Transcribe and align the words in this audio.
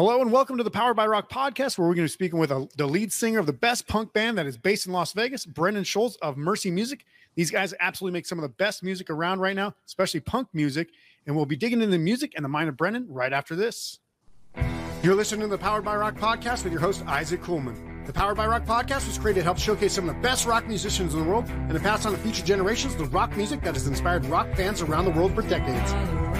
Hello 0.00 0.22
and 0.22 0.32
welcome 0.32 0.56
to 0.56 0.64
the 0.64 0.70
Powered 0.70 0.96
by 0.96 1.06
Rock 1.06 1.28
podcast, 1.30 1.76
where 1.76 1.86
we're 1.86 1.94
going 1.94 2.06
to 2.06 2.10
be 2.10 2.14
speaking 2.14 2.38
with 2.38 2.50
a, 2.50 2.66
the 2.78 2.86
lead 2.86 3.12
singer 3.12 3.38
of 3.38 3.44
the 3.44 3.52
best 3.52 3.86
punk 3.86 4.14
band 4.14 4.38
that 4.38 4.46
is 4.46 4.56
based 4.56 4.86
in 4.86 4.94
Las 4.94 5.12
Vegas, 5.12 5.44
Brendan 5.44 5.84
Scholz 5.84 6.16
of 6.22 6.38
Mercy 6.38 6.70
Music. 6.70 7.04
These 7.34 7.50
guys 7.50 7.74
absolutely 7.80 8.16
make 8.16 8.24
some 8.24 8.38
of 8.38 8.42
the 8.42 8.48
best 8.48 8.82
music 8.82 9.10
around 9.10 9.40
right 9.40 9.54
now, 9.54 9.74
especially 9.86 10.20
punk 10.20 10.48
music. 10.54 10.88
And 11.26 11.36
we'll 11.36 11.44
be 11.44 11.54
digging 11.54 11.82
into 11.82 11.90
the 11.90 11.98
music 11.98 12.32
and 12.34 12.42
the 12.42 12.48
mind 12.48 12.70
of 12.70 12.78
Brendan 12.78 13.08
right 13.10 13.30
after 13.30 13.54
this. 13.54 13.98
You're 15.02 15.14
listening 15.14 15.42
to 15.42 15.48
the 15.48 15.58
Powered 15.58 15.84
by 15.84 15.94
Rock 15.96 16.14
podcast 16.14 16.64
with 16.64 16.72
your 16.72 16.80
host, 16.80 17.04
Isaac 17.04 17.42
Coolman. 17.42 17.89
The 18.06 18.14
Powered 18.14 18.36
by 18.36 18.46
Rock 18.46 18.64
podcast 18.64 19.06
was 19.06 19.18
created 19.18 19.40
to 19.40 19.44
help 19.44 19.58
showcase 19.58 19.92
some 19.92 20.08
of 20.08 20.14
the 20.14 20.20
best 20.22 20.46
rock 20.46 20.66
musicians 20.66 21.12
in 21.12 21.20
the 21.20 21.26
world 21.26 21.48
and 21.48 21.74
to 21.74 21.80
pass 21.80 22.06
on 22.06 22.12
to 22.12 22.18
future 22.18 22.44
generations 22.44 22.96
the 22.96 23.04
rock 23.04 23.36
music 23.36 23.60
that 23.60 23.74
has 23.74 23.86
inspired 23.86 24.24
rock 24.26 24.48
fans 24.56 24.80
around 24.80 25.04
the 25.04 25.10
world 25.10 25.34
for 25.34 25.42
decades. 25.42 25.92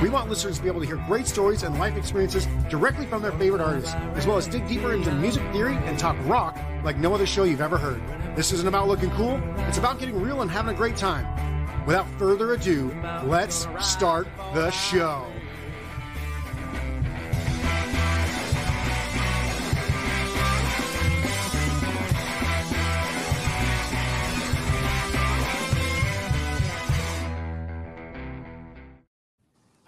We 0.02 0.08
want 0.08 0.30
listeners 0.30 0.56
to 0.56 0.62
be 0.62 0.68
able 0.68 0.80
to 0.80 0.86
hear 0.86 0.96
great 1.06 1.26
stories 1.26 1.62
and 1.62 1.78
life 1.78 1.96
experiences 1.96 2.46
directly 2.70 3.06
from 3.06 3.20
their 3.22 3.32
favorite 3.32 3.60
artists, 3.60 3.94
as 4.14 4.26
well 4.26 4.38
as 4.38 4.48
dig 4.48 4.66
deeper 4.68 4.94
into 4.94 5.12
music 5.12 5.42
theory 5.52 5.76
and 5.84 5.98
talk 5.98 6.16
rock 6.24 6.58
like 6.82 6.96
no 6.96 7.14
other 7.14 7.26
show 7.26 7.44
you've 7.44 7.60
ever 7.60 7.76
heard. 7.76 8.02
This 8.34 8.52
isn't 8.52 8.66
about 8.66 8.88
looking 8.88 9.10
cool, 9.10 9.40
it's 9.58 9.78
about 9.78 10.00
getting 10.00 10.20
real 10.20 10.40
and 10.40 10.50
having 10.50 10.74
a 10.74 10.76
great 10.76 10.96
time. 10.96 11.26
Without 11.86 12.08
further 12.18 12.54
ado, 12.54 12.94
let's 13.24 13.68
start 13.80 14.26
the 14.54 14.70
show. 14.70 15.26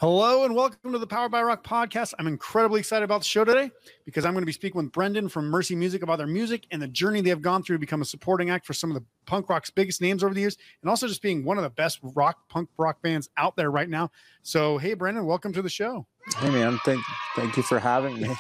Hello 0.02 0.44
and 0.44 0.52
welcome 0.52 0.90
to 0.90 0.98
the 0.98 1.06
Power 1.06 1.28
by 1.28 1.40
Rock 1.44 1.62
podcast. 1.62 2.12
I'm 2.18 2.26
incredibly 2.26 2.80
excited 2.80 3.04
about 3.04 3.20
the 3.20 3.24
show 3.24 3.44
today 3.44 3.70
because 4.04 4.24
I'm 4.24 4.32
going 4.32 4.42
to 4.42 4.46
be 4.46 4.52
speaking 4.52 4.82
with 4.82 4.90
Brendan 4.90 5.28
from 5.28 5.48
Mercy 5.48 5.76
Music 5.76 6.02
about 6.02 6.18
their 6.18 6.26
music 6.26 6.66
and 6.72 6.82
the 6.82 6.88
journey 6.88 7.20
they 7.20 7.30
have 7.30 7.40
gone 7.40 7.62
through 7.62 7.76
to 7.76 7.80
become 7.80 8.02
a 8.02 8.04
supporting 8.04 8.50
act 8.50 8.66
for 8.66 8.72
some 8.72 8.90
of 8.90 8.96
the 8.96 9.04
punk 9.26 9.48
rock's 9.48 9.70
biggest 9.70 10.00
names 10.00 10.24
over 10.24 10.34
the 10.34 10.40
years 10.40 10.56
and 10.82 10.90
also 10.90 11.06
just 11.06 11.22
being 11.22 11.44
one 11.44 11.56
of 11.56 11.62
the 11.62 11.70
best 11.70 12.00
rock 12.16 12.48
punk 12.48 12.68
rock 12.78 13.00
bands 13.00 13.30
out 13.36 13.54
there 13.54 13.70
right 13.70 13.88
now. 13.88 14.10
So, 14.42 14.76
hey 14.76 14.94
Brendan, 14.94 15.24
welcome 15.24 15.52
to 15.52 15.62
the 15.62 15.70
show. 15.70 16.04
Hey 16.36 16.50
man, 16.50 16.80
thank 16.84 17.00
thank 17.36 17.56
you 17.56 17.62
for 17.62 17.78
having 17.78 18.20
me. 18.20 18.34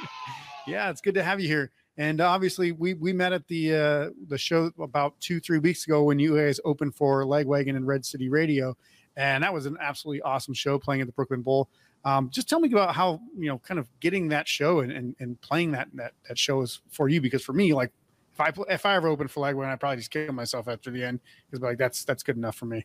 yeah, 0.68 0.90
it's 0.90 1.00
good 1.00 1.14
to 1.14 1.24
have 1.24 1.40
you 1.40 1.48
here. 1.48 1.72
And 1.96 2.20
obviously, 2.20 2.70
we 2.70 2.94
we 2.94 3.12
met 3.12 3.32
at 3.32 3.48
the 3.48 3.74
uh, 3.74 4.10
the 4.28 4.38
show 4.38 4.70
about 4.78 5.18
two 5.20 5.40
three 5.40 5.58
weeks 5.58 5.88
ago 5.88 6.04
when 6.04 6.20
you 6.20 6.36
guys 6.36 6.60
opened 6.64 6.94
for 6.94 7.24
Lagwagon 7.24 7.74
and 7.74 7.84
Red 7.84 8.04
City 8.04 8.28
Radio 8.28 8.76
and 9.16 9.44
that 9.44 9.52
was 9.52 9.66
an 9.66 9.76
absolutely 9.80 10.22
awesome 10.22 10.54
show 10.54 10.78
playing 10.78 11.00
at 11.00 11.06
the 11.06 11.12
Brooklyn 11.12 11.42
Bowl. 11.42 11.68
Um, 12.04 12.28
just 12.30 12.48
tell 12.48 12.60
me 12.60 12.68
about 12.68 12.94
how 12.94 13.20
you 13.36 13.48
know, 13.48 13.58
kind 13.58 13.80
of 13.80 13.88
getting 14.00 14.28
that 14.28 14.46
show 14.46 14.80
and, 14.80 14.92
and, 14.92 15.16
and 15.20 15.40
playing 15.40 15.72
that 15.72 15.88
that 15.94 16.12
that 16.28 16.38
show 16.38 16.60
is 16.62 16.80
for 16.90 17.08
you 17.08 17.20
because 17.20 17.42
for 17.42 17.52
me, 17.52 17.72
like 17.72 17.92
if 18.34 18.40
I 18.40 18.52
if 18.68 18.84
I 18.84 18.96
ever 18.96 19.08
opened 19.08 19.30
for 19.30 19.40
Lagwagon, 19.40 19.66
I'd 19.66 19.80
probably 19.80 19.98
just 19.98 20.10
kill 20.10 20.32
myself 20.32 20.68
after 20.68 20.90
the 20.90 21.02
end 21.02 21.20
because 21.50 21.62
like 21.62 21.78
that's 21.78 22.04
that's 22.04 22.22
good 22.22 22.36
enough 22.36 22.56
for 22.56 22.66
me. 22.66 22.84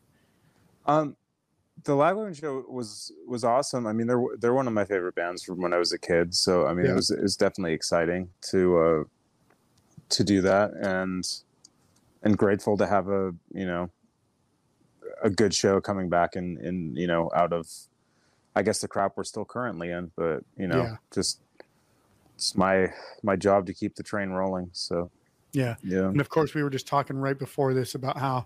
Um, 0.85 1.15
the 1.83 1.93
Lagwagon 1.93 2.39
show 2.39 2.63
was 2.69 3.11
was 3.27 3.43
awesome. 3.43 3.87
I 3.87 3.93
mean, 3.93 4.07
they're 4.07 4.23
they're 4.39 4.53
one 4.53 4.67
of 4.67 4.73
my 4.73 4.85
favorite 4.85 5.15
bands 5.15 5.43
from 5.43 5.61
when 5.61 5.73
I 5.73 5.77
was 5.77 5.91
a 5.91 5.99
kid. 5.99 6.33
So 6.33 6.65
I 6.65 6.73
mean, 6.73 6.85
yeah. 6.85 6.91
it 6.91 6.95
was 6.95 7.11
it 7.11 7.21
was 7.21 7.35
definitely 7.35 7.73
exciting 7.73 8.29
to 8.51 8.77
uh, 8.77 9.03
to 10.09 10.23
do 10.23 10.41
that 10.41 10.71
and 10.73 11.25
and 12.23 12.37
grateful 12.37 12.77
to 12.77 12.87
have 12.87 13.07
a 13.07 13.33
you 13.53 13.65
know 13.65 13.89
a 15.23 15.29
good 15.29 15.53
show 15.53 15.79
coming 15.81 16.09
back 16.09 16.35
in 16.35 16.57
in 16.63 16.95
you 16.95 17.07
know 17.07 17.29
out 17.35 17.53
of 17.53 17.67
I 18.55 18.63
guess 18.63 18.79
the 18.79 18.87
crap 18.87 19.13
we're 19.15 19.23
still 19.23 19.45
currently 19.45 19.91
in, 19.91 20.11
but 20.15 20.43
you 20.57 20.67
know 20.67 20.83
yeah. 20.83 20.95
just 21.13 21.41
it's 22.35 22.55
my 22.55 22.87
my 23.23 23.35
job 23.35 23.65
to 23.67 23.73
keep 23.73 23.95
the 23.95 24.03
train 24.03 24.29
rolling. 24.29 24.69
So 24.73 25.11
yeah, 25.53 25.75
yeah, 25.83 26.07
and 26.07 26.21
of 26.21 26.29
course 26.29 26.53
we 26.53 26.63
were 26.63 26.69
just 26.69 26.87
talking 26.87 27.17
right 27.17 27.37
before 27.37 27.73
this 27.73 27.95
about 27.95 28.17
how 28.17 28.45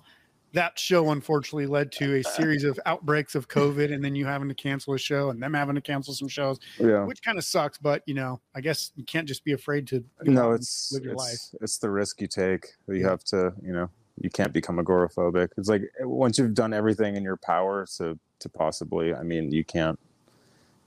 that 0.53 0.77
show 0.77 1.09
unfortunately 1.09 1.66
led 1.66 1.91
to 1.91 2.16
a 2.17 2.23
series 2.23 2.63
of 2.63 2.79
outbreaks 2.85 3.35
of 3.35 3.47
COVID, 3.47 3.91
and 3.91 4.03
then 4.03 4.16
you 4.16 4.25
having 4.25 4.47
to 4.50 4.56
cancel 4.56 4.94
a 4.94 5.00
show, 5.00 5.29
and 5.29 5.41
them 5.41 5.53
having 5.53 5.75
to 5.75 5.81
cancel 5.81 6.13
some 6.13 6.28
shows, 6.28 6.59
yeah. 6.79 7.03
which 7.06 7.22
kind 7.23 7.38
of 7.38 7.44
sucks. 7.44 7.78
But 7.78 8.03
you 8.06 8.13
know, 8.13 8.39
I 8.56 8.62
guess 8.62 8.91
you 8.95 9.03
can't 9.03 9.28
just 9.28 9.44
be 9.44 9.53
afraid 9.53 9.88
to 9.88 10.03
no, 10.23 10.31
know, 10.31 10.51
it's 10.51 10.91
live 10.94 11.03
your 11.03 11.13
it's, 11.13 11.23
life. 11.23 11.62
It's 11.62 11.78
the 11.79 11.89
risk 11.89 12.22
you 12.22 12.28
take. 12.28 12.67
You 12.88 12.95
yeah. 12.95 13.09
have 13.09 13.23
to, 13.25 13.53
you 13.62 13.73
know, 13.73 13.89
you 14.19 14.29
can't 14.29 14.53
become 14.53 14.78
agoraphobic. 14.78 15.50
It's 15.57 15.69
like 15.69 15.84
once 16.01 16.38
you've 16.38 16.53
done 16.53 16.74
everything 16.74 17.16
in 17.16 17.24
your 17.24 17.38
power 17.38 17.85
to 17.97 18.18
to 18.40 18.50
possibly, 18.50 19.13
I 19.13 19.24
mean, 19.24 19.51
you 19.51 19.63
can't. 19.63 20.00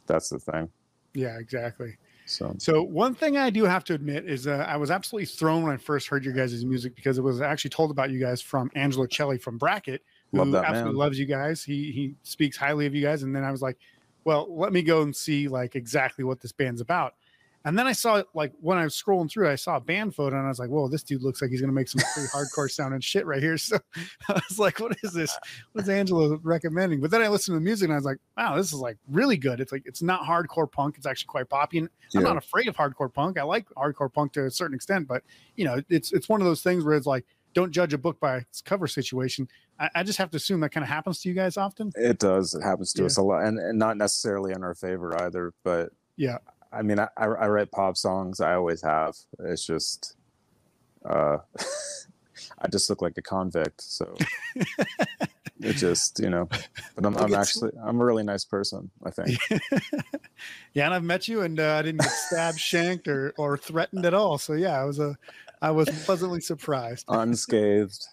That's 0.06 0.28
the 0.28 0.38
thing. 0.38 0.70
Yeah, 1.14 1.38
exactly. 1.38 1.96
So, 2.26 2.54
so 2.58 2.82
one 2.82 3.14
thing 3.14 3.36
I 3.36 3.50
do 3.50 3.64
have 3.64 3.84
to 3.84 3.94
admit 3.94 4.28
is 4.28 4.46
uh, 4.46 4.64
I 4.68 4.76
was 4.76 4.90
absolutely 4.90 5.26
thrown 5.26 5.62
when 5.62 5.72
I 5.72 5.76
first 5.76 6.08
heard 6.08 6.24
your 6.24 6.34
guys' 6.34 6.64
music 6.64 6.96
because 6.96 7.18
it 7.18 7.22
was 7.22 7.40
actually 7.40 7.70
told 7.70 7.92
about 7.92 8.10
you 8.10 8.18
guys 8.18 8.42
from 8.42 8.70
Angelo 8.74 9.06
Celli 9.06 9.40
from 9.40 9.58
Bracket, 9.58 10.02
who 10.32 10.38
Love 10.44 10.54
absolutely 10.64 10.92
man. 10.92 10.98
loves 10.98 11.18
you 11.18 11.26
guys. 11.26 11.62
He 11.62 11.92
he 11.92 12.14
speaks 12.22 12.56
highly 12.56 12.86
of 12.86 12.94
you 12.94 13.02
guys, 13.02 13.22
and 13.22 13.34
then 13.34 13.44
I 13.44 13.50
was 13.50 13.62
like, 13.62 13.78
well, 14.24 14.48
let 14.50 14.72
me 14.72 14.82
go 14.82 15.02
and 15.02 15.14
see 15.14 15.46
like 15.48 15.76
exactly 15.76 16.24
what 16.24 16.40
this 16.40 16.52
band's 16.52 16.80
about. 16.80 17.14
And 17.66 17.76
then 17.76 17.88
I 17.88 17.92
saw 17.92 18.22
like 18.32 18.52
when 18.60 18.78
I 18.78 18.84
was 18.84 18.94
scrolling 18.94 19.28
through, 19.28 19.50
I 19.50 19.56
saw 19.56 19.76
a 19.76 19.80
band 19.80 20.14
photo 20.14 20.36
and 20.36 20.46
I 20.46 20.48
was 20.48 20.60
like, 20.60 20.70
whoa, 20.70 20.86
this 20.86 21.02
dude 21.02 21.20
looks 21.20 21.42
like 21.42 21.50
he's 21.50 21.60
gonna 21.60 21.72
make 21.72 21.88
some 21.88 22.00
pretty 22.14 22.28
hardcore 22.28 22.70
sounding 22.70 23.00
shit 23.00 23.26
right 23.26 23.42
here. 23.42 23.58
So 23.66 23.78
I 24.28 24.40
was 24.48 24.60
like, 24.60 24.78
what 24.78 24.96
is 25.02 25.12
this? 25.12 25.36
What's 25.72 25.88
Angelo 25.88 26.38
recommending? 26.44 27.00
But 27.00 27.10
then 27.10 27.22
I 27.22 27.28
listened 27.28 27.56
to 27.56 27.58
the 27.58 27.64
music 27.64 27.86
and 27.86 27.94
I 27.94 27.96
was 27.96 28.04
like, 28.04 28.18
wow, 28.36 28.54
this 28.54 28.66
is 28.72 28.74
like 28.78 28.98
really 29.10 29.36
good. 29.36 29.58
It's 29.58 29.72
like 29.72 29.82
it's 29.84 30.02
not 30.02 30.22
hardcore 30.22 30.70
punk, 30.70 30.96
it's 30.96 31.06
actually 31.06 31.26
quite 31.26 31.48
poppy. 31.48 31.78
And 31.78 31.88
yeah. 32.12 32.20
I'm 32.20 32.24
not 32.24 32.36
afraid 32.36 32.68
of 32.68 32.76
hardcore 32.76 33.12
punk. 33.12 33.36
I 33.36 33.42
like 33.42 33.68
hardcore 33.70 34.12
punk 34.12 34.32
to 34.34 34.44
a 34.44 34.50
certain 34.50 34.76
extent, 34.76 35.08
but 35.08 35.24
you 35.56 35.64
know, 35.64 35.82
it's 35.88 36.12
it's 36.12 36.28
one 36.28 36.40
of 36.40 36.46
those 36.46 36.62
things 36.62 36.84
where 36.84 36.94
it's 36.94 37.06
like 37.06 37.24
don't 37.52 37.72
judge 37.72 37.92
a 37.92 37.98
book 37.98 38.20
by 38.20 38.36
its 38.36 38.62
cover 38.62 38.86
situation. 38.86 39.48
I, 39.80 39.90
I 39.96 40.02
just 40.04 40.18
have 40.18 40.30
to 40.30 40.36
assume 40.36 40.60
that 40.60 40.70
kind 40.70 40.84
of 40.84 40.88
happens 40.88 41.20
to 41.22 41.28
you 41.28 41.34
guys 41.34 41.56
often. 41.56 41.90
It 41.96 42.20
does. 42.20 42.54
It 42.54 42.62
happens 42.62 42.92
to 42.92 43.02
yeah. 43.02 43.06
us 43.06 43.16
a 43.16 43.22
lot, 43.22 43.42
and, 43.44 43.58
and 43.58 43.78
not 43.78 43.96
necessarily 43.96 44.52
in 44.52 44.62
our 44.62 44.74
favor 44.74 45.20
either. 45.20 45.52
But 45.64 45.90
yeah, 46.16 46.38
I 46.76 46.82
mean, 46.82 46.98
I, 46.98 47.08
I 47.16 47.48
write 47.48 47.70
pop 47.70 47.96
songs. 47.96 48.40
I 48.40 48.54
always 48.54 48.82
have. 48.82 49.16
It's 49.40 49.64
just, 49.64 50.16
uh, 51.08 51.38
I 52.58 52.68
just 52.68 52.90
look 52.90 53.00
like 53.00 53.16
a 53.16 53.22
convict. 53.22 53.80
So 53.80 54.14
it 55.60 55.72
just, 55.74 56.20
you 56.20 56.28
know, 56.28 56.48
but 56.94 57.06
I'm, 57.06 57.16
I'm 57.16 57.34
actually, 57.34 57.72
I'm 57.82 58.00
a 58.00 58.04
really 58.04 58.24
nice 58.24 58.44
person, 58.44 58.90
I 59.04 59.10
think. 59.10 59.38
yeah. 60.74 60.86
And 60.86 60.94
I've 60.94 61.04
met 61.04 61.28
you 61.28 61.42
and 61.42 61.58
uh, 61.58 61.76
I 61.78 61.82
didn't 61.82 62.02
get 62.02 62.10
stabbed, 62.10 62.60
shanked 62.60 63.08
or, 63.08 63.32
or 63.38 63.56
threatened 63.56 64.04
at 64.04 64.14
all. 64.14 64.36
So 64.38 64.52
yeah, 64.52 64.80
I 64.80 64.84
was 64.84 64.98
a, 64.98 65.16
I 65.62 65.70
was 65.70 65.88
pleasantly 66.04 66.40
surprised. 66.40 67.06
Unscathed. 67.08 68.04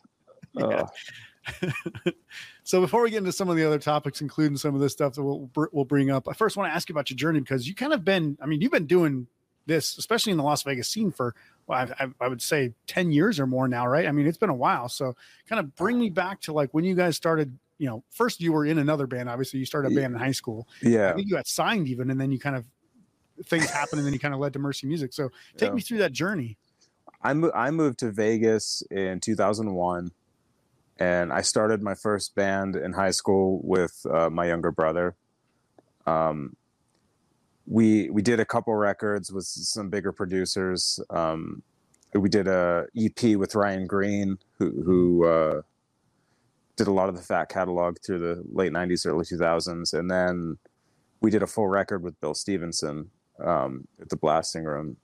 yeah. 0.53 0.88
So 2.63 2.79
before 2.79 3.01
we 3.01 3.09
get 3.09 3.18
into 3.18 3.31
some 3.31 3.50
of 3.50 3.57
the 3.57 3.66
other 3.66 3.79
topics, 3.79 4.22
including 4.22 4.57
some 4.57 4.74
of 4.74 4.81
this 4.81 4.94
stuff 4.94 5.13
that 5.13 5.24
we'll 5.24 5.50
we'll 5.72 5.85
bring 5.85 6.09
up, 6.09 6.28
I 6.29 6.34
first 6.34 6.56
want 6.56 6.69
to 6.72 6.75
ask 6.75 6.88
you 6.90 6.94
about 6.94 7.09
your 7.09 7.18
journey 7.18 7.40
because 7.40 7.68
you 7.68 7.75
kind 7.75 7.94
of 7.94 8.06
been, 8.06 8.38
I 8.41 8.46
mean, 8.46 8.62
you've 8.62 8.72
been 8.72 8.88
doing 8.88 9.28
this, 9.66 9.97
especially 9.97 10.31
in 10.31 10.38
the 10.38 10.44
Las 10.44 10.63
Vegas 10.63 10.88
scene 10.88 11.12
for, 11.12 11.35
well, 11.68 11.88
I, 12.00 12.07
I, 12.19 12.28
would 12.28 12.41
say 12.41 12.74
ten 12.88 13.12
years 13.12 13.40
or 13.40 13.47
more 13.47 13.68
now, 13.68 13.88
right? 13.88 14.07
I 14.07 14.12
mean, 14.12 14.28
it's 14.28 14.38
been 14.38 14.50
a 14.50 14.56
while. 14.56 14.90
So 14.90 15.16
kind 15.47 15.59
of 15.59 15.75
bring 15.75 16.00
me 16.00 16.09
back 16.09 16.41
to 16.41 16.53
like 16.53 16.74
when 16.74 16.84
you 16.84 16.96
guys 16.96 17.16
started. 17.16 17.57
You 17.79 17.90
know, 17.90 18.03
first 18.12 18.40
you 18.40 18.53
were 18.53 18.66
in 18.66 18.78
another 18.78 19.07
band. 19.07 19.28
Obviously, 19.28 19.59
you 19.59 19.66
started 19.66 19.91
a 19.91 19.95
band 19.95 20.13
in 20.13 20.19
high 20.19 20.31
school. 20.31 20.68
Yeah, 20.81 21.09
I 21.09 21.16
think 21.16 21.28
you 21.28 21.35
got 21.35 21.47
signed 21.47 21.88
even, 21.88 22.12
and 22.12 22.22
then 22.22 22.31
you 22.31 22.40
kind 22.40 22.56
of 22.56 22.66
things 23.45 23.69
happened, 23.69 24.00
and 24.00 24.06
then 24.06 24.13
you 24.13 24.19
kind 24.19 24.34
of 24.34 24.40
led 24.40 24.53
to 24.53 24.59
Mercy 24.59 24.88
Music. 24.88 25.12
So 25.12 25.30
take 25.57 25.69
yeah. 25.69 25.75
me 25.75 25.81
through 25.81 25.97
that 25.97 26.13
journey. 26.13 26.57
I, 27.22 27.34
mo- 27.34 27.51
I 27.53 27.72
moved 27.72 28.00
to 28.00 28.12
Vegas 28.12 28.84
in 28.91 29.19
2001 29.19 30.12
and 31.00 31.34
I 31.34 31.42
started 31.42 31.81
my 31.81 31.96
first 31.96 32.36
band 32.36 32.76
in 32.76 32.94
high 32.94 33.12
school 33.12 33.59
with 33.64 34.06
uh, 34.12 34.30
my 34.30 34.48
younger 34.48 34.72
brother. 34.72 35.16
Um, 36.06 36.56
we 37.66 38.09
we 38.09 38.22
did 38.22 38.40
a 38.40 38.46
couple 38.46 38.74
records 38.76 39.31
with 39.31 39.46
some 39.46 39.90
bigger 39.90 40.12
producers. 40.12 41.00
Um, 41.10 41.63
we 42.13 42.30
did 42.30 42.48
a 42.48 42.86
EP 42.98 43.38
with 43.38 43.56
Ryan 43.56 43.88
Greene, 43.88 44.38
who 44.60 44.84
who 44.84 45.25
uh, 45.25 45.62
did 46.75 46.88
a 46.88 46.92
lot 46.92 47.10
of 47.10 47.16
the 47.16 47.22
Fat 47.22 47.50
catalog 47.50 47.98
through 48.06 48.19
the 48.19 48.44
late 48.51 48.74
'90s, 48.74 49.07
early 49.07 49.25
2000s, 49.25 49.98
and 49.98 50.12
then 50.12 50.57
we 51.22 51.31
did 51.31 51.42
a 51.42 51.48
full 51.48 51.68
record 51.68 52.04
with 52.04 52.19
Bill 52.19 52.34
Stevenson 52.34 53.10
um, 53.44 53.88
at 54.01 54.10
the 54.10 54.18
Blasting 54.18 54.66
Room, 54.66 54.98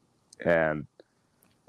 and 0.46 0.86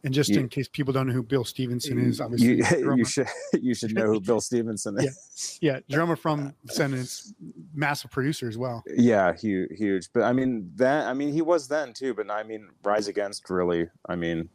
and 0.05 0.15
just 0.15 0.31
you, 0.31 0.41
in 0.41 0.49
case 0.49 0.69
people 0.69 0.93
don't 0.93 1.07
know 1.07 1.13
who 1.13 1.23
Bill 1.23 1.45
Stevenson 1.45 1.99
is, 1.99 2.21
obviously 2.21 2.57
you, 2.57 2.97
you 2.97 3.05
should 3.05 3.29
you 3.61 3.75
should 3.75 3.95
know 3.95 4.07
who 4.07 4.21
Bill 4.21 4.41
Stevenson 4.41 4.99
is. 4.99 5.59
Yeah, 5.61 5.73
yeah 5.75 5.81
drummer 5.91 6.17
from 6.17 6.55
Descendents, 6.67 7.35
massive 7.75 8.11
producer 8.11 8.49
as 8.49 8.57
well. 8.57 8.83
Yeah, 8.87 9.35
huge, 9.35 9.71
huge. 9.77 10.09
But 10.13 10.23
I 10.23 10.33
mean, 10.33 10.71
that 10.77 11.07
I 11.07 11.15
mean, 11.15 11.33
he 11.33 11.43
was 11.43 11.69
then 11.69 11.93
too. 11.93 12.15
But 12.15 12.31
I 12.31 12.43
mean, 12.43 12.69
Rise 12.83 13.09
Against 13.09 13.49
really, 13.51 13.89
I 14.09 14.17
mean, 14.17 14.49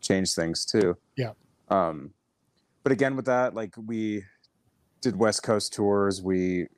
changed 0.00 0.34
things 0.34 0.64
too. 0.64 0.96
Yeah. 1.16 1.32
Um, 1.68 2.12
but 2.82 2.92
again, 2.92 3.16
with 3.16 3.26
that, 3.26 3.54
like 3.54 3.74
we 3.76 4.24
did 5.02 5.16
West 5.16 5.42
Coast 5.42 5.74
tours. 5.74 6.22
We, 6.22 6.68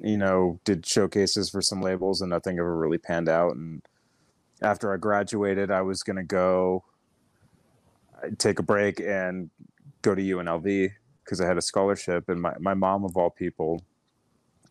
you 0.00 0.16
know, 0.16 0.60
did 0.64 0.86
showcases 0.86 1.50
for 1.50 1.60
some 1.60 1.82
labels, 1.82 2.20
and 2.20 2.30
nothing 2.30 2.58
ever 2.58 2.76
really 2.76 2.98
panned 2.98 3.28
out. 3.28 3.56
And 3.56 3.82
after 4.60 4.92
I 4.94 4.98
graduated, 4.98 5.72
I 5.72 5.82
was 5.82 6.04
going 6.04 6.16
to 6.16 6.22
go 6.22 6.84
I'd 8.22 8.38
take 8.38 8.58
a 8.58 8.62
break 8.62 9.00
and 9.00 9.50
go 10.02 10.14
to 10.14 10.22
UNLV 10.22 10.92
because 11.24 11.40
I 11.40 11.46
had 11.46 11.56
a 11.56 11.62
scholarship. 11.62 12.28
And 12.28 12.40
my, 12.40 12.54
my 12.58 12.74
mom, 12.74 13.04
of 13.04 13.16
all 13.16 13.30
people, 13.30 13.82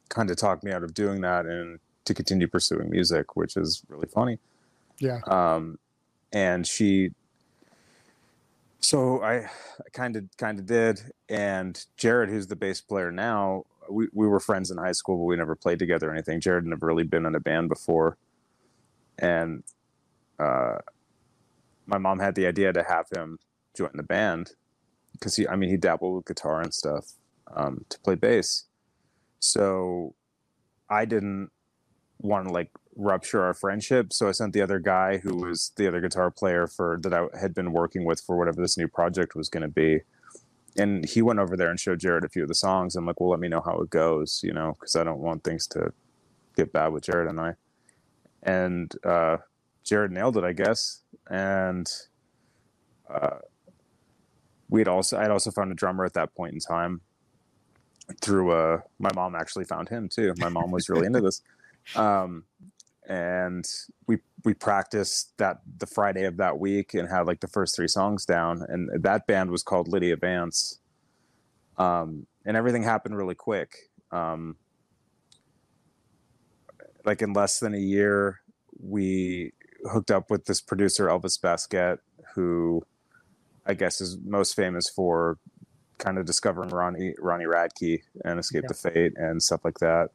kind 0.09 0.29
of 0.29 0.37
talked 0.37 0.63
me 0.63 0.71
out 0.71 0.83
of 0.83 0.93
doing 0.93 1.21
that 1.21 1.45
and 1.45 1.79
to 2.05 2.13
continue 2.13 2.47
pursuing 2.47 2.89
music, 2.89 3.35
which 3.35 3.55
is 3.55 3.83
really 3.87 4.07
funny. 4.07 4.39
Yeah. 4.99 5.19
Um, 5.25 5.79
and 6.33 6.65
she, 6.65 7.11
so 8.79 9.23
I 9.23 9.49
kind 9.93 10.15
of 10.15 10.25
kind 10.37 10.59
of 10.59 10.65
did. 10.65 11.01
And 11.29 11.83
Jared, 11.97 12.29
who's 12.29 12.47
the 12.47 12.55
bass 12.55 12.81
player 12.81 13.11
now, 13.11 13.65
we, 13.89 14.07
we 14.13 14.27
were 14.27 14.39
friends 14.39 14.71
in 14.71 14.77
high 14.77 14.91
school, 14.91 15.17
but 15.17 15.23
we 15.23 15.35
never 15.35 15.55
played 15.55 15.79
together 15.79 16.09
or 16.09 16.13
anything. 16.13 16.39
Jared 16.39 16.63
had 16.63 16.69
never 16.69 16.87
really 16.87 17.03
been 17.03 17.25
in 17.25 17.35
a 17.35 17.39
band 17.39 17.69
before. 17.69 18.17
And 19.19 19.63
uh, 20.39 20.77
my 21.91 21.97
mom 21.97 22.19
had 22.19 22.35
the 22.35 22.47
idea 22.47 22.73
to 22.73 22.83
have 22.83 23.05
him 23.15 23.37
join 23.77 23.91
the 23.93 24.03
band 24.03 24.53
because 25.11 25.35
he, 25.35 25.47
I 25.47 25.55
mean, 25.55 25.69
he 25.69 25.77
dabbled 25.77 26.15
with 26.15 26.25
guitar 26.25 26.61
and 26.61 26.73
stuff 26.73 27.11
um, 27.53 27.85
to 27.89 27.99
play 27.99 28.15
bass. 28.15 28.65
So 29.39 30.15
I 30.89 31.05
didn't 31.05 31.51
want 32.19 32.47
to 32.47 32.53
like 32.53 32.71
rupture 32.95 33.43
our 33.43 33.53
friendship. 33.53 34.13
So 34.13 34.29
I 34.29 34.31
sent 34.31 34.53
the 34.53 34.61
other 34.61 34.79
guy 34.79 35.17
who 35.17 35.35
was 35.35 35.71
the 35.75 35.87
other 35.87 36.01
guitar 36.01 36.31
player 36.31 36.65
for 36.65 36.99
that 37.03 37.13
I 37.13 37.25
had 37.39 37.53
been 37.53 37.73
working 37.73 38.05
with 38.05 38.21
for 38.21 38.37
whatever 38.37 38.61
this 38.61 38.77
new 38.77 38.87
project 38.87 39.35
was 39.35 39.49
going 39.49 39.63
to 39.63 39.69
be. 39.69 39.99
And 40.77 41.05
he 41.07 41.21
went 41.21 41.39
over 41.39 41.57
there 41.57 41.69
and 41.69 41.79
showed 41.79 41.99
Jared 41.99 42.23
a 42.23 42.29
few 42.29 42.43
of 42.43 42.47
the 42.47 42.55
songs. 42.55 42.95
I'm 42.95 43.05
like, 43.05 43.19
well, 43.19 43.29
let 43.29 43.41
me 43.41 43.49
know 43.49 43.61
how 43.63 43.79
it 43.81 43.89
goes, 43.89 44.39
you 44.43 44.53
know, 44.53 44.77
because 44.79 44.95
I 44.95 45.03
don't 45.03 45.19
want 45.19 45.43
things 45.43 45.67
to 45.67 45.91
get 46.55 46.71
bad 46.71 46.93
with 46.93 47.03
Jared 47.03 47.27
and 47.27 47.39
I. 47.41 47.55
And 48.43 48.93
uh, 49.05 49.37
Jared 49.83 50.11
nailed 50.11 50.37
it, 50.37 50.43
I 50.43 50.53
guess. 50.53 51.01
And 51.29 51.89
uh, 53.09 53.39
we'd 54.69 54.87
also, 54.87 55.17
I'd 55.17 55.31
also 55.31 55.51
found 55.51 55.71
a 55.71 55.75
drummer 55.75 56.05
at 56.05 56.13
that 56.13 56.33
point 56.35 56.53
in 56.53 56.59
time 56.59 57.01
through 58.19 58.51
uh 58.51 58.79
my 58.99 59.09
mom 59.15 59.35
actually 59.35 59.65
found 59.65 59.89
him 59.89 60.09
too. 60.09 60.33
My 60.37 60.49
mom 60.49 60.71
was 60.71 60.89
really 60.89 61.05
into 61.05 61.21
this. 61.21 61.41
Um 61.95 62.43
and 63.09 63.65
we 64.05 64.19
we 64.45 64.53
practiced 64.53 65.35
that 65.37 65.61
the 65.79 65.87
friday 65.87 66.25
of 66.25 66.37
that 66.37 66.59
week 66.59 66.93
and 66.93 67.09
had 67.09 67.25
like 67.25 67.39
the 67.39 67.47
first 67.47 67.75
three 67.75 67.87
songs 67.87 68.23
down. 68.23 68.63
And 68.69 69.03
that 69.03 69.25
band 69.25 69.49
was 69.49 69.63
called 69.63 69.87
lydia 69.87 70.15
vance. 70.15 70.79
Um 71.77 72.27
and 72.45 72.55
everything 72.55 72.83
happened 72.83 73.17
really 73.17 73.33
quick. 73.33 73.75
Um 74.11 74.57
like 77.03 77.23
in 77.23 77.33
less 77.33 77.59
than 77.59 77.73
a 77.73 77.79
year 77.79 78.41
we 78.79 79.53
hooked 79.89 80.11
up 80.11 80.29
with 80.29 80.45
this 80.45 80.61
producer 80.61 81.07
elvis 81.07 81.39
Baskette 81.39 81.99
who 82.35 82.81
i 83.65 83.73
guess 83.73 84.01
is 84.01 84.17
most 84.23 84.55
famous 84.55 84.89
for 84.89 85.37
kind 85.97 86.17
of 86.17 86.25
discovering 86.25 86.69
Ronnie 86.69 87.13
Ronnie 87.19 87.45
Radke 87.45 88.01
and 88.25 88.39
Escape 88.39 88.63
Yeah. 88.63 88.67
the 88.69 88.73
Fate 88.73 89.13
and 89.15 89.41
stuff 89.41 89.61
like 89.63 89.79
that. 89.79 90.09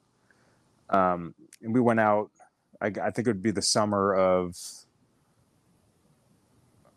Um, 0.90 1.34
and 1.62 1.72
we 1.72 1.80
went 1.80 2.00
out. 2.00 2.30
I, 2.80 2.88
I 2.88 3.10
think 3.10 3.20
it 3.20 3.28
would 3.28 3.42
be 3.42 3.52
the 3.52 3.62
summer 3.62 4.14
of 4.14 4.56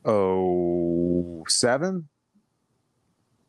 oh 0.05 1.43
seven 1.47 2.09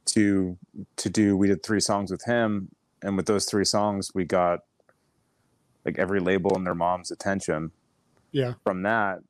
to 0.06 0.58
to 0.96 1.10
do. 1.10 1.36
We 1.36 1.48
did 1.48 1.62
three 1.62 1.80
songs 1.80 2.10
with 2.10 2.24
him, 2.24 2.68
and 3.02 3.16
with 3.16 3.26
those 3.26 3.46
three 3.46 3.64
songs, 3.64 4.10
we 4.14 4.24
got 4.24 4.60
like 5.84 5.98
every 5.98 6.20
label 6.20 6.54
and 6.56 6.66
their 6.66 6.74
mom's 6.74 7.10
attention 7.10 7.72
Yeah. 8.32 8.54
from 8.64 8.82
that. 8.82 9.20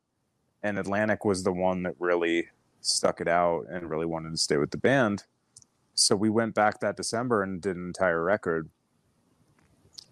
And 0.63 0.79
Atlantic 0.79 1.25
was 1.25 1.43
the 1.43 1.53
one 1.53 1.83
that 1.85 1.95
really 1.99 2.49
stuck 2.81 3.21
it 3.21 3.29
out 3.29 3.67
and 3.71 3.89
really 3.89 4.07
wanted 4.07 4.31
to 4.31 4.37
stay 4.37 4.57
with 4.57 4.71
the 4.71 4.79
band. 4.79 5.25
So 5.95 6.17
we 6.17 6.31
went 6.31 6.55
back 6.55 6.81
that 6.81 6.97
December 6.97 7.43
and 7.43 7.61
did 7.61 7.77
an 7.77 7.87
entire 7.87 8.23
record. 8.23 8.69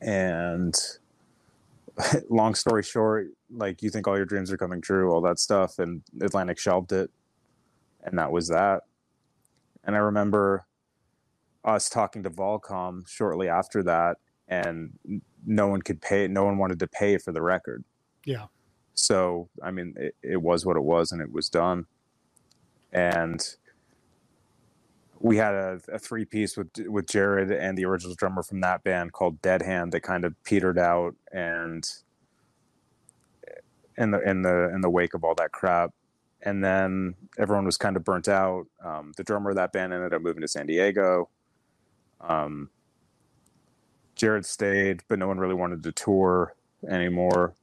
And 0.00 0.74
long 2.28 2.54
story 2.54 2.82
short, 2.82 3.28
like 3.50 3.82
you 3.82 3.90
think 3.90 4.06
all 4.06 4.16
your 4.16 4.26
dreams 4.26 4.52
are 4.52 4.58
coming 4.58 4.80
true, 4.80 5.12
all 5.12 5.20
that 5.22 5.38
stuff, 5.38 5.78
and 5.78 6.02
Atlantic 6.20 6.58
shelved 6.58 6.92
it. 6.92 7.10
And 8.02 8.18
that 8.18 8.30
was 8.30 8.48
that. 8.48 8.82
And 9.84 9.96
I 9.96 9.98
remember 9.98 10.66
us 11.64 11.88
talking 11.88 12.22
to 12.22 12.30
Volcom 12.30 13.06
shortly 13.08 13.48
after 13.48 13.82
that, 13.82 14.18
and 14.46 14.98
no 15.46 15.66
one 15.66 15.82
could 15.82 16.00
pay, 16.00 16.28
no 16.28 16.44
one 16.44 16.58
wanted 16.58 16.78
to 16.80 16.86
pay 16.86 17.18
for 17.18 17.32
the 17.32 17.42
record. 17.42 17.84
Yeah. 18.24 18.46
So, 18.98 19.48
I 19.62 19.70
mean, 19.70 19.94
it, 19.96 20.16
it 20.22 20.42
was 20.42 20.66
what 20.66 20.76
it 20.76 20.82
was 20.82 21.12
and 21.12 21.22
it 21.22 21.32
was 21.32 21.48
done. 21.48 21.86
And 22.92 23.40
we 25.20 25.36
had 25.36 25.54
a, 25.54 25.80
a 25.92 25.98
three 25.98 26.24
piece 26.24 26.56
with 26.56 26.70
with 26.86 27.06
Jared 27.06 27.52
and 27.52 27.78
the 27.78 27.84
original 27.84 28.16
drummer 28.16 28.42
from 28.42 28.60
that 28.62 28.82
band 28.82 29.12
called 29.12 29.40
Dead 29.40 29.62
Hand 29.62 29.92
that 29.92 30.00
kind 30.00 30.24
of 30.24 30.34
petered 30.42 30.78
out 30.78 31.14
and 31.32 31.88
in 33.96 34.10
the 34.10 34.20
in 34.28 34.42
the 34.42 34.72
in 34.74 34.80
the 34.80 34.90
wake 34.90 35.14
of 35.14 35.22
all 35.22 35.34
that 35.36 35.52
crap. 35.52 35.92
And 36.42 36.64
then 36.64 37.14
everyone 37.38 37.66
was 37.66 37.76
kind 37.76 37.96
of 37.96 38.04
burnt 38.04 38.28
out. 38.28 38.66
Um, 38.84 39.12
the 39.16 39.24
drummer 39.24 39.50
of 39.50 39.56
that 39.56 39.72
band 39.72 39.92
ended 39.92 40.12
up 40.12 40.22
moving 40.22 40.40
to 40.40 40.48
San 40.48 40.66
Diego. 40.66 41.28
Um, 42.20 42.70
Jared 44.16 44.44
stayed, 44.46 45.02
but 45.08 45.20
no 45.20 45.28
one 45.28 45.38
really 45.38 45.54
wanted 45.54 45.84
to 45.84 45.92
tour 45.92 46.54
anymore. 46.88 47.54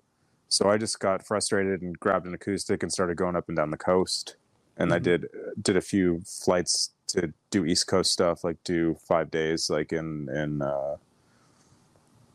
So 0.49 0.69
I 0.69 0.77
just 0.77 0.99
got 0.99 1.25
frustrated 1.25 1.81
and 1.81 1.99
grabbed 1.99 2.25
an 2.25 2.33
acoustic 2.33 2.83
and 2.83 2.91
started 2.91 3.17
going 3.17 3.35
up 3.35 3.47
and 3.47 3.57
down 3.57 3.71
the 3.71 3.77
coast. 3.77 4.35
And 4.77 4.93
I 4.93 4.99
Mhm. 4.99 5.03
did 5.03 5.29
did 5.61 5.77
a 5.77 5.81
few 5.81 6.21
flights 6.25 6.91
to 7.07 7.33
do 7.49 7.65
East 7.65 7.87
Coast 7.87 8.11
stuff, 8.11 8.43
like 8.43 8.57
do 8.63 8.95
five 9.07 9.31
days, 9.31 9.69
like 9.69 9.93
in 9.93 10.27
in 10.29 10.61
uh, 10.61 10.97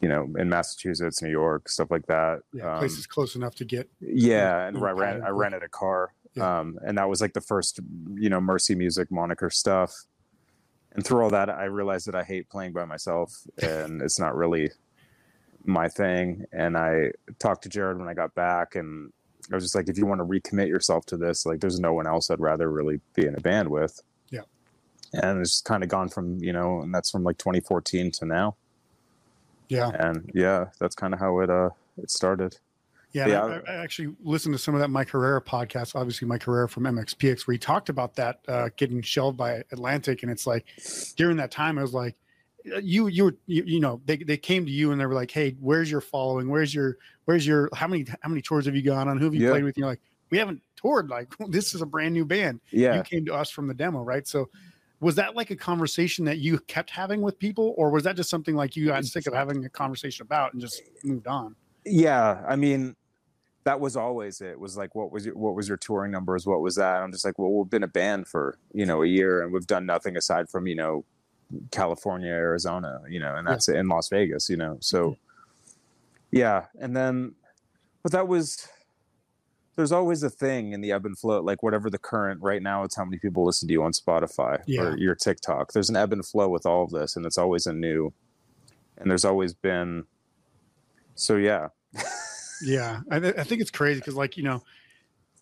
you 0.00 0.08
know 0.08 0.32
in 0.38 0.48
Massachusetts, 0.48 1.20
New 1.22 1.30
York, 1.30 1.68
stuff 1.68 1.90
like 1.90 2.06
that. 2.06 2.40
Yeah. 2.52 2.72
Um, 2.72 2.78
Places 2.78 3.06
close 3.06 3.36
enough 3.36 3.54
to 3.56 3.64
get. 3.66 3.88
yeah, 4.00 4.66
and 4.66 4.76
I 4.78 4.90
ran 4.92 5.22
I 5.22 5.28
rented 5.28 5.62
a 5.62 5.68
car, 5.68 6.14
Yeah. 6.34 6.60
um, 6.60 6.78
and 6.82 6.96
that 6.96 7.08
was 7.08 7.20
like 7.20 7.34
the 7.34 7.40
first 7.42 7.80
you 8.14 8.30
know 8.30 8.40
Mercy 8.40 8.74
Music 8.74 9.10
moniker 9.10 9.50
stuff. 9.50 10.06
And 10.92 11.04
through 11.04 11.22
all 11.22 11.30
that, 11.30 11.48
I 11.50 11.64
realized 11.66 12.06
that 12.08 12.16
I 12.16 12.24
hate 12.24 12.48
playing 12.48 12.72
by 12.72 12.84
myself, 12.86 13.46
and 13.62 14.00
it's 14.02 14.18
not 14.18 14.34
really 14.34 14.70
my 15.64 15.88
thing. 15.88 16.44
And 16.52 16.76
I 16.76 17.12
talked 17.38 17.62
to 17.64 17.68
Jared 17.68 17.98
when 17.98 18.08
I 18.08 18.14
got 18.14 18.34
back, 18.34 18.74
and 18.76 19.12
I 19.50 19.54
was 19.54 19.64
just 19.64 19.74
like, 19.74 19.88
if 19.88 19.98
you 19.98 20.06
want 20.06 20.20
to 20.20 20.24
recommit 20.24 20.68
yourself 20.68 21.06
to 21.06 21.16
this, 21.16 21.44
like, 21.46 21.60
there's 21.60 21.80
no 21.80 21.92
one 21.92 22.06
else 22.06 22.30
I'd 22.30 22.40
rather 22.40 22.70
really 22.70 23.00
be 23.14 23.26
in 23.26 23.34
a 23.34 23.40
band 23.40 23.68
with. 23.68 24.00
Yeah. 24.30 24.42
And 25.12 25.40
it's 25.40 25.50
just 25.52 25.64
kind 25.64 25.82
of 25.82 25.88
gone 25.88 26.08
from 26.08 26.38
you 26.42 26.52
know, 26.52 26.80
and 26.82 26.94
that's 26.94 27.10
from 27.10 27.24
like 27.24 27.38
2014 27.38 28.10
to 28.12 28.24
now, 28.26 28.56
Yeah. 29.68 29.88
and 29.88 30.30
yeah, 30.34 30.66
that's 30.78 30.94
kind 30.94 31.14
of 31.14 31.20
how 31.20 31.40
it 31.40 31.50
uh 31.50 31.70
it 32.00 32.10
started. 32.10 32.58
Yeah, 33.12 33.26
Yeah. 33.26 33.42
I, 33.66 33.72
I 33.72 33.74
actually 33.82 34.14
listened 34.22 34.54
to 34.54 34.58
some 34.58 34.74
of 34.74 34.80
that 34.80 34.88
Mike 34.88 35.10
Herrera 35.10 35.42
podcast. 35.42 35.96
Obviously, 35.96 36.28
Mike 36.28 36.44
Herrera 36.44 36.68
from 36.68 36.84
MXPX, 36.84 37.46
where 37.46 37.54
he 37.54 37.58
talked 37.58 37.88
about 37.88 38.14
that 38.14 38.38
uh, 38.46 38.68
getting 38.76 39.02
shelved 39.02 39.36
by 39.36 39.64
Atlantic, 39.72 40.22
and 40.22 40.30
it's 40.30 40.46
like 40.46 40.64
during 41.16 41.36
that 41.38 41.50
time, 41.50 41.76
I 41.76 41.82
was 41.82 41.92
like, 41.92 42.14
Uh, 42.74 42.78
you, 42.78 43.06
you 43.08 43.24
were, 43.24 43.36
you, 43.46 43.62
you 43.64 43.80
know, 43.80 44.00
they, 44.04 44.16
they 44.16 44.36
came 44.36 44.64
to 44.66 44.70
you 44.72 44.92
and 44.92 45.00
they 45.00 45.06
were 45.06 45.14
like, 45.14 45.30
hey, 45.30 45.56
where's 45.60 45.90
your 45.90 46.00
following? 46.00 46.48
Where's 46.48 46.74
your, 46.74 46.98
where's 47.24 47.46
your, 47.46 47.68
how 47.74 47.86
many, 47.86 48.06
how 48.20 48.28
many 48.28 48.42
tours 48.42 48.66
have 48.66 48.74
you 48.76 48.82
gone 48.82 49.08
on? 49.08 49.18
Who 49.18 49.24
have 49.24 49.34
you 49.34 49.42
Yeah. 49.44 49.50
played 49.50 49.64
with? 49.64 49.76
And 49.76 49.82
you're 49.82 49.88
like, 49.88 50.02
we 50.30 50.38
haven't 50.38 50.62
toured. 50.76 51.08
Like, 51.08 51.28
this 51.48 51.74
is 51.74 51.82
a 51.82 51.86
brand 51.86 52.14
new 52.14 52.24
band. 52.24 52.60
Yeah, 52.70 52.96
You 52.96 53.02
came 53.02 53.24
to 53.26 53.34
us 53.34 53.50
from 53.50 53.66
the 53.68 53.74
demo, 53.74 54.02
right? 54.02 54.26
So. 54.26 54.48
Was 55.02 55.14
that 55.14 55.34
like 55.34 55.50
a 55.50 55.56
conversation 55.56 56.26
that 56.26 56.40
you 56.40 56.58
kept 56.58 56.90
having 56.90 57.22
with 57.22 57.38
people, 57.38 57.72
or 57.78 57.88
was 57.88 58.04
that 58.04 58.16
just 58.16 58.28
something 58.28 58.54
like 58.54 58.76
you 58.76 58.84
got 58.84 59.02
sick 59.06 59.26
of 59.26 59.32
having 59.32 59.64
a 59.64 59.70
conversation 59.70 60.24
about 60.24 60.52
and 60.52 60.60
just 60.60 60.82
moved 61.04 61.26
on? 61.26 61.56
yeah 61.86 62.44
i 62.46 62.54
mean 62.54 62.94
that 63.64 63.80
was 63.80 63.96
always 63.96 64.42
it 64.42 64.60
was 64.60 64.76
like 64.76 64.94
what 64.94 65.10
was 65.10 65.24
your 65.24 65.34
what 65.34 65.54
was 65.54 65.66
your 65.66 65.78
touring 65.78 66.12
numbers 66.12 66.46
what 66.46 66.60
was 66.60 66.74
that 66.74 67.02
i'm 67.02 67.10
just 67.10 67.24
like 67.24 67.38
well 67.38 67.50
we've 67.50 67.70
been 67.70 67.82
a 67.82 67.88
band 67.88 68.28
for 68.28 68.58
you 68.74 68.84
know 68.84 69.02
a 69.02 69.06
year 69.06 69.42
and 69.42 69.50
we've 69.50 69.66
done 69.66 69.86
nothing 69.86 70.18
aside 70.18 70.46
from 70.50 70.66
you 70.66 70.74
know 70.74 71.02
california 71.70 72.30
arizona 72.30 73.00
you 73.08 73.18
know 73.18 73.34
and 73.34 73.46
that's 73.46 73.68
it 73.68 73.76
in 73.76 73.88
las 73.88 74.08
vegas 74.08 74.48
you 74.48 74.56
know 74.56 74.76
so 74.80 75.10
mm-hmm. 75.10 75.14
yeah 76.30 76.66
and 76.80 76.96
then 76.96 77.34
but 78.02 78.12
that 78.12 78.28
was 78.28 78.68
there's 79.76 79.92
always 79.92 80.22
a 80.22 80.30
thing 80.30 80.72
in 80.72 80.80
the 80.80 80.92
ebb 80.92 81.06
and 81.06 81.18
flow 81.18 81.40
like 81.40 81.62
whatever 81.62 81.88
the 81.88 81.98
current 81.98 82.40
right 82.42 82.62
now 82.62 82.84
it's 82.84 82.96
how 82.96 83.04
many 83.04 83.18
people 83.18 83.44
listen 83.44 83.66
to 83.66 83.72
you 83.72 83.82
on 83.82 83.92
spotify 83.92 84.62
Yeah. 84.66 84.82
or 84.82 84.98
your 84.98 85.14
tiktok. 85.14 85.72
There's 85.72 85.88
an 85.88 85.96
ebb 85.96 86.12
and 86.12 86.24
flow 86.24 86.48
with 86.48 86.66
all 86.66 86.84
of 86.84 86.90
this 86.90 87.16
and 87.16 87.24
it's 87.24 87.38
always 87.38 87.66
a 87.66 87.72
new 87.72 88.12
and 88.98 89.10
there's 89.10 89.24
always 89.24 89.54
been 89.54 90.04
so 91.14 91.36
yeah. 91.36 91.68
Yeah, 92.62 93.00
I, 93.10 93.18
th- 93.18 93.34
I 93.38 93.44
think 93.44 93.60
it's 93.60 93.70
crazy 93.70 94.00
because, 94.00 94.14
like, 94.14 94.36
you 94.36 94.42
know, 94.42 94.62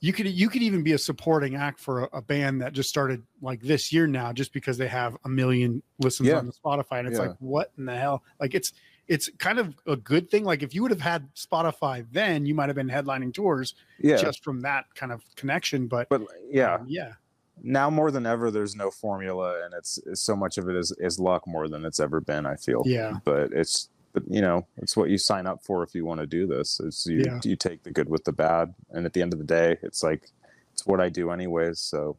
you 0.00 0.12
could 0.12 0.26
you 0.26 0.48
could 0.48 0.62
even 0.62 0.82
be 0.82 0.92
a 0.92 0.98
supporting 0.98 1.56
act 1.56 1.80
for 1.80 2.04
a, 2.04 2.18
a 2.18 2.22
band 2.22 2.60
that 2.62 2.72
just 2.72 2.88
started 2.88 3.22
like 3.42 3.60
this 3.60 3.92
year 3.92 4.06
now, 4.06 4.32
just 4.32 4.52
because 4.52 4.78
they 4.78 4.88
have 4.88 5.16
a 5.24 5.28
million 5.28 5.82
listens 5.98 6.28
Yeah. 6.28 6.36
on 6.38 6.46
the 6.46 6.52
Spotify, 6.52 7.00
and 7.00 7.08
it's 7.08 7.18
Yeah. 7.18 7.26
like, 7.28 7.36
what 7.40 7.72
in 7.78 7.84
the 7.84 7.96
hell? 7.96 8.22
Like, 8.40 8.54
it's 8.54 8.72
it's 9.08 9.30
kind 9.38 9.58
of 9.58 9.74
a 9.86 9.96
good 9.96 10.30
thing. 10.30 10.44
Like 10.44 10.62
if 10.62 10.74
you 10.74 10.82
would 10.82 10.90
have 10.90 11.00
had 11.00 11.34
Spotify 11.34 12.06
then, 12.12 12.44
you 12.44 12.54
might 12.54 12.68
have 12.68 12.76
been 12.76 12.88
headlining 12.90 13.32
tours 13.32 13.74
yeah 13.98 14.16
just 14.16 14.44
from 14.44 14.60
that 14.60 14.84
kind 14.94 15.12
of 15.12 15.22
connection. 15.34 15.86
But 15.88 16.08
but 16.10 16.22
yeah 16.50 16.74
um, 16.74 16.84
yeah, 16.86 17.14
now 17.62 17.88
more 17.88 18.10
than 18.10 18.26
ever 18.26 18.50
there's 18.50 18.76
no 18.76 18.90
formula 18.90 19.64
and 19.64 19.72
it's, 19.74 19.98
it's 20.06 20.20
so 20.20 20.36
much 20.36 20.58
of 20.58 20.68
it 20.68 20.76
is, 20.76 20.92
is 20.98 21.18
luck 21.18 21.46
more 21.46 21.68
than 21.68 21.84
it's 21.86 21.98
ever 21.98 22.20
been 22.20 22.46
i 22.46 22.54
feel 22.54 22.82
yeah, 22.84 23.14
but 23.24 23.50
it's 23.52 23.88
but 24.18 24.34
you 24.34 24.40
know 24.40 24.66
it's 24.78 24.96
what 24.96 25.10
you 25.10 25.18
sign 25.18 25.46
up 25.46 25.62
for 25.64 25.82
if 25.82 25.94
you 25.94 26.04
want 26.04 26.20
to 26.20 26.26
do 26.26 26.46
this 26.46 26.80
it's 26.80 27.06
you 27.06 27.22
Yeah. 27.24 27.40
you 27.44 27.56
take 27.56 27.82
the 27.82 27.90
good 27.90 28.08
with 28.08 28.24
the 28.24 28.32
bad 28.32 28.74
and 28.90 29.06
at 29.06 29.12
the 29.12 29.22
end 29.22 29.32
of 29.32 29.38
the 29.38 29.44
day 29.44 29.76
it's 29.82 30.02
like 30.02 30.28
it's 30.72 30.86
what 30.86 31.00
i 31.00 31.08
do 31.08 31.30
anyways 31.30 31.80
so 31.80 32.16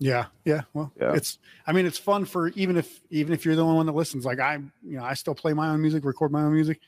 yeah, 0.00 0.26
yeah. 0.44 0.60
Well, 0.74 0.92
Yeah. 1.00 1.14
it's. 1.14 1.38
I 1.66 1.72
mean, 1.72 1.84
it's 1.84 1.98
fun 1.98 2.24
for 2.24 2.48
even 2.50 2.76
if 2.76 3.00
even 3.10 3.32
if 3.34 3.44
you're 3.44 3.56
the 3.56 3.64
only 3.64 3.74
one 3.78 3.86
that 3.86 3.96
listens. 3.96 4.24
Like 4.24 4.38
I, 4.38 4.54
you 4.84 4.96
know, 4.96 5.02
I 5.02 5.14
still 5.14 5.34
play 5.34 5.52
my 5.54 5.70
own 5.70 5.82
music, 5.82 6.04
record 6.04 6.30
my 6.30 6.42
own 6.42 6.52
music. 6.52 6.78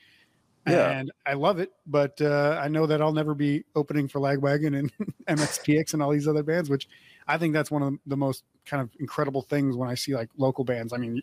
Yeah. 0.65 0.91
And 0.91 1.11
I 1.25 1.33
love 1.33 1.59
it, 1.59 1.71
but 1.85 2.21
uh, 2.21 2.57
I 2.63 2.69
know 2.69 2.85
that 2.85 3.01
I'll 3.01 3.11
never 3.11 3.33
be 3.35 3.65
opening 3.75 4.07
for 4.07 4.21
Lagwagon 4.21 4.79
and 4.79 4.93
MXPX 5.27 5.93
and 5.93 6.01
all 6.01 6.11
these 6.11 6.25
other 6.27 6.41
bands, 6.43 6.69
which 6.69 6.87
I 7.27 7.37
think 7.37 7.53
that's 7.53 7.69
one 7.69 7.83
of 7.83 7.95
the 8.05 8.15
most 8.15 8.45
kind 8.65 8.81
of 8.81 8.89
incredible 8.99 9.41
things 9.41 9.75
when 9.75 9.89
I 9.89 9.95
see 9.95 10.13
like 10.15 10.29
local 10.37 10.63
bands. 10.63 10.93
I 10.93 10.97
mean, 10.97 11.21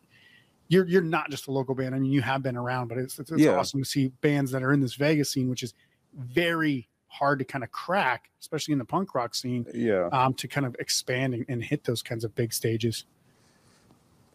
you're 0.68 0.86
you're 0.86 1.02
not 1.02 1.30
just 1.30 1.46
a 1.48 1.50
local 1.50 1.74
band. 1.74 1.94
I 1.94 1.98
mean, 1.98 2.12
you 2.12 2.22
have 2.22 2.42
been 2.42 2.56
around, 2.56 2.88
but 2.88 2.98
it's 2.98 3.18
it's, 3.18 3.30
it's 3.30 3.42
Yeah. 3.42 3.56
awesome 3.58 3.82
to 3.82 3.88
see 3.88 4.08
bands 4.20 4.50
that 4.52 4.62
are 4.62 4.72
in 4.72 4.80
this 4.80 4.94
Vegas 4.94 5.30
scene, 5.30 5.48
which 5.48 5.62
is 5.62 5.74
very 6.16 6.88
hard 7.08 7.38
to 7.38 7.44
kind 7.44 7.64
of 7.64 7.70
crack, 7.70 8.30
especially 8.40 8.72
in 8.72 8.78
the 8.78 8.84
punk 8.84 9.14
rock 9.14 9.34
scene, 9.34 9.66
yeah 9.74 10.08
um, 10.12 10.34
to 10.34 10.46
kind 10.46 10.66
of 10.66 10.76
expand 10.78 11.32
and, 11.34 11.44
and 11.48 11.64
hit 11.64 11.84
those 11.84 12.02
kinds 12.02 12.22
of 12.24 12.34
big 12.34 12.52
stages. 12.52 13.04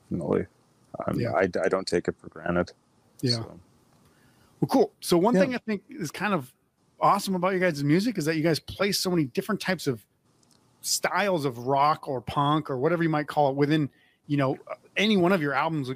definitely 0.09 0.45
um, 1.07 1.19
Yeah. 1.19 1.31
I, 1.33 1.43
I 1.63 1.69
don't 1.69 1.87
take 1.87 2.07
it 2.07 2.15
for 2.17 2.29
granted 2.29 2.71
Yeah. 3.21 3.31
so. 3.37 3.59
Well, 4.59 4.67
cool. 4.69 4.91
So 5.01 5.17
one 5.17 5.35
Yeah. 5.35 5.41
thing 5.41 5.55
I 5.55 5.59
think 5.59 5.83
is 5.89 6.09
kind 6.11 6.33
of 6.33 6.51
awesome 6.99 7.35
about 7.35 7.53
you 7.53 7.59
guys' 7.59 7.83
music 7.83 8.17
is 8.17 8.25
that 8.25 8.37
you 8.37 8.43
guys 8.43 8.59
play 8.59 8.91
so 8.91 9.09
many 9.09 9.25
different 9.25 9.59
types 9.61 9.87
of 9.87 10.03
styles 10.81 11.45
of 11.45 11.59
rock 11.59 12.07
or 12.07 12.21
punk 12.21 12.69
or 12.69 12.77
whatever 12.77 13.03
you 13.03 13.09
might 13.09 13.27
call 13.27 13.49
it 13.49 13.55
within, 13.55 13.89
you 14.27 14.37
know, 14.37 14.57
any 14.97 15.17
one 15.17 15.31
of 15.31 15.41
your 15.41 15.53
albums, 15.53 15.89
uh, 15.89 15.93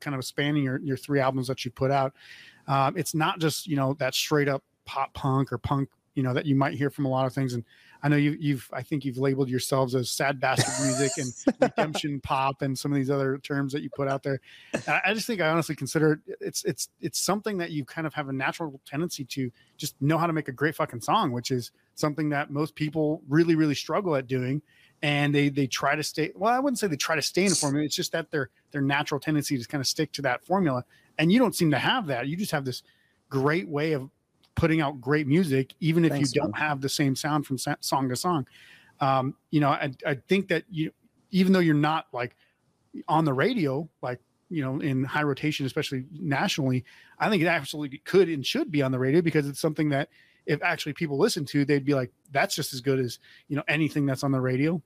kind 0.00 0.14
of 0.14 0.24
spanning 0.24 0.64
your, 0.64 0.80
your 0.80 0.96
three 0.96 1.20
albums 1.20 1.48
that 1.48 1.64
you 1.64 1.70
put 1.70 1.90
out. 1.90 2.14
Um, 2.68 2.96
it's 2.96 3.14
not 3.14 3.38
just, 3.38 3.66
you 3.66 3.76
know, 3.76 3.94
that 3.94 4.14
straight 4.14 4.48
up 4.48 4.62
pop 4.84 5.14
punk 5.14 5.52
or 5.52 5.58
punk, 5.58 5.88
you 6.14 6.22
know, 6.22 6.34
that 6.34 6.46
you 6.46 6.54
might 6.54 6.74
hear 6.74 6.90
from 6.90 7.04
a 7.04 7.08
lot 7.08 7.26
of 7.26 7.32
things. 7.32 7.54
And 7.54 7.64
I 8.02 8.08
know 8.08 8.16
you, 8.16 8.36
you've, 8.38 8.68
I 8.72 8.82
think 8.82 9.04
you've 9.04 9.18
labeled 9.18 9.48
yourselves 9.48 9.94
as 9.94 10.10
sad 10.10 10.40
bastard 10.40 10.74
music 10.86 11.12
and 11.18 11.56
redemption 11.60 12.20
pop 12.20 12.62
and 12.62 12.78
some 12.78 12.92
of 12.92 12.96
these 12.96 13.10
other 13.10 13.38
terms 13.38 13.72
that 13.72 13.82
you 13.82 13.90
put 13.94 14.08
out 14.08 14.22
there. 14.22 14.40
I 14.86 15.00
I 15.06 15.14
just 15.14 15.26
think 15.26 15.40
I 15.40 15.48
honestly 15.48 15.74
consider 15.74 16.20
it, 16.26 16.36
it's 16.40 16.64
it's 16.64 16.88
it's 17.00 17.18
something 17.18 17.58
that 17.58 17.70
you 17.70 17.84
kind 17.84 18.06
of 18.06 18.14
have 18.14 18.28
a 18.28 18.32
natural 18.32 18.80
tendency 18.86 19.24
to 19.24 19.50
just 19.76 20.00
know 20.00 20.18
how 20.18 20.26
to 20.26 20.32
make 20.32 20.48
a 20.48 20.52
great 20.52 20.74
fucking 20.74 21.00
song, 21.00 21.32
which 21.32 21.50
is 21.50 21.72
something 21.94 22.28
that 22.30 22.50
most 22.50 22.74
people 22.74 23.22
really 23.28 23.54
really 23.54 23.74
struggle 23.74 24.14
at 24.14 24.26
doing, 24.26 24.62
and 25.02 25.34
they 25.34 25.48
they 25.48 25.66
try 25.66 25.94
to 25.94 26.02
stay. 26.02 26.32
Well, 26.34 26.52
I 26.52 26.58
wouldn't 26.58 26.78
say 26.78 26.86
they 26.86 26.96
try 26.96 27.16
to 27.16 27.22
stay 27.22 27.44
in 27.44 27.52
a 27.52 27.54
formula. 27.54 27.84
It's 27.84 27.96
just 27.96 28.12
that 28.12 28.30
their 28.30 28.50
their 28.70 28.80
natural 28.80 29.20
tendency 29.20 29.58
to 29.58 29.68
kind 29.68 29.80
of 29.80 29.86
stick 29.86 30.12
to 30.12 30.22
that 30.22 30.44
formula, 30.44 30.84
and 31.18 31.30
you 31.30 31.38
don't 31.38 31.54
seem 31.54 31.70
to 31.70 31.78
have 31.78 32.06
that. 32.06 32.28
You 32.28 32.36
just 32.36 32.52
have 32.52 32.64
this 32.64 32.82
great 33.28 33.68
way 33.68 33.92
of 33.92 34.10
putting 34.54 34.80
out 34.80 35.00
great 35.00 35.26
music, 35.26 35.74
even 35.80 36.04
if 36.04 36.12
Thanks, 36.12 36.34
you 36.34 36.40
don't 36.40 36.56
have 36.56 36.80
the 36.80 36.88
same 36.88 37.14
sound 37.14 37.46
from 37.46 37.58
sa- 37.58 37.76
song 37.80 38.08
to 38.08 38.16
song. 38.16 38.46
Um, 39.00 39.34
you 39.50 39.60
know, 39.60 39.68
I, 39.68 39.92
I 40.06 40.14
think 40.14 40.48
that 40.48 40.64
you, 40.70 40.90
even 41.30 41.52
though 41.52 41.60
you're 41.60 41.74
not 41.74 42.06
like 42.12 42.34
on 43.08 43.24
the 43.24 43.32
radio, 43.32 43.88
like 44.02 44.20
you 44.48 44.62
know, 44.62 44.80
in 44.80 45.04
high 45.04 45.24
rotation, 45.24 45.66
especially 45.66 46.06
nationally, 46.12 46.84
I 47.18 47.28
think 47.28 47.42
it 47.42 47.46
absolutely 47.46 47.98
could 47.98 48.28
and 48.28 48.46
should 48.46 48.70
be 48.70 48.82
on 48.82 48.92
the 48.92 48.98
radio 48.98 49.20
because 49.20 49.48
it's 49.48 49.60
something 49.60 49.88
that 49.90 50.08
if 50.46 50.62
actually 50.62 50.92
people 50.92 51.18
listen 51.18 51.44
to, 51.46 51.64
they'd 51.64 51.84
be 51.84 51.94
like, 51.94 52.12
that's 52.32 52.54
just 52.54 52.72
as 52.72 52.80
good 52.80 52.98
as 52.98 53.18
you 53.48 53.56
know 53.56 53.64
anything 53.68 54.06
that's 54.06 54.22
on 54.22 54.32
the 54.32 54.40
radio. 54.40 54.80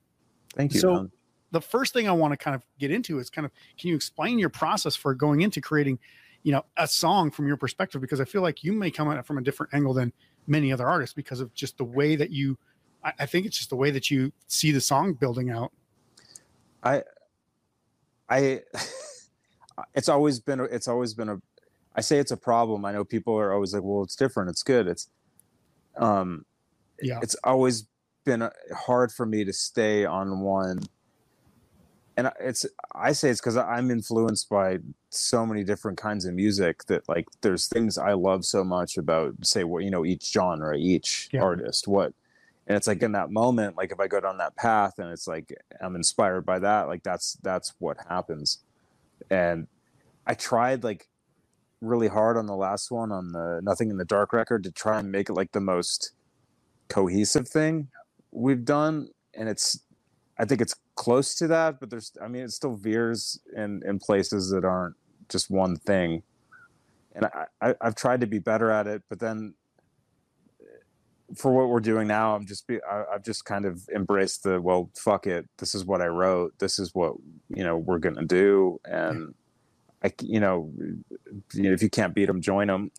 thank 0.55 0.73
you 0.73 0.79
So-. 0.79 1.09
The 1.51 1.61
first 1.61 1.93
thing 1.93 2.07
I 2.07 2.13
want 2.13 2.31
to 2.31 2.37
kind 2.37 2.55
of 2.55 2.65
get 2.79 2.91
into 2.91 3.19
is 3.19 3.29
kind 3.29 3.45
of 3.45 3.51
can 3.77 3.89
you 3.89 3.95
explain 3.95 4.39
your 4.39 4.49
process 4.49 4.95
for 4.95 5.13
going 5.13 5.41
into 5.41 5.59
creating, 5.59 5.99
you 6.43 6.53
know, 6.53 6.63
a 6.77 6.87
song 6.87 7.29
from 7.29 7.45
your 7.45 7.57
perspective? 7.57 7.99
Because 7.99 8.21
I 8.21 8.25
feel 8.25 8.41
like 8.41 8.63
you 8.63 8.71
may 8.71 8.89
come 8.89 9.11
at 9.11 9.17
it 9.17 9.25
from 9.25 9.37
a 9.37 9.41
different 9.41 9.73
angle 9.73 9.93
than 9.93 10.13
many 10.47 10.71
other 10.71 10.87
artists 10.87 11.13
because 11.13 11.41
of 11.41 11.53
just 11.53 11.77
the 11.77 11.83
way 11.83 12.15
that 12.15 12.31
you. 12.31 12.57
I, 13.03 13.13
I 13.19 13.25
think 13.25 13.45
it's 13.45 13.57
just 13.57 13.69
the 13.69 13.75
way 13.75 13.91
that 13.91 14.09
you 14.09 14.31
see 14.47 14.71
the 14.71 14.79
song 14.79 15.13
building 15.13 15.49
out. 15.49 15.73
I 16.83 17.03
I, 18.29 18.61
it's 19.93 20.07
always 20.07 20.39
been 20.39 20.61
it's 20.61 20.87
always 20.87 21.13
been 21.13 21.27
a 21.27 21.41
I 21.95 22.01
say 22.01 22.17
it's 22.17 22.31
a 22.31 22.37
problem. 22.37 22.85
I 22.85 22.93
know 22.93 23.03
people 23.03 23.37
are 23.37 23.51
always 23.53 23.73
like, 23.73 23.83
well, 23.83 24.03
it's 24.03 24.15
different, 24.15 24.49
it's 24.49 24.63
good. 24.63 24.87
It's 24.87 25.09
um 25.97 26.45
Yeah. 27.01 27.19
it's 27.21 27.35
always 27.43 27.87
been 28.25 28.41
uh, 28.43 28.51
hard 28.75 29.11
for 29.11 29.25
me 29.25 29.43
to 29.43 29.53
stay 29.53 30.05
on 30.05 30.39
one 30.41 30.79
and 32.17 32.31
it's 32.39 32.65
I 32.93 33.13
say 33.13 33.29
it's 33.29 33.41
cuz 33.41 33.57
I'm 33.57 33.89
influenced 33.89 34.49
by 34.49 34.79
so 35.09 35.45
many 35.45 35.63
different 35.63 35.97
kinds 35.97 36.25
of 36.25 36.33
music 36.33 36.85
that 36.85 37.07
like 37.09 37.27
there's 37.41 37.67
things 37.67 37.97
I 37.97 38.13
love 38.13 38.45
so 38.45 38.63
much 38.63 38.97
about 38.97 39.33
say 39.43 39.63
what 39.63 39.83
you 39.83 39.89
know 39.91 40.05
each 40.05 40.31
genre, 40.31 40.77
each 40.77 41.29
Yeah. 41.31 41.41
artist, 41.43 41.87
what 41.87 42.13
and 42.67 42.77
it's 42.77 42.87
like 42.87 43.01
in 43.01 43.11
that 43.13 43.31
moment 43.31 43.75
like 43.75 43.91
if 43.91 43.99
i 43.99 44.07
go 44.07 44.19
down 44.19 44.37
that 44.37 44.55
path 44.55 44.99
and 44.99 45.09
it's 45.11 45.27
like 45.27 45.51
i'm 45.81 45.95
inspired 45.95 46.45
by 46.45 46.59
that 46.59 46.87
like 46.87 47.03
that's 47.03 47.33
that's 47.41 47.73
what 47.79 47.97
happens 48.07 48.59
and 49.29 49.67
i 50.27 50.33
tried 50.33 50.83
like 50.83 51.07
really 51.81 52.07
hard 52.07 52.37
on 52.37 52.45
the 52.45 52.55
last 52.55 52.91
one 52.91 53.11
on 53.11 53.31
the 53.31 53.59
nothing 53.63 53.89
in 53.89 53.97
the 53.97 54.05
dark 54.05 54.31
record 54.31 54.63
to 54.63 54.71
try 54.71 54.99
and 54.99 55.11
make 55.11 55.29
it 55.29 55.33
like 55.33 55.51
the 55.51 55.59
most 55.59 56.11
cohesive 56.87 57.47
thing 57.47 57.87
we've 58.31 58.63
done 58.63 59.09
and 59.33 59.49
it's 59.49 59.79
i 60.37 60.45
think 60.45 60.61
it's 60.61 60.75
close 60.95 61.33
to 61.35 61.47
that 61.47 61.79
but 61.79 61.89
there's 61.89 62.11
i 62.23 62.27
mean 62.27 62.43
it 62.43 62.51
still 62.51 62.75
veers 62.75 63.39
in 63.55 63.81
in 63.85 63.97
places 63.97 64.51
that 64.51 64.63
aren't 64.63 64.95
just 65.27 65.49
one 65.49 65.75
thing 65.75 66.21
and 67.15 67.25
I, 67.25 67.45
I 67.61 67.75
i've 67.81 67.95
tried 67.95 68.21
to 68.21 68.27
be 68.27 68.39
better 68.39 68.69
at 68.69 68.85
it 68.85 69.01
but 69.09 69.19
then 69.19 69.55
eh, 70.61 70.65
for 71.35 71.53
what 71.53 71.69
we're 71.69 71.79
doing 71.79 72.07
now, 72.07 72.35
I'm 72.35 72.45
just 72.45 72.67
be 72.67 72.79
I, 72.83 73.05
I've 73.13 73.23
just 73.23 73.45
kind 73.45 73.65
of 73.65 73.87
embraced 73.95 74.43
the 74.43 74.59
well, 74.59 74.89
fuck 74.97 75.27
it. 75.27 75.47
This 75.59 75.73
is 75.73 75.85
what 75.85 76.01
I 76.01 76.07
wrote. 76.07 76.59
This 76.59 76.77
is 76.77 76.93
what 76.93 77.13
you 77.47 77.63
know 77.63 77.77
we're 77.77 77.99
gonna 77.99 78.25
do, 78.25 78.81
and 78.83 79.33
I 80.03 80.13
you 80.21 80.39
know, 80.39 80.71
you 81.53 81.63
know 81.63 81.71
if 81.73 81.81
you 81.83 81.89
can't 81.89 82.15
beat 82.15 82.25
them, 82.25 82.41
join 82.41 82.67
them 82.67 82.91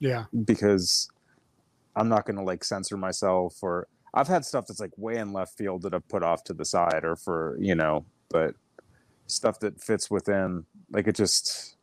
Yeah. 0.00 0.24
because 0.44 1.08
I'm 1.96 2.08
not 2.08 2.26
gonna 2.26 2.44
like 2.44 2.64
censor 2.64 2.96
myself 2.96 3.58
or 3.62 3.88
I've 4.14 4.28
had 4.28 4.44
stuff 4.44 4.66
that's 4.68 4.80
like 4.80 4.92
way 4.96 5.16
in 5.18 5.32
left 5.32 5.58
field 5.58 5.82
that 5.82 5.94
I've 5.94 6.08
put 6.08 6.22
off 6.22 6.44
to 6.44 6.54
the 6.54 6.64
side 6.64 7.04
or 7.04 7.16
for 7.16 7.56
you 7.60 7.74
know, 7.74 8.04
but 8.30 8.54
stuff 9.26 9.58
that 9.60 9.80
fits 9.82 10.10
within 10.10 10.66
like 10.90 11.08
it 11.08 11.16
just 11.16 11.76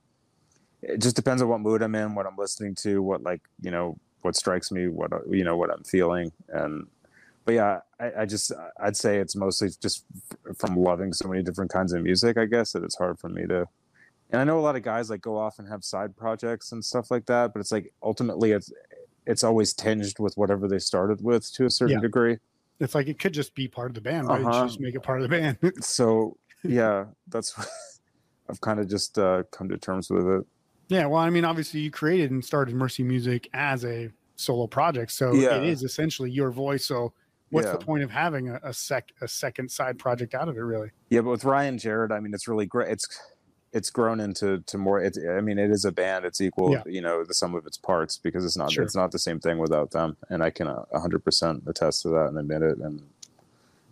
it 0.81 1.01
just 1.01 1.15
depends 1.15 1.41
on 1.41 1.49
what 1.49 1.61
mood 1.61 1.81
I'm 1.81 1.95
in, 1.95 2.15
what 2.15 2.25
I'm 2.25 2.37
listening 2.37 2.75
to, 2.75 3.01
what 3.01 3.23
like 3.23 3.41
you 3.61 3.71
know 3.71 3.97
what 4.21 4.35
strikes 4.35 4.71
me, 4.71 4.87
what 4.87 5.13
uh, 5.13 5.19
you 5.29 5.43
know 5.43 5.57
what 5.57 5.71
I'm 5.71 5.83
feeling, 5.83 6.31
and 6.49 6.87
but 7.45 7.55
yeah, 7.55 7.79
I, 7.99 8.21
I 8.21 8.25
just 8.25 8.51
I'd 8.79 8.97
say 8.97 9.17
it's 9.17 9.35
mostly 9.35 9.69
just 9.81 10.05
f- 10.49 10.57
from 10.57 10.75
loving 10.75 11.13
so 11.13 11.27
many 11.27 11.43
different 11.43 11.71
kinds 11.71 11.93
of 11.93 12.03
music. 12.03 12.37
I 12.37 12.45
guess 12.45 12.73
that 12.73 12.83
it's 12.83 12.97
hard 12.97 13.19
for 13.19 13.29
me 13.29 13.47
to. 13.47 13.67
And 14.31 14.39
I 14.39 14.43
know 14.45 14.57
a 14.59 14.61
lot 14.61 14.75
of 14.75 14.83
guys 14.83 15.09
like 15.09 15.21
go 15.21 15.37
off 15.37 15.59
and 15.59 15.67
have 15.67 15.83
side 15.83 16.15
projects 16.15 16.71
and 16.71 16.83
stuff 16.83 17.11
like 17.11 17.25
that, 17.25 17.53
but 17.53 17.59
it's 17.59 17.71
like 17.71 17.93
ultimately 18.01 18.51
it's 18.51 18.71
it's 19.27 19.43
always 19.43 19.73
tinged 19.73 20.13
with 20.19 20.35
whatever 20.35 20.67
they 20.67 20.79
started 20.79 21.23
with 21.23 21.51
to 21.53 21.65
a 21.65 21.69
certain 21.69 21.95
Yeah. 21.97 22.01
degree. 22.01 22.37
It's 22.79 22.95
like 22.95 23.07
it 23.07 23.19
could 23.19 23.33
just 23.33 23.53
be 23.53 23.67
part 23.67 23.91
of 23.91 23.95
the 23.95 24.01
band, 24.01 24.27
right? 24.27 24.41
Uh-huh. 24.43 24.65
Just 24.65 24.79
make 24.79 24.95
it 24.95 25.01
part 25.03 25.21
of 25.21 25.29
the 25.29 25.37
band. 25.37 25.57
So 25.83 26.37
yeah, 26.63 27.05
that's 27.27 27.53
I've 28.49 28.61
kind 28.61 28.79
of 28.79 28.87
just 28.89 29.17
uh, 29.19 29.43
come 29.51 29.69
to 29.69 29.77
terms 29.77 30.09
with 30.09 30.27
it. 30.27 30.45
yeah. 30.87 31.05
Well, 31.05 31.21
I 31.21 31.29
mean, 31.29 31.45
obviously, 31.45 31.81
you 31.81 31.91
created 31.91 32.31
and 32.31 32.43
started 32.43 32.75
Mercy 32.75 33.03
Music 33.03 33.47
as 33.53 33.85
a 33.85 34.09
solo 34.35 34.65
project, 34.67 35.11
so 35.11 35.33
Yeah. 35.33 35.57
it 35.57 35.65
is 35.65 35.83
essentially 35.83 36.31
your 36.31 36.51
voice. 36.51 36.85
So, 36.85 37.13
what's 37.51 37.67
Yeah. 37.67 37.73
the 37.73 37.85
point 37.85 38.03
of 38.03 38.09
having 38.11 38.49
a, 38.49 38.59
a 38.63 38.73
sec 38.73 39.11
a 39.21 39.27
second 39.27 39.69
side 39.71 39.99
project 39.99 40.33
out 40.35 40.49
of 40.49 40.57
it, 40.57 40.61
really? 40.61 40.89
Yeah, 41.09 41.21
but 41.21 41.29
with 41.31 41.43
Ryan 41.45 41.77
Jared, 41.77 42.11
I 42.11 42.19
mean, 42.19 42.33
it's 42.33 42.47
really 42.47 42.65
great. 42.65 42.91
It's 42.91 43.07
it's 43.73 43.89
grown 43.89 44.19
into 44.19 44.59
to 44.67 44.77
more. 44.77 44.99
It's 45.01 45.17
I 45.17 45.39
mean, 45.41 45.57
it 45.57 45.71
is 45.71 45.85
a 45.85 45.91
band. 45.91 46.25
It's 46.25 46.41
equal, 46.41 46.71
Yeah. 46.73 46.83
you 46.85 47.01
know, 47.01 47.23
the 47.23 47.33
sum 47.33 47.55
of 47.55 47.65
its 47.65 47.77
parts 47.77 48.17
because 48.17 48.43
it's 48.45 48.57
not 48.57 48.71
Sure. 48.71 48.83
it's 48.83 48.95
not 48.95 49.11
the 49.11 49.19
same 49.19 49.39
thing 49.39 49.57
without 49.59 49.91
them. 49.91 50.17
And 50.29 50.43
I 50.43 50.49
can 50.49 50.67
hundred 50.93 51.23
percent 51.23 51.63
attest 51.67 52.01
to 52.03 52.09
that 52.09 52.27
and 52.27 52.37
admit 52.37 52.61
it. 52.63 52.77
And 52.79 53.01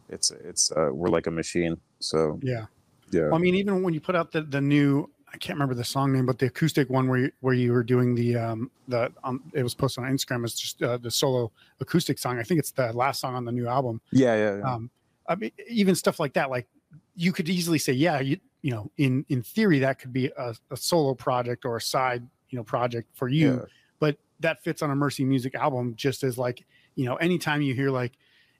it's 0.09 0.31
it's 0.31 0.71
uh, 0.71 0.89
we're 0.91 1.09
like 1.09 1.27
a 1.27 1.31
machine. 1.31 1.77
So 1.99 2.39
Yeah. 2.43 2.65
yeah, 3.11 3.23
Well, 3.23 3.35
I 3.35 3.37
mean, 3.37 3.55
even 3.55 3.83
when 3.83 3.93
you 3.93 4.01
put 4.01 4.15
out 4.15 4.31
the 4.31 4.41
the 4.41 4.61
new, 4.61 5.09
I 5.33 5.37
can't 5.37 5.55
remember 5.57 5.75
the 5.75 5.83
song 5.83 6.11
name, 6.11 6.25
but 6.25 6.39
the 6.39 6.47
acoustic 6.47 6.89
one 6.89 7.07
where 7.07 7.19
you, 7.19 7.31
where 7.41 7.53
you 7.53 7.71
were 7.71 7.83
doing 7.83 8.15
the 8.15 8.35
um 8.35 8.71
the 8.87 9.11
um, 9.23 9.43
it 9.53 9.63
was 9.63 9.75
posted 9.75 10.03
on 10.03 10.11
Instagram 10.11 10.43
as 10.43 10.55
just 10.55 10.81
uh, 10.81 10.97
the 10.97 11.11
solo 11.11 11.51
acoustic 11.79 12.17
song. 12.19 12.37
I 12.39 12.43
think 12.43 12.59
it's 12.59 12.71
the 12.71 12.91
last 12.93 13.21
song 13.21 13.35
on 13.35 13.45
the 13.45 13.51
new 13.51 13.67
album. 13.67 14.01
yeah, 14.11 14.35
yeah, 14.35 14.57
yeah. 14.57 14.73
Um, 14.73 14.89
I 15.27 15.35
mean, 15.35 15.51
even 15.69 15.93
stuff 15.95 16.19
like 16.19 16.33
that, 16.33 16.49
like 16.49 16.67
you 17.15 17.31
could 17.31 17.47
easily 17.47 17.77
say, 17.77 17.93
yeah, 17.93 18.19
you 18.19 18.37
you 18.61 18.71
know, 18.71 18.91
in 18.97 19.25
in 19.29 19.41
theory, 19.41 19.79
that 19.79 19.99
could 19.99 20.11
be 20.13 20.27
a, 20.37 20.53
a 20.71 20.77
solo 20.77 21.13
project 21.13 21.65
or 21.65 21.77
a 21.77 21.81
side 21.81 22.27
you 22.49 22.57
know 22.57 22.63
project 22.63 23.07
for 23.13 23.27
you 23.29 23.53
Yeah. 23.53 23.65
but 23.99 24.17
that 24.39 24.63
fits 24.63 24.81
on 24.81 24.89
a 24.89 24.95
mercy 24.95 25.23
music 25.23 25.53
album 25.53 25.93
just 25.95 26.23
as 26.23 26.35
like 26.35 26.65
you 26.95 27.05
know 27.05 27.15
anytime 27.17 27.61
you 27.61 27.75
hear 27.75 27.91
like 27.91 28.13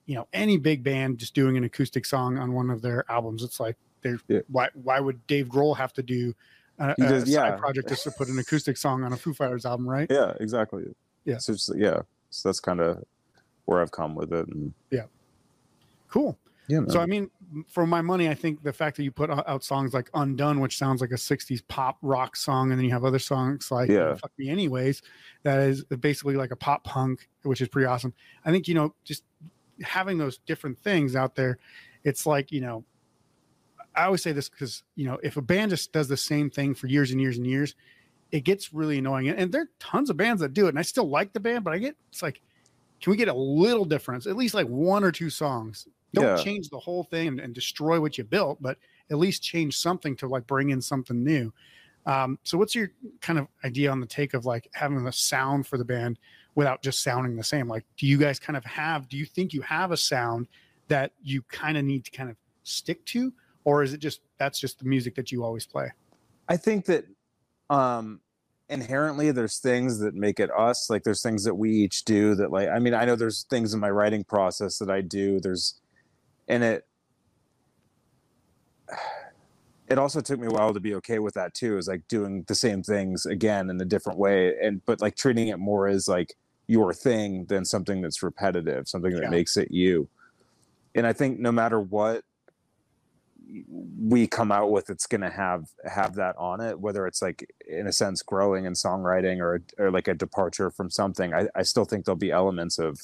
you 0.06 0.14
know 0.14 0.28
any 0.32 0.58
big 0.58 0.84
band 0.84 1.18
just 1.18 1.34
doing 1.34 1.56
an 1.56 1.64
acoustic 1.64 2.06
song 2.06 2.38
on 2.38 2.52
one 2.52 2.70
of 2.70 2.82
their 2.82 3.04
albums 3.10 3.42
it's 3.42 3.58
like 3.58 3.76
they're 4.02 4.20
Yeah. 4.28 4.42
why 4.46 4.68
why 4.74 5.00
would 5.00 5.26
dave 5.26 5.48
grohl 5.48 5.76
have 5.76 5.92
to 5.94 6.04
do 6.04 6.32
a, 6.78 6.90
a 6.90 6.94
does- 6.96 7.22
side 7.24 7.54
yeah. 7.54 7.56
project 7.56 7.88
just 7.88 8.04
to 8.04 8.12
put 8.12 8.28
an 8.28 8.38
acoustic 8.38 8.76
song 8.76 9.02
on 9.02 9.12
a 9.12 9.16
foo 9.16 9.34
fighters 9.34 9.66
album 9.66 9.88
right 9.88 10.06
Yeah, 10.08 10.34
exactly. 10.38 10.84
Yeah. 11.24 11.38
So 11.38 11.52
it's, 11.54 11.68
yeah. 11.76 12.02
So 12.30 12.48
that's 12.48 12.60
kind 12.60 12.78
of 12.80 13.02
where 13.64 13.80
I've 13.82 13.90
come 13.90 14.14
with 14.14 14.32
it. 14.32 14.46
And 14.46 14.72
Yeah. 14.92 15.06
cool 16.08 16.38
yeah, 16.70 16.80
man. 16.80 16.90
So 16.90 17.00
I 17.00 17.06
mean, 17.06 17.30
for 17.68 17.86
my 17.86 18.00
money, 18.00 18.28
I 18.28 18.34
think 18.34 18.62
the 18.62 18.72
fact 18.72 18.96
that 18.96 19.02
you 19.02 19.10
put 19.10 19.28
out 19.30 19.64
songs 19.64 19.92
like 19.92 20.08
"Undone," 20.14 20.60
which 20.60 20.78
sounds 20.78 21.00
like 21.00 21.10
a 21.10 21.18
'60s 21.18 21.62
pop 21.66 21.98
rock 22.00 22.36
song, 22.36 22.70
and 22.70 22.78
then 22.78 22.84
you 22.84 22.92
have 22.92 23.04
other 23.04 23.18
songs 23.18 23.70
like 23.70 23.90
Yeah. 23.90 24.14
"Fuck 24.14 24.32
Me 24.38 24.48
Anyways," 24.48 25.02
that 25.42 25.58
is 25.60 25.84
basically 25.84 26.36
like 26.36 26.52
a 26.52 26.56
pop 26.56 26.84
punk, 26.84 27.28
which 27.42 27.60
is 27.60 27.68
pretty 27.68 27.86
awesome. 27.86 28.14
I 28.44 28.52
think 28.52 28.68
you 28.68 28.74
know, 28.74 28.94
just 29.04 29.24
having 29.82 30.18
those 30.18 30.38
different 30.38 30.78
things 30.78 31.16
out 31.16 31.34
there, 31.34 31.58
it's 32.04 32.24
like 32.24 32.52
you 32.52 32.60
know, 32.60 32.84
I 33.96 34.04
always 34.04 34.22
say 34.22 34.32
this 34.32 34.48
because 34.48 34.84
you 34.94 35.06
know, 35.06 35.18
if 35.22 35.36
a 35.36 35.42
band 35.42 35.70
just 35.70 35.92
does 35.92 36.06
the 36.06 36.16
same 36.16 36.50
thing 36.50 36.74
for 36.74 36.86
years 36.86 37.10
and 37.10 37.20
years 37.20 37.36
and 37.36 37.46
years, 37.46 37.74
it 38.30 38.44
gets 38.44 38.72
really 38.72 38.98
annoying. 38.98 39.28
And, 39.28 39.38
and 39.38 39.52
there 39.52 39.62
are 39.62 39.70
tons 39.80 40.08
of 40.08 40.16
bands 40.16 40.40
that 40.40 40.54
do 40.54 40.66
it, 40.66 40.70
and 40.70 40.78
I 40.78 40.82
still 40.82 41.08
like 41.08 41.32
the 41.32 41.40
band, 41.40 41.64
but 41.64 41.72
I 41.72 41.78
get 41.78 41.96
it's 42.10 42.22
like, 42.22 42.40
can 43.00 43.10
we 43.10 43.16
get 43.16 43.26
a 43.26 43.34
little 43.34 43.84
difference? 43.84 44.26
At 44.28 44.36
least 44.36 44.54
like 44.54 44.68
one 44.68 45.02
or 45.02 45.10
two 45.10 45.30
songs. 45.30 45.88
Don't 46.12 46.26
Yeah. 46.26 46.42
change 46.42 46.68
the 46.68 46.78
whole 46.78 47.04
thing 47.04 47.28
and, 47.28 47.40
and 47.40 47.54
destroy 47.54 48.00
what 48.00 48.18
you 48.18 48.24
built, 48.24 48.60
but 48.60 48.78
at 49.10 49.18
least 49.18 49.42
change 49.42 49.76
something 49.76 50.16
to 50.16 50.28
like 50.28 50.46
bring 50.46 50.70
in 50.70 50.80
something 50.80 51.22
new. 51.22 51.52
Um, 52.06 52.38
so, 52.44 52.56
what's 52.58 52.74
your 52.74 52.90
kind 53.20 53.38
of 53.38 53.46
idea 53.64 53.90
on 53.90 54.00
the 54.00 54.06
take 54.06 54.34
of 54.34 54.46
like 54.46 54.68
having 54.74 55.02
the 55.04 55.12
sound 55.12 55.66
for 55.66 55.76
the 55.78 55.84
band 55.84 56.18
without 56.54 56.82
just 56.82 57.02
sounding 57.02 57.36
the 57.36 57.44
same? 57.44 57.68
Like, 57.68 57.84
do 57.96 58.06
you 58.06 58.18
guys 58.18 58.38
kind 58.38 58.56
of 58.56 58.64
have? 58.64 59.08
Do 59.08 59.16
you 59.16 59.26
think 59.26 59.52
you 59.52 59.60
have 59.62 59.92
a 59.92 59.96
sound 59.96 60.48
that 60.88 61.12
you 61.22 61.42
kind 61.42 61.76
of 61.76 61.84
need 61.84 62.04
to 62.06 62.10
kind 62.10 62.30
of 62.30 62.36
stick 62.64 63.04
to, 63.06 63.32
or 63.64 63.82
is 63.82 63.92
it 63.92 63.98
just 63.98 64.20
that's 64.38 64.58
just 64.58 64.78
the 64.78 64.84
music 64.86 65.14
that 65.16 65.30
you 65.30 65.44
always 65.44 65.66
play? 65.66 65.90
I 66.48 66.56
think 66.56 66.86
that 66.86 67.04
um 67.68 68.20
inherently 68.68 69.30
there's 69.32 69.58
things 69.58 69.98
that 69.98 70.14
make 70.14 70.40
it 70.40 70.50
us. 70.50 70.88
Like 70.88 71.02
there's 71.02 71.22
things 71.22 71.44
that 71.44 71.54
we 71.54 71.70
each 71.70 72.04
do 72.04 72.34
that 72.36 72.50
like 72.50 72.68
I 72.68 72.78
mean, 72.78 72.94
I 72.94 73.04
know 73.04 73.16
there's 73.16 73.44
things 73.44 73.74
in 73.74 73.80
my 73.80 73.90
writing 73.90 74.24
process 74.24 74.78
that 74.78 74.90
I 74.90 75.00
do. 75.02 75.38
There's 75.38 75.80
and 76.50 76.64
it 76.64 76.86
it 79.88 79.98
also 79.98 80.20
took 80.20 80.38
me 80.40 80.46
a 80.46 80.50
while 80.50 80.74
to 80.74 80.80
be 80.80 80.94
okay 80.96 81.18
with 81.18 81.34
that 81.34 81.54
too, 81.54 81.78
is 81.78 81.88
like 81.88 82.06
doing 82.08 82.44
the 82.48 82.54
same 82.54 82.82
things 82.82 83.26
again 83.26 83.70
in 83.70 83.80
a 83.80 83.84
different 83.86 84.18
way. 84.18 84.54
And 84.62 84.82
but 84.86 85.00
like 85.00 85.16
treating 85.16 85.48
it 85.48 85.58
more 85.58 85.88
as 85.88 86.08
like 86.08 86.34
your 86.68 86.94
thing 86.94 87.46
than 87.46 87.64
something 87.64 88.00
that's 88.02 88.22
repetitive, 88.22 88.88
something 88.88 89.12
that 89.14 89.22
Yeah. 89.24 89.30
makes 89.30 89.56
it 89.56 89.72
you. 89.72 90.08
And 90.94 91.06
I 91.06 91.12
think 91.12 91.40
no 91.40 91.52
matter 91.52 91.80
what 91.80 92.24
we 93.98 94.26
come 94.28 94.52
out 94.52 94.70
with 94.70 94.90
it's 94.90 95.06
going 95.06 95.20
to 95.22 95.30
have 95.30 95.66
have 95.84 96.14
that 96.14 96.36
on 96.38 96.60
it 96.60 96.80
whether 96.80 97.06
it's 97.06 97.20
like 97.20 97.48
in 97.68 97.86
a 97.88 97.92
sense 97.92 98.22
growing 98.22 98.64
in 98.64 98.74
songwriting 98.74 99.38
or 99.40 99.62
or 99.78 99.90
like 99.90 100.08
a 100.08 100.14
departure 100.14 100.70
from 100.70 100.88
something 100.90 101.34
i, 101.34 101.48
I 101.56 101.62
still 101.62 101.84
think 101.84 102.04
there'll 102.04 102.16
be 102.16 102.30
elements 102.30 102.78
of 102.78 102.98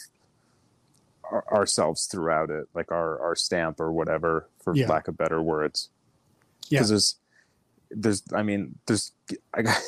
our, 1.30 1.45
ourselves 1.52 2.06
throughout 2.06 2.50
it 2.50 2.66
like 2.75 2.90
our 2.92 3.21
our 3.21 3.35
stamp 3.37 3.80
or 3.80 3.92
whatever 3.92 4.49
for 4.62 4.75
Yeah. 4.75 4.88
lack 4.88 5.09
of 5.09 5.16
better 5.16 5.42
words 5.42 5.90
Yeah. 6.68 6.78
because 6.80 6.88
there's 6.90 7.16
there's 7.90 8.23
i 8.35 8.42
mean 8.42 8.78
there's 8.87 9.12
i 9.54 9.62
got 9.62 9.80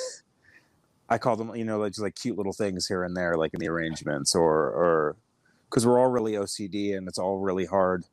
i 1.09 1.19
call 1.19 1.37
them 1.37 1.55
you 1.57 1.65
know 1.65 1.79
like 1.79 1.93
just 1.93 2.03
like 2.03 2.15
cute 2.15 2.37
little 2.37 2.53
things 2.53 2.87
here 2.87 3.03
and 3.05 3.17
there 3.17 3.37
like 3.37 3.55
in 3.55 3.61
the 3.61 3.69
arrangements 3.69 4.35
or 4.35 4.55
or 4.55 5.17
because 5.69 5.87
we're 5.87 5.99
all 6.01 6.09
really 6.11 6.33
ocd 6.33 6.97
and 6.97 7.09
it's 7.09 7.19
all 7.19 7.39
really 7.39 7.67
hard 7.67 8.05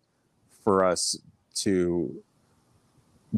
for 0.63 0.84
us 0.84 1.17
to 1.53 2.22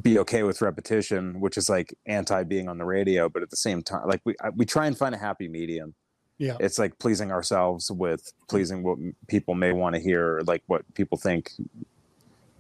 be 0.02 0.19
okay 0.19 0.43
with 0.43 0.62
repetition, 0.62 1.39
which 1.39 1.58
is 1.58 1.69
like 1.69 1.91
anti 2.06 2.43
being 2.43 2.69
on 2.69 2.78
the 2.78 2.86
radio, 2.86 3.28
but 3.30 3.41
at 3.41 3.50
the 3.50 3.56
same 3.56 3.82
time, 3.82 4.08
like 4.08 4.21
we 4.26 4.36
I- 4.43 4.52
we 4.52 4.63
try 4.63 4.86
and 4.86 4.95
find 4.95 5.15
a 5.15 5.17
happy 5.17 5.47
medium. 5.47 5.95
Yeah. 6.38 6.58
It's 6.60 6.78
like 6.78 7.00
pleasing 7.00 7.32
ourselves 7.32 7.89
with 7.91 8.32
pleasing 8.47 8.84
what 8.84 8.97
people 9.28 9.56
may 9.56 9.71
want 9.71 9.95
to 9.95 10.02
hear, 10.02 10.41
like 10.45 10.63
what 10.67 10.82
people 10.93 11.17
think 11.17 11.52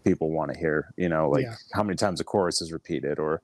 people 0.03 0.31
want 0.31 0.51
to 0.53 0.57
hear. 0.57 0.93
You 0.97 1.09
know, 1.09 1.29
like 1.29 1.43
Yeah. 1.43 1.55
how 1.73 1.83
many 1.83 1.95
times 1.95 2.19
a 2.19 2.23
chorus 2.23 2.61
is 2.61 2.71
repeated, 2.71 3.19
or. 3.19 3.41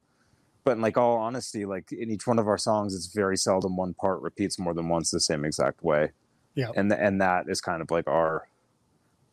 But 0.66 0.78
in 0.78 0.82
like 0.82 0.98
all 0.98 1.18
honesty, 1.18 1.66
like 1.66 1.92
in 1.92 2.10
each 2.10 2.26
one 2.26 2.40
of 2.40 2.48
our 2.48 2.58
songs, 2.58 2.96
it's 2.96 3.08
very 3.08 3.36
seldom 3.36 3.76
one 3.76 3.94
part 3.96 4.22
repeats 4.22 4.58
more 4.58 4.74
than 4.74 4.88
once 4.88 5.12
the 5.12 5.20
same 5.20 5.44
exact 5.44 5.84
way. 5.84 6.12
Yeah. 6.56 6.70
And 6.76 6.90
th- 6.90 7.02
and 7.04 7.20
that 7.22 7.50
is 7.50 7.60
kind 7.60 7.82
of 7.82 7.92
like 7.92 8.08
our 8.08 8.48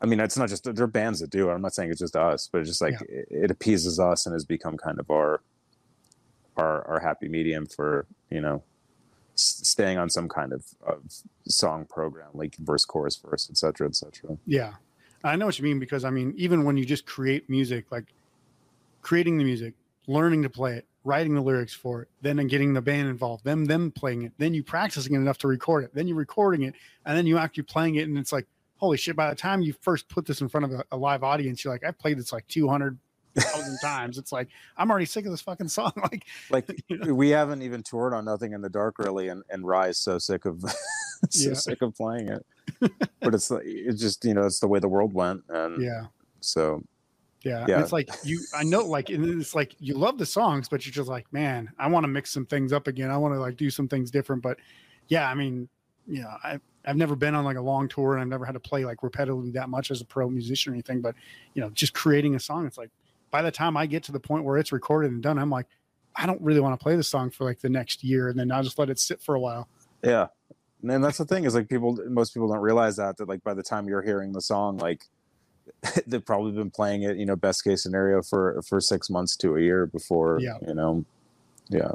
I 0.02 0.06
mean, 0.06 0.18
it's 0.18 0.36
not 0.36 0.48
just 0.48 0.64
there 0.64 0.82
are 0.84 0.88
bands 0.88 1.20
that 1.20 1.30
do 1.30 1.48
it. 1.50 1.52
I'm 1.52 1.60
not 1.62 1.74
saying 1.74 1.90
it's 1.90 2.00
just 2.00 2.16
us, 2.16 2.48
but 2.50 2.62
it's 2.62 2.70
just 2.70 2.80
like 2.80 3.00
it, 3.02 3.28
it 3.30 3.50
appeases 3.50 4.00
us 4.00 4.26
and 4.26 4.32
has 4.32 4.44
become 4.44 4.76
kind 4.76 4.98
of 4.98 5.08
our 5.10 5.40
our 6.56 6.86
our 6.88 7.00
happy 7.00 7.28
medium 7.28 7.66
for 7.66 8.06
you 8.30 8.40
know 8.40 8.62
staying 9.40 9.98
on 9.98 10.10
some 10.10 10.28
kind 10.28 10.52
of, 10.52 10.64
of 10.86 11.02
song 11.48 11.84
program, 11.84 12.28
like 12.34 12.56
verse, 12.56 12.84
chorus, 12.84 13.16
verse, 13.16 13.48
etc., 13.50 13.88
etc. 13.88 14.36
Yeah. 14.46 14.74
I 15.22 15.36
know 15.36 15.46
what 15.46 15.58
you 15.58 15.64
mean 15.64 15.78
because 15.78 16.04
I 16.04 16.10
mean, 16.10 16.32
even 16.36 16.64
when 16.64 16.76
you 16.76 16.84
just 16.84 17.06
create 17.06 17.48
music, 17.50 17.86
like 17.90 18.06
creating 19.02 19.38
the 19.38 19.44
music, 19.44 19.74
learning 20.06 20.42
to 20.42 20.50
play 20.50 20.74
it, 20.74 20.86
writing 21.04 21.34
the 21.34 21.40
lyrics 21.40 21.74
for 21.74 22.02
it, 22.02 22.08
then 22.22 22.36
getting 22.46 22.72
the 22.72 22.80
band 22.80 23.08
involved, 23.08 23.44
them 23.44 23.64
them 23.64 23.90
playing 23.90 24.22
it, 24.22 24.32
then 24.38 24.54
you 24.54 24.62
practicing 24.62 25.14
it 25.14 25.18
enough 25.18 25.38
to 25.38 25.48
record 25.48 25.84
it, 25.84 25.94
then 25.94 26.06
you 26.08 26.14
recording 26.14 26.62
it, 26.62 26.74
and 27.06 27.16
then 27.16 27.26
you 27.26 27.38
actually 27.38 27.62
playing 27.64 27.96
it, 27.96 28.08
and 28.08 28.16
it's 28.18 28.32
like, 28.32 28.46
holy 28.76 28.96
shit! 28.96 29.16
By 29.16 29.30
the 29.30 29.36
time 29.36 29.60
you 29.60 29.74
first 29.80 30.08
put 30.08 30.26
this 30.26 30.40
in 30.40 30.48
front 30.48 30.64
of 30.64 30.72
a, 30.72 30.84
a 30.92 30.96
live 30.96 31.22
audience, 31.22 31.64
you're 31.64 31.72
like, 31.72 31.84
I've 31.84 31.98
played 31.98 32.18
this 32.18 32.32
like 32.32 32.46
two 32.48 32.68
hundred 32.68 32.98
thousand 33.36 33.78
times. 33.82 34.18
It's 34.18 34.32
like 34.32 34.48
I'm 34.76 34.90
already 34.90 35.06
sick 35.06 35.24
of 35.24 35.30
this 35.30 35.40
fucking 35.40 35.68
song. 35.68 35.92
Like, 36.02 36.26
Like 36.50 36.82
you 36.88 36.98
know? 36.98 37.14
we 37.14 37.30
haven't 37.30 37.62
even 37.62 37.82
toured 37.82 38.14
on 38.14 38.24
Nothing 38.24 38.52
in 38.52 38.60
the 38.62 38.68
Dark 38.70 38.98
really, 38.98 39.28
and 39.28 39.42
and 39.50 39.66
Rise 39.66 39.98
so 39.98 40.18
sick 40.18 40.44
of 40.44 40.60
so 41.30 41.48
Yeah. 41.50 41.54
sick 41.54 41.82
of 41.82 41.94
playing 41.94 42.28
it. 42.28 42.46
but 43.20 43.34
it's 43.34 43.50
like 43.50 43.64
it's 43.66 44.00
just 44.00 44.24
you 44.24 44.34
know 44.34 44.46
it's 44.46 44.60
the 44.60 44.68
way 44.68 44.78
the 44.78 44.88
world 44.88 45.12
went, 45.12 45.42
and 45.48 45.82
yeah. 45.82 46.06
so 46.40 46.82
Yeah. 47.42 47.64
Yeah. 47.68 47.74
And 47.76 47.82
it's 47.82 47.92
like 47.92 48.08
you 48.24 48.40
I 48.54 48.62
know 48.64 48.80
like 48.84 49.10
it's 49.10 49.54
like 49.54 49.74
you 49.78 49.94
love 49.94 50.18
the 50.18 50.26
songs, 50.26 50.68
but 50.68 50.84
you're 50.86 50.92
just 50.92 51.08
like, 51.08 51.32
man, 51.32 51.70
I 51.78 51.88
want 51.88 52.04
to 52.04 52.08
mix 52.08 52.30
some 52.30 52.46
things 52.46 52.72
up 52.72 52.86
again. 52.86 53.10
I 53.10 53.16
want 53.16 53.34
to 53.34 53.40
like 53.40 53.56
do 53.56 53.70
some 53.70 53.88
things 53.88 54.10
different. 54.10 54.42
But 54.42 54.58
yeah, 55.08 55.28
I 55.28 55.34
mean, 55.34 55.68
you 56.06 56.22
know, 56.22 56.30
I 56.44 56.58
I've 56.86 56.96
never 56.96 57.14
been 57.14 57.34
on 57.34 57.44
like 57.44 57.58
a 57.58 57.60
long 57.62 57.88
tour 57.88 58.14
and 58.14 58.22
I've 58.22 58.28
never 58.28 58.46
had 58.46 58.52
to 58.52 58.60
play 58.60 58.86
like 58.86 58.98
repetitively 58.98 59.52
that 59.52 59.68
much 59.68 59.90
as 59.90 60.00
a 60.00 60.04
pro 60.04 60.30
musician 60.30 60.72
or 60.72 60.74
anything. 60.74 61.00
But 61.02 61.14
you 61.54 61.60
know, 61.60 61.68
just 61.70 61.92
creating 61.92 62.34
a 62.36 62.40
song, 62.40 62.66
it's 62.66 62.78
like 62.78 62.90
by 63.30 63.42
the 63.42 63.50
time 63.50 63.76
I 63.76 63.86
get 63.86 64.02
to 64.04 64.12
the 64.12 64.20
point 64.20 64.44
where 64.44 64.58
it's 64.58 64.72
recorded 64.72 65.10
and 65.12 65.22
done, 65.22 65.38
I'm 65.38 65.50
like, 65.50 65.66
I 66.16 66.26
don't 66.26 66.40
really 66.42 66.60
want 66.60 66.78
to 66.78 66.82
play 66.82 66.96
the 66.96 67.02
song 67.02 67.30
for 67.30 67.44
like 67.44 67.60
the 67.60 67.68
next 67.68 68.02
year 68.02 68.28
and 68.28 68.38
then 68.38 68.50
I'll 68.50 68.62
just 68.62 68.78
let 68.78 68.90
it 68.90 68.98
sit 68.98 69.22
for 69.22 69.34
a 69.34 69.40
while. 69.40 69.68
Yeah. 70.02 70.26
And 70.82 71.04
that's 71.04 71.18
the 71.18 71.24
thing 71.24 71.44
is 71.44 71.54
like 71.54 71.68
people, 71.68 71.98
most 72.08 72.34
people 72.34 72.48
don't 72.48 72.60
realize 72.60 72.96
that, 72.96 73.16
that 73.18 73.28
like 73.28 73.44
by 73.44 73.54
the 73.54 73.62
time 73.62 73.86
you're 73.86 74.02
hearing 74.02 74.32
the 74.32 74.40
song, 74.40 74.78
like 74.78 75.04
they've 76.06 76.24
probably 76.24 76.52
been 76.52 76.70
playing 76.70 77.02
it, 77.02 77.16
you 77.16 77.26
know, 77.26 77.36
best 77.36 77.62
case 77.64 77.82
scenario 77.82 78.22
for, 78.22 78.60
for 78.68 78.80
six 78.80 79.08
months 79.10 79.36
to 79.36 79.56
a 79.56 79.60
year 79.60 79.86
before, 79.86 80.38
Yeah. 80.40 80.56
you 80.66 80.74
know, 80.74 81.04
yeah. 81.68 81.92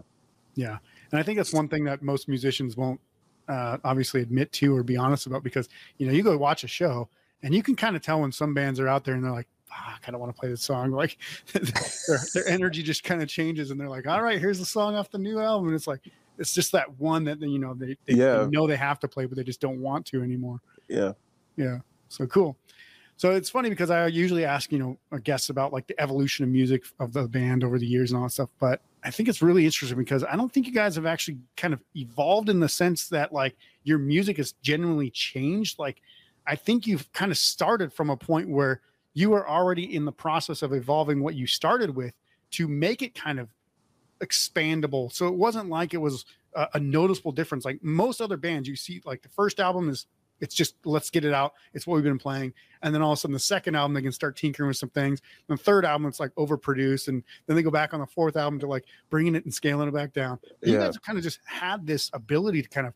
Yeah. 0.56 0.78
And 1.12 1.20
I 1.20 1.24
think 1.24 1.38
that's 1.38 1.54
one 1.54 1.68
thing 1.68 1.84
that 1.86 2.02
most 2.02 2.28
musicians 2.28 2.78
won't 2.78 3.02
uh, 3.48 3.78
obviously 3.84 4.22
admit 4.22 4.52
to 4.54 4.76
or 4.76 4.84
be 4.84 4.98
honest 4.98 5.28
about 5.28 5.44
because, 5.44 5.68
you 5.98 6.08
know, 6.08 6.14
you 6.14 6.24
go 6.24 6.38
watch 6.38 6.64
a 6.64 6.68
show 6.68 7.10
and 7.44 7.54
you 7.54 7.62
can 7.62 7.76
kind 7.76 7.96
of 7.96 8.02
tell 8.02 8.22
when 8.22 8.32
some 8.32 8.54
bands 8.54 8.80
are 8.80 8.88
out 8.88 9.04
there 9.04 9.14
and 9.16 9.24
they're 9.24 9.32
like, 9.32 9.48
"Ah, 9.76 9.96
I 9.96 10.00
kind 10.00 10.16
of 10.16 10.22
want 10.22 10.34
to 10.36 10.40
play 10.40 10.50
this 10.50 10.62
song. 10.62 10.92
Like 10.92 11.18
their, 11.54 12.20
their 12.34 12.48
energy 12.48 12.82
just 12.82 13.04
kind 13.04 13.22
of 13.22 13.28
changes 13.28 13.72
and 13.72 13.80
they're 13.80 13.90
like, 13.90 14.08
all 14.08 14.22
right, 14.22 14.40
here's 14.40 14.60
the 14.60 14.66
song 14.66 14.96
off 14.96 15.12
the 15.12 15.18
new 15.18 15.40
album. 15.40 15.68
And 15.68 15.76
it's 15.76 15.88
like, 15.88 16.02
it's 16.38 16.54
just 16.54 16.72
that 16.74 17.00
one 17.00 17.24
that, 17.26 17.40
you 17.42 17.60
know, 17.60 17.74
they, 17.74 17.98
they, 18.06 18.16
they 18.16 18.48
know 18.48 18.68
they 18.68 18.76
have 18.76 19.00
to 19.00 19.08
play, 19.08 19.26
but 19.26 19.38
they 19.38 19.44
just 19.44 19.62
don't 19.62 19.82
want 19.82 20.06
to 20.08 20.22
anymore. 20.22 20.60
Yeah. 20.88 21.14
Yeah. 21.56 21.80
So 22.10 22.28
cool. 22.28 22.58
So 23.18 23.32
it's 23.32 23.50
funny 23.50 23.70
because 23.70 23.90
I 23.90 24.08
usually 24.08 24.44
ask, 24.44 24.72
you 24.72 24.80
know, 24.80 24.98
our 25.12 25.20
guests 25.20 25.50
about 25.50 25.72
like 25.72 25.88
the 25.88 26.00
evolution 26.02 26.44
of 26.44 26.50
music 26.50 26.84
of 27.00 27.14
the 27.14 27.28
band 27.28 27.64
over 27.64 27.80
the 27.80 27.86
years 27.86 28.12
and 28.12 28.18
all 28.18 28.26
that 28.26 28.32
stuff. 28.32 28.50
But 28.60 28.82
I 29.04 29.12
think 29.12 29.30
it's 29.30 29.42
really 29.42 29.66
interesting 29.66 29.98
because 29.98 30.24
I 30.24 30.36
don't 30.36 30.52
think 30.52 30.66
you 30.66 30.74
guys 30.74 30.96
have 30.96 31.06
actually 31.06 31.38
kind 31.56 31.74
of 31.74 31.80
evolved 31.96 32.50
in 32.50 32.60
the 32.60 32.68
sense 32.68 33.08
that 33.10 33.32
like 33.32 33.56
your 33.84 34.00
music 34.00 34.38
has 34.38 34.54
genuinely 34.62 35.10
changed. 35.12 35.80
Like 35.80 36.02
I 36.46 36.56
think 36.56 36.88
you've 36.88 37.12
kind 37.14 37.32
of 37.32 37.38
started 37.38 37.94
from 37.94 38.10
a 38.10 38.18
point 38.18 38.50
where 38.50 38.82
you 39.16 39.32
were 39.32 39.50
already 39.50 39.96
in 39.96 40.06
the 40.06 40.12
process 40.12 40.62
of 40.62 40.74
evolving 40.74 41.22
what 41.22 41.34
you 41.34 41.48
started 41.48 41.96
with 41.96 42.14
to 42.52 42.68
make 42.68 43.02
it 43.02 43.16
kind 43.16 43.40
of 43.40 43.50
expandable. 44.20 45.12
So 45.12 45.28
it 45.28 45.34
wasn't 45.34 45.70
like 45.70 45.94
it 45.94 45.98
was 45.98 46.26
a, 46.54 46.68
a 46.76 46.80
noticeable 46.80 47.32
difference. 47.32 47.66
Like 47.66 47.84
most 47.84 48.22
other 48.22 48.38
bands, 48.38 48.68
you 48.68 48.76
see, 48.76 49.02
like 49.06 49.22
the 49.22 49.30
first 49.30 49.60
album 49.60 49.90
is 49.90 50.06
it's 50.42 50.54
just 50.54 50.76
let's 50.84 51.10
get 51.10 51.24
it 51.24 51.34
out. 51.34 51.54
It's 51.74 51.88
what 51.88 51.96
we've 51.96 52.04
been 52.04 52.20
playing. 52.20 52.54
And 52.82 52.94
then 52.94 53.02
all 53.02 53.14
of 53.14 53.18
a 53.18 53.22
sudden, 53.22 53.34
the 53.34 53.40
second 53.40 53.76
album 53.76 53.94
they 53.94 54.02
can 54.02 54.12
start 54.12 54.36
tinkering 54.36 54.68
with 54.68 54.78
some 54.78 54.90
things. 54.90 55.22
And 55.48 55.58
the 55.58 55.64
third 55.64 55.86
album, 55.86 56.08
it's 56.08 56.20
like 56.20 56.36
overproduced, 56.36 57.08
and 57.08 57.24
then 57.48 57.56
they 57.56 57.64
go 57.64 57.72
back 57.72 57.94
on 57.94 58.02
the 58.02 58.06
fourth 58.06 58.36
album 58.36 58.60
to 58.60 58.68
like 58.68 58.84
bringing 59.10 59.36
it 59.36 59.46
and 59.46 59.54
scaling 59.54 59.88
it 59.88 59.94
back 59.94 60.12
down. 60.12 60.40
You 60.62 60.74
Yeah. 60.74 60.80
guys 60.80 60.98
kind 60.98 61.18
of 61.18 61.24
just 61.24 61.40
had 61.46 61.88
this 61.88 62.10
ability 62.14 62.62
to 62.64 62.70
kind 62.70 62.86
of 62.86 62.94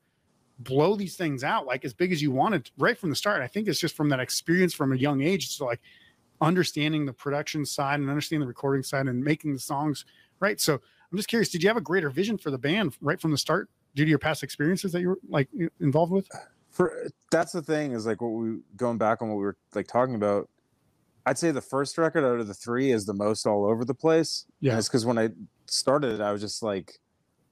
blow 0.60 0.95
these 0.95 1.15
things 1.15 1.41
out 1.45 1.65
like 1.65 1.86
as 1.86 1.93
big 1.93 2.12
as 2.12 2.21
you 2.21 2.32
wanted 2.32 2.69
right 2.77 2.97
from 2.97 3.10
the 3.10 3.15
start. 3.15 3.41
I 3.41 3.47
think 3.47 3.69
it's 3.69 3.79
just 3.79 3.95
from 3.95 4.10
that 4.10 4.19
experience 4.19 4.73
from 4.73 4.91
a 4.91 4.97
young 4.97 5.21
age. 5.21 5.47
So 5.55 5.65
like 5.65 5.79
understanding 6.41 7.06
the 7.06 7.13
production 7.13 7.65
side 7.65 7.99
and 7.99 8.10
understanding 8.10 8.41
the 8.41 8.47
recording 8.47 8.84
side 8.84 9.08
and 9.08 9.23
making 9.23 9.54
the 9.54 9.60
songs 9.60 10.06
right. 10.39 10.60
So 10.62 10.73
I'm 10.75 11.17
just 11.17 11.28
curious, 11.30 11.49
did 11.49 11.63
you 11.63 11.69
have 11.69 11.78
a 11.78 11.82
greater 11.82 12.10
vision 12.10 12.38
for 12.38 12.52
the 12.52 12.58
band 12.58 12.95
right 13.02 13.19
from 13.19 13.32
the 13.32 13.38
start 13.38 13.69
due 13.95 14.06
to 14.06 14.10
your 14.10 14.19
past 14.19 14.43
experiences 14.43 14.91
that 14.93 15.02
you 15.02 15.10
were 15.10 15.19
like 15.28 15.49
involved 15.80 16.12
with? 16.12 16.28
for 16.69 17.08
that's 17.32 17.52
the 17.52 17.63
thing 17.63 17.93
is 17.93 18.06
like 18.06 18.21
what 18.21 18.28
we 18.30 18.60
going 18.78 18.99
back 18.99 19.23
on 19.23 19.28
what 19.30 19.38
we 19.38 19.43
were 19.43 19.58
like 19.73 19.88
talking 19.88 20.13
about 20.13 20.47
i'd 21.25 21.36
say 21.36 21.49
the 21.49 21.60
first 21.60 21.97
record 21.97 22.23
out 22.23 22.39
of 22.39 22.47
the 22.47 22.54
three 22.54 22.91
is 22.91 23.08
the 23.08 23.13
most 23.13 23.47
all 23.47 23.65
over 23.65 23.84
the 23.84 23.93
place 23.95 24.45
Yeah. 24.62 24.73
and 24.73 24.80
it's 24.80 24.88
because 24.88 25.04
when 25.04 25.17
i 25.17 25.30
started 25.65 26.13
it 26.13 26.21
i 26.21 26.32
was 26.32 26.41
just 26.41 26.62
like 26.62 26.99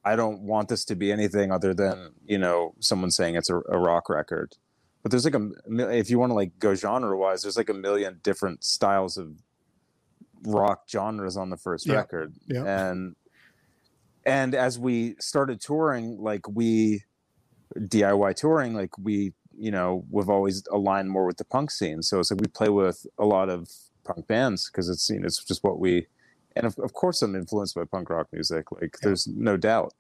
i 0.06 0.16
don't 0.16 0.42
want 0.42 0.70
this 0.70 0.86
to 0.86 0.96
be 0.96 1.12
anything 1.12 1.52
other 1.52 1.74
than 1.74 2.12
you 2.28 2.38
know 2.38 2.76
someone 2.80 3.10
saying 3.10 3.34
it's 3.36 3.50
a, 3.50 3.56
a 3.70 3.80
rock 3.80 4.08
record 4.08 4.56
but 5.08 5.12
there's 5.12 5.24
like 5.24 5.36
a 5.36 5.50
if 5.98 6.10
you 6.10 6.20
want 6.20 6.32
to 6.32 6.34
like 6.34 6.52
go 6.60 6.76
genre 6.76 7.18
wise 7.18 7.42
there's 7.44 7.56
like 7.56 7.70
a 7.70 7.74
million 7.74 8.20
different 8.24 8.62
styles 8.62 9.16
of 9.18 9.42
rock 10.44 10.84
genres 10.90 11.38
on 11.38 11.50
the 11.50 11.56
first 11.56 11.88
Yeah. 11.88 11.96
record 11.96 12.34
Yeah. 12.48 12.90
and 12.90 13.16
and 14.26 14.54
as 14.54 14.78
we 14.78 15.16
started 15.20 15.62
touring 15.62 16.18
like 16.22 16.46
we 16.50 17.04
DIY 17.78 18.36
touring, 18.36 18.74
like 18.74 18.98
we, 18.98 19.34
you 19.58 19.72
know, 19.72 20.04
we've 20.10 20.30
always 20.30 20.64
aligned 20.72 21.10
more 21.10 21.26
with 21.26 21.38
the 21.38 21.46
punk 21.46 21.70
scene. 21.72 22.02
So 22.02 22.20
it's 22.20 22.32
like 22.32 22.42
we 22.42 22.48
play 22.48 22.70
with 22.70 23.06
a 23.18 23.26
lot 23.26 23.50
of 23.50 23.70
punk 24.04 24.28
bands 24.28 24.70
because 24.70 24.90
it's 24.90 25.10
you 25.10 25.20
know 25.20 25.26
it's 25.26 25.42
just 25.44 25.64
what 25.64 25.80
we, 25.80 26.08
and 26.58 26.66
of, 26.66 26.78
of 26.80 26.92
course 26.94 27.22
I'm 27.22 27.36
influenced 27.36 27.76
by 27.76 27.84
punk 27.86 28.10
rock 28.10 28.28
music. 28.34 28.70
Like 28.72 28.96
Yeah. 28.96 29.08
there's 29.10 29.28
no 29.28 29.56
doubt. 29.56 29.94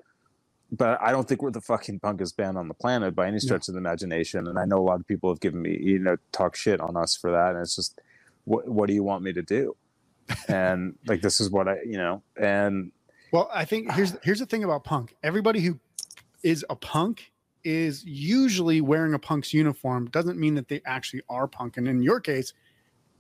But 0.72 1.02
I 1.02 1.12
don't 1.12 1.28
think 1.28 1.42
we're 1.42 1.52
the 1.52 1.62
fucking 1.62 2.02
punkest 2.02 2.36
band 2.36 2.58
on 2.58 2.68
the 2.68 2.74
planet 2.74 3.16
by 3.16 3.26
any 3.28 3.36
No. 3.36 3.40
stretch 3.40 3.68
of 3.70 3.74
the 3.74 3.80
imagination. 3.80 4.48
And 4.48 4.60
I 4.60 4.66
know 4.66 4.78
a 4.80 4.84
lot 4.84 5.00
of 5.00 5.08
people 5.08 5.30
have 5.30 5.40
given 5.40 5.62
me, 5.62 5.78
you 5.80 5.98
know, 6.00 6.18
talk 6.34 6.56
shit 6.56 6.82
on 6.82 6.98
us 6.98 7.16
for 7.16 7.32
that. 7.32 7.52
And 7.54 7.60
it's 7.62 7.76
just, 7.76 8.00
what 8.44 8.68
what 8.68 8.88
do 8.88 8.94
you 8.94 9.04
want 9.04 9.24
me 9.24 9.32
to 9.34 9.42
do? 9.42 9.76
And 10.50 10.96
like 11.06 11.22
this 11.22 11.40
is 11.40 11.50
what 11.50 11.68
I, 11.70 11.78
you 11.86 11.98
know, 11.98 12.22
and 12.36 12.92
Well, 13.32 13.50
I 13.54 13.64
think 13.66 13.92
here's 13.94 14.16
here's 14.24 14.40
the 14.40 14.46
thing 14.46 14.64
about 14.66 14.84
punk. 14.84 15.16
Everybody 15.24 15.62
who 15.62 15.80
is 16.44 16.66
a 16.70 16.76
punk 16.76 17.32
is 17.64 18.04
usually 18.06 18.80
wearing 18.82 19.14
a 19.14 19.20
punk's 19.20 19.54
uniform. 19.54 20.06
Doesn't 20.10 20.38
mean 20.38 20.56
that 20.56 20.68
they 20.68 20.82
actually 20.86 21.22
are 21.30 21.48
punk. 21.48 21.78
And 21.78 21.88
in 21.88 22.02
your 22.02 22.20
case, 22.20 22.54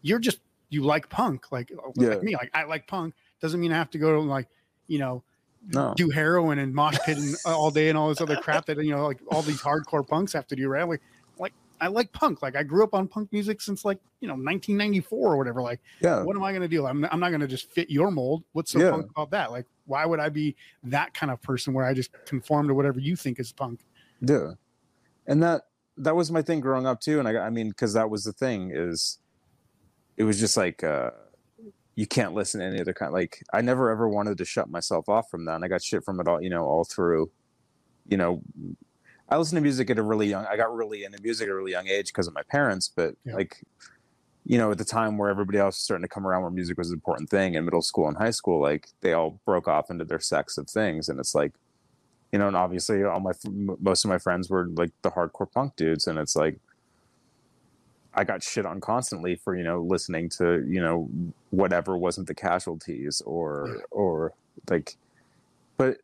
you're 0.01 0.19
just 0.19 0.39
you 0.69 0.83
like 0.83 1.09
punk, 1.09 1.49
like 1.51 1.69
Yeah. 1.95 2.09
like 2.09 2.23
me. 2.23 2.35
Like 2.35 2.51
I 2.53 2.63
like 2.65 2.87
punk. 2.87 3.13
Doesn't 3.41 3.59
mean 3.61 3.71
I 3.71 3.75
have 3.77 3.89
to 3.91 3.97
go 3.97 4.13
to 4.15 4.19
like 4.19 4.47
you 4.87 4.99
know 4.99 5.23
no, 5.67 5.93
do 5.95 6.09
heroin 6.09 6.59
and 6.59 6.73
mosh 6.73 6.97
pit 7.05 7.17
and 7.17 7.35
all 7.45 7.71
day 7.71 7.89
and 7.89 7.97
all 7.97 8.09
this 8.09 8.21
other 8.21 8.37
crap 8.37 8.65
that 8.65 8.77
you 8.83 8.91
know 8.91 9.05
like 9.05 9.19
all 9.29 9.41
these 9.41 9.61
hardcore 9.61 10.07
punks 10.07 10.33
have 10.33 10.47
to 10.47 10.55
do. 10.55 10.67
Right? 10.69 10.87
Like 10.87 11.01
like 11.37 11.53
I 11.79 11.87
like 11.87 12.11
punk. 12.11 12.41
Like 12.41 12.55
I 12.55 12.63
grew 12.63 12.83
up 12.83 12.93
on 12.93 13.07
punk 13.07 13.31
music 13.31 13.61
since 13.61 13.85
like 13.85 13.99
you 14.21 14.27
know 14.27 14.33
1994 14.33 15.33
or 15.33 15.37
whatever. 15.37 15.61
Like 15.61 15.79
yeah, 16.01 16.23
what 16.23 16.35
am 16.35 16.43
I 16.43 16.51
going 16.51 16.61
to 16.63 16.67
do? 16.67 16.87
I'm, 16.87 17.05
I'm 17.11 17.19
not 17.19 17.29
going 17.29 17.41
to 17.41 17.47
just 17.47 17.71
fit 17.71 17.89
your 17.89 18.11
mold. 18.11 18.43
What's 18.53 18.71
so 18.71 18.79
Yeah. 18.79 18.91
punk 18.91 19.11
about 19.11 19.29
that? 19.31 19.51
Like, 19.51 19.65
why 19.85 20.05
would 20.05 20.19
I 20.19 20.29
be 20.29 20.55
that 20.85 21.13
kind 21.13 21.31
of 21.31 21.41
person 21.41 21.73
where 21.73 21.85
I 21.85 21.93
just 21.93 22.11
conform 22.25 22.67
to 22.69 22.73
whatever 22.73 22.99
you 22.99 23.15
think 23.15 23.39
is 23.39 23.51
punk? 23.51 23.81
Yeah, 24.21 24.53
and 25.27 25.43
that 25.43 25.63
that 25.97 26.15
was 26.15 26.31
my 26.31 26.41
thing 26.41 26.61
growing 26.61 26.87
up 26.87 27.01
too. 27.01 27.19
And 27.19 27.27
I, 27.27 27.37
I 27.37 27.49
mean, 27.49 27.69
because 27.69 27.93
that 27.93 28.09
was 28.09 28.23
the 28.23 28.33
thing 28.33 28.71
is, 28.73 29.19
it 30.15 30.23
was 30.23 30.39
just 30.39 30.57
like 30.57 30.83
uh, 30.83 31.11
you 31.97 32.05
can't 32.05 32.35
listen 32.35 32.59
to 32.61 32.65
any 32.67 32.79
other 32.79 32.93
kind. 32.93 33.11
Like 33.11 33.43
I 33.51 33.61
never 33.61 33.89
ever 33.89 34.07
wanted 34.07 34.37
to 34.37 34.45
shut 34.45 34.69
myself 34.69 35.09
off 35.09 35.31
from 35.31 35.45
that, 35.45 35.55
and 35.55 35.65
I 35.65 35.67
got 35.67 35.81
shit 35.83 36.03
from 36.05 36.19
it 36.19 36.27
all. 36.27 36.39
You 36.41 36.51
know, 36.51 36.63
all 36.63 36.83
through. 36.85 37.31
You 38.07 38.17
know, 38.17 38.41
I 39.27 39.37
listened 39.37 39.57
to 39.57 39.61
music 39.63 39.89
at 39.89 39.97
a 39.97 40.03
really 40.03 40.27
young. 40.27 40.45
I 40.45 40.57
got 40.57 40.73
really 40.73 41.03
into 41.03 41.19
music 41.21 41.47
at 41.47 41.51
a 41.51 41.55
really 41.55 41.71
young 41.71 41.87
age 41.87 42.07
because 42.07 42.27
of 42.27 42.35
my 42.35 42.43
parents. 42.43 42.87
But 42.95 43.15
Yeah. 43.25 43.33
like, 43.33 43.63
you 44.45 44.59
know, 44.59 44.71
at 44.71 44.77
the 44.77 44.85
time 44.85 45.17
where 45.17 45.31
everybody 45.31 45.57
else 45.57 45.75
was 45.75 45.81
starting 45.83 46.03
to 46.03 46.07
come 46.07 46.25
around, 46.27 46.43
where 46.43 46.51
music 46.51 46.77
was 46.77 46.91
an 46.91 46.93
important 46.93 47.31
thing 47.31 47.55
in 47.55 47.65
middle 47.65 47.81
school 47.81 48.07
and 48.07 48.15
high 48.15 48.29
school, 48.29 48.61
like 48.61 48.89
they 49.01 49.13
all 49.13 49.41
broke 49.43 49.67
off 49.67 49.89
into 49.89 50.05
their 50.05 50.19
sects 50.19 50.59
of 50.59 50.69
things, 50.69 51.09
and 51.09 51.19
it's 51.19 51.33
like 51.33 51.53
you 52.31 52.37
know, 52.37 52.47
and 52.47 52.55
obviously 52.57 53.03
all 53.03 53.19
my 53.19 53.31
most 53.81 54.05
of 54.05 54.09
my 54.09 54.19
friends 54.19 54.51
were 54.51 54.67
like 54.75 54.91
the 55.01 55.09
hardcore 55.09 55.51
punk 55.51 55.75
dudes, 55.75 56.05
and 56.05 56.19
it's 56.19 56.35
like 56.35 56.59
I 58.17 58.23
got 58.23 58.41
shit 58.43 58.65
on 58.65 58.81
constantly 58.81 59.35
for 59.35 59.55
you 59.55 59.63
know 59.63 59.81
listening 59.81 60.27
to 60.37 60.65
you 60.67 60.81
know 60.81 61.07
whatever 61.51 61.97
wasn't 61.97 62.27
the 62.27 62.33
casualties 62.35 63.21
or 63.25 63.67
Yeah. 63.69 63.81
or 63.91 64.33
like, 64.69 64.97
but 65.77 65.97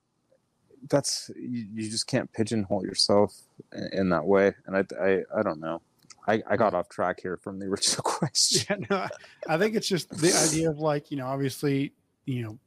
that's 0.89 1.32
you, 1.36 1.65
you 1.73 1.89
just 1.89 2.08
can't 2.08 2.32
pigeonhole 2.32 2.86
yourself 2.86 3.36
in, 3.73 3.89
in 3.93 4.10
that 4.10 4.26
way, 4.26 4.54
and 4.67 4.78
I 4.78 4.84
I 5.04 5.23
I 5.38 5.43
don't 5.43 5.60
know. 5.60 5.82
I, 6.26 6.41
I 6.49 6.56
got 6.56 6.73
off 6.73 6.88
track 6.88 7.19
here 7.21 7.36
from 7.36 7.60
the 7.60 7.65
original 7.71 8.04
question. 8.04 8.82
Yeah, 8.82 8.86
no, 8.89 8.97
I- 8.97 9.56
I 9.56 9.58
think 9.58 9.76
it's 9.76 9.88
just 9.89 10.10
the 10.10 10.32
idea 10.47 10.69
of 10.69 10.80
like, 10.80 11.12
you 11.12 11.17
know, 11.17 11.26
obviously, 11.28 11.91
you 12.26 12.43
know, 12.43 12.58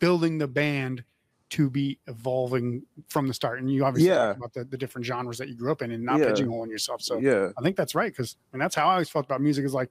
building 0.00 0.36
the 0.36 0.46
band 0.48 1.02
to 1.50 1.68
be 1.70 1.98
evolving 2.06 2.82
from 3.08 3.26
the 3.28 3.34
start. 3.34 3.58
And 3.58 3.70
you 3.70 3.84
obviously 3.84 4.08
Yeah. 4.10 4.26
talked 4.26 4.36
about 4.38 4.54
the, 4.54 4.64
the 4.64 4.76
different 4.78 5.04
genres 5.04 5.38
that 5.38 5.48
you 5.48 5.54
grew 5.54 5.72
up 5.72 5.82
in 5.82 5.90
and 5.90 6.04
not 6.04 6.20
Yeah. 6.20 6.26
pigeonholing 6.26 6.68
yourself. 6.68 7.02
So 7.02 7.18
yeah, 7.18 7.50
I 7.58 7.62
think 7.62 7.76
that's 7.76 7.94
right. 7.94 8.14
Cause 8.14 8.36
and 8.52 8.60
that's 8.62 8.74
how 8.74 8.88
I 8.88 8.92
always 8.92 9.10
felt 9.10 9.26
about 9.26 9.40
music 9.40 9.64
is 9.64 9.74
like, 9.74 9.90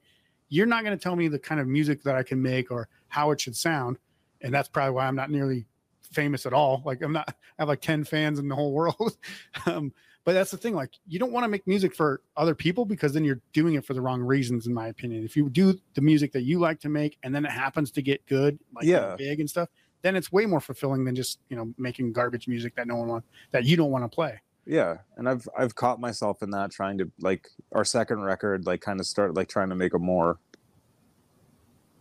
you're 0.50 0.66
not 0.66 0.84
going 0.84 0.98
to 0.98 1.02
tell 1.04 1.16
me 1.16 1.28
the 1.28 1.38
kind 1.40 1.62
of 1.62 1.68
music 1.68 2.02
that 2.04 2.16
I 2.16 2.24
can 2.24 2.42
make 2.42 2.72
or 2.72 2.88
how 3.10 3.32
it 3.32 3.40
should 3.42 3.56
sound. 3.56 4.00
And 4.42 4.54
that's 4.54 4.68
probably 4.70 4.94
why 4.94 5.06
I'm 5.06 5.16
not 5.16 5.30
nearly 5.30 5.68
famous 6.02 6.46
at 6.46 6.54
all. 6.54 6.82
Like 6.86 7.02
I'm 7.04 7.12
not, 7.12 7.28
I 7.30 7.34
have 7.60 7.68
like 7.68 7.82
10 7.82 8.04
fans 8.06 8.40
in 8.40 8.48
the 8.48 8.56
whole 8.56 8.72
world. 8.74 9.18
um, 9.66 9.94
but 10.26 10.34
that's 10.34 10.52
the 10.52 10.58
thing. 10.58 10.74
Like 10.76 10.92
you 11.08 11.20
don't 11.20 11.32
want 11.32 11.44
to 11.44 11.48
make 11.50 11.68
music 11.68 11.94
for 11.94 12.22
other 12.38 12.56
people 12.56 12.86
because 12.86 13.14
then 13.14 13.24
you're 13.24 13.42
doing 13.54 13.76
it 13.76 13.86
for 13.86 13.94
the 13.94 14.02
wrong 14.02 14.22
reasons, 14.22 14.66
in 14.66 14.74
my 14.74 14.88
opinion. 14.88 15.24
If 15.24 15.36
you 15.36 15.50
do 15.50 15.78
the 15.94 16.02
music 16.02 16.32
that 16.34 16.42
you 16.44 16.60
like 16.60 16.80
to 16.82 16.90
make 16.90 17.18
and 17.24 17.34
then 17.36 17.46
it 17.46 17.52
happens 17.52 17.92
to 17.92 18.02
get 18.02 18.26
good, 18.26 18.58
like 18.74 18.86
Yeah. 18.86 19.16
big 19.18 19.40
and 19.40 19.50
stuff, 19.50 19.70
then 20.02 20.16
it's 20.16 20.32
way 20.32 20.46
more 20.46 20.62
fulfilling 20.62 21.04
than 21.06 21.16
just, 21.16 21.40
you 21.50 21.58
know, 21.58 21.74
making 21.78 22.14
garbage 22.14 22.48
music 22.48 22.76
that 22.76 22.88
no 22.88 22.96
one 22.96 23.08
wants, 23.10 23.28
that 23.52 23.66
you 23.66 23.76
don't 23.78 23.92
want 23.92 24.04
to 24.04 24.14
play. 24.14 24.40
yeah 24.66 24.98
and 25.18 25.28
i've 25.28 25.48
i've 25.58 25.74
caught 25.76 26.00
myself 26.00 26.44
in 26.44 26.52
that 26.52 26.70
trying 26.72 26.98
to 26.98 27.10
like 27.20 27.50
our 27.72 27.84
second 27.86 28.22
record 28.22 28.66
like 28.66 28.82
kind 28.82 29.00
of 29.00 29.06
start 29.08 29.34
like 29.34 29.48
trying 29.50 29.70
to 29.70 29.76
make 29.76 29.94
a 29.94 30.00
more 30.00 30.38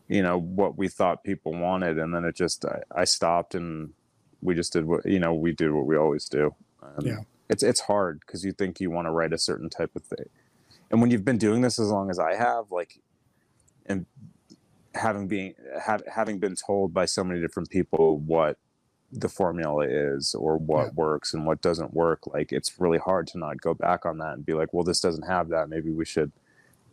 you 0.08 0.22
know 0.22 0.38
what 0.38 0.76
we 0.76 0.88
thought 0.88 1.22
people 1.24 1.52
wanted 1.52 1.98
and 1.98 2.14
then 2.14 2.24
it 2.24 2.34
just 2.37 2.64
i, 2.64 2.82
I 2.94 3.04
stopped 3.04 3.54
and 3.54 3.92
we 4.42 4.54
just 4.54 4.72
did 4.72 4.84
what 4.87 5.04
you 5.06 5.18
know 5.18 5.34
we 5.34 5.52
did 5.52 5.70
what 5.72 5.87
we 5.87 5.96
always 5.96 6.28
do 6.28 6.54
and 6.96 7.06
Yeah. 7.06 7.20
it's 7.48 7.62
it's 7.62 7.80
hard 7.80 8.20
because 8.20 8.44
you 8.44 8.52
think 8.52 8.80
you 8.80 8.90
want 8.90 9.06
to 9.06 9.12
write 9.12 9.32
a 9.32 9.38
certain 9.38 9.70
type 9.70 9.94
of 9.96 10.02
thing 10.02 10.28
and 10.90 11.00
when 11.00 11.11
you've 11.11 11.24
been 11.24 11.38
doing 11.38 11.61
this 11.62 11.78
as 11.78 11.88
long 11.88 12.11
as 12.11 12.18
i 12.18 12.34
have 12.34 12.70
like 12.70 13.00
and 13.87 14.06
having 14.98 15.26
being 15.28 15.54
have, 15.82 16.02
having 16.12 16.38
been 16.38 16.54
told 16.56 16.92
by 16.92 17.04
so 17.06 17.22
many 17.24 17.40
different 17.40 17.70
people 17.70 18.18
what 18.18 18.56
the 19.11 19.28
formula 19.28 19.87
is 19.88 20.34
or 20.34 20.56
what 20.58 20.87
Yeah. 20.87 20.90
works 20.96 21.32
and 21.32 21.46
what 21.46 21.62
doesn't 21.62 21.94
work 21.94 22.26
like 22.26 22.52
it's 22.52 22.78
really 22.78 22.98
hard 22.98 23.26
to 23.28 23.38
not 23.38 23.61
go 23.61 23.72
back 23.72 24.04
on 24.04 24.18
that 24.18 24.34
and 24.34 24.44
be 24.44 24.52
like 24.54 24.74
well 24.74 24.84
this 24.84 25.00
doesn't 25.00 25.26
have 25.26 25.48
that 25.48 25.70
maybe 25.70 25.90
we 25.90 26.04
should 26.04 26.30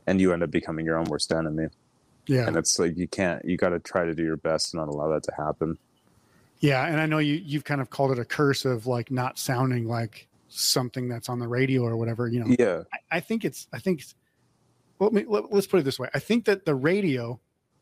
and 0.08 0.22
you 0.22 0.32
end 0.32 0.42
up 0.44 0.52
becoming 0.52 0.86
your 0.86 0.98
own 0.98 1.06
worst 1.06 1.32
enemy 1.34 1.68
Yeah. 2.28 2.48
and 2.48 2.56
it's 2.56 2.80
like 2.80 2.96
you 2.98 3.08
can't 3.08 3.44
you 3.44 3.58
got 3.58 3.70
to 3.70 3.80
try 3.80 4.06
to 4.06 4.14
do 4.16 4.24
your 4.24 4.38
best 4.38 4.72
to 4.72 4.78
not 4.78 4.88
allow 4.88 5.10
that 5.10 5.24
to 5.24 5.34
happen 5.36 5.78
Yeah, 6.62 6.86
and 6.88 7.02
I 7.02 7.06
know 7.06 7.18
you 7.18 7.36
you've 7.44 7.66
kind 7.66 7.82
of 7.82 7.90
called 7.90 8.12
it 8.12 8.20
a 8.20 8.26
curse 8.26 8.64
of 8.64 8.88
like 8.88 9.12
not 9.12 9.38
sounding 9.38 9.86
like 9.88 10.28
something 10.48 11.10
that's 11.10 11.28
on 11.28 11.40
the 11.40 11.48
radio 11.50 11.84
or 11.84 11.98
whatever. 11.98 12.30
You 12.30 12.40
know, 12.42 12.56
yeah 12.58 12.84
I, 12.94 13.18
I 13.18 13.20
think 13.20 13.44
it's 13.44 13.68
I 13.74 13.80
think 13.80 14.00
it's, 14.02 14.16
let 15.00 15.28
let's 15.52 15.68
put 15.68 15.82
it 15.82 15.84
this 15.84 16.00
way. 16.00 16.08
I 16.14 16.20
think 16.20 16.46
that 16.46 16.64
the 16.66 16.76
radio 16.76 17.42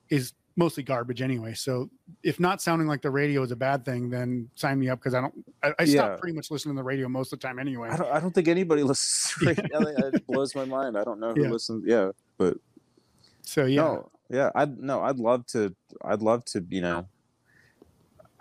is 0.09 0.33
mostly 0.55 0.83
garbage 0.83 1.21
anyway. 1.21 1.53
So 1.53 1.89
if 2.21 2.39
not 2.39 2.61
sounding 2.61 2.87
like 2.87 3.01
the 3.01 3.09
radio 3.09 3.41
is 3.41 3.51
a 3.51 3.55
bad 3.55 3.83
thing, 3.85 4.09
then 4.09 4.49
sign 4.55 4.79
me 4.79 4.87
up 4.89 4.99
because 4.99 5.13
I 5.15 5.21
don't. 5.21 5.33
I, 5.63 5.69
I 5.79 5.83
Yeah. 5.83 5.93
stop 6.05 6.19
pretty 6.19 6.35
much 6.35 6.51
listening 6.51 6.75
to 6.75 6.79
the 6.79 6.83
radio 6.83 7.07
most 7.09 7.33
of 7.33 7.39
the 7.39 7.47
time 7.47 7.57
anyway. 7.59 7.89
I 7.89 7.97
don't, 7.97 8.11
I 8.11 8.19
don't 8.19 8.33
think 8.35 8.47
anybody 8.47 8.83
listens 8.91 9.33
to 9.39 9.45
radio. 9.47 10.07
it 10.07 10.27
blows 10.27 10.53
my 10.55 10.65
mind 10.65 10.97
i 10.97 11.03
don't 11.03 11.19
know 11.19 11.33
who 11.33 11.43
Yeah. 11.43 11.49
listens 11.49 11.83
yeah 11.87 12.11
but 12.37 12.57
So 13.43 13.65
yeah, 13.65 13.81
no 13.81 14.11
yeah 14.29 14.51
i'd 14.55 14.77
no 14.79 15.01
i'd 15.01 15.17
love 15.17 15.45
to 15.47 15.75
i'd 16.05 16.21
love 16.21 16.45
to 16.45 16.63
you 16.69 16.81
know 16.81 17.07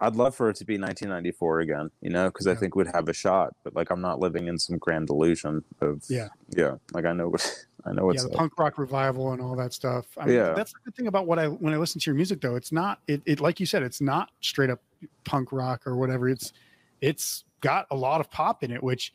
i'd 0.01 0.17
love 0.17 0.35
for 0.35 0.49
it 0.51 0.57
to 0.57 0.65
be 0.65 0.75
1994 0.75 1.61
again 1.61 1.91
you 2.01 2.11
know 2.11 2.27
because 2.27 2.47
i 2.47 2.55
think 2.55 2.75
we'd 2.75 2.87
have 2.95 3.09
a 3.09 3.13
shot 3.13 3.55
but 3.63 3.75
like 3.75 3.91
i'm 3.91 4.01
not 4.01 4.19
living 4.19 4.47
in 4.49 4.59
some 4.59 4.79
grand 4.79 5.07
delusion 5.07 5.63
of 5.81 6.03
Yeah. 6.09 6.29
yeah 6.57 6.77
like 6.93 7.05
i 7.05 7.13
know 7.13 7.29
what 7.29 7.65
i 7.85 7.93
know 7.93 8.03
yeah, 8.03 8.07
what's 8.07 8.25
the 8.25 8.31
up. 8.31 8.37
punk 8.37 8.59
rock 8.59 8.79
revival 8.79 9.33
and 9.33 9.43
all 9.43 9.57
that 9.57 9.73
stuff. 9.73 10.07
I 10.17 10.27
mean, 10.27 10.37
Yeah. 10.37 10.55
that's 10.55 10.73
the 10.73 10.79
good 10.85 10.95
thing 10.95 11.07
about 11.09 11.27
what 11.27 11.39
I 11.41 11.49
when 11.49 11.75
I 11.75 11.77
listen 11.79 12.01
to 12.01 12.07
your 12.11 12.15
music 12.15 12.41
though. 12.41 12.55
It's 12.55 12.71
not 12.71 13.01
it, 13.09 13.23
it 13.27 13.41
like 13.41 13.59
you 13.59 13.67
said, 13.67 13.83
it's 13.83 14.01
not 14.01 14.31
straight 14.41 14.71
up 14.71 14.81
punk 15.25 15.51
rock 15.51 15.85
or 15.87 15.97
whatever. 15.97 16.29
It's 16.29 16.53
it's 17.01 17.43
got 17.61 17.87
a 17.91 17.97
lot 17.97 18.21
of 18.21 18.31
pop 18.31 18.63
in 18.63 18.71
it, 18.71 18.81
which 18.83 19.13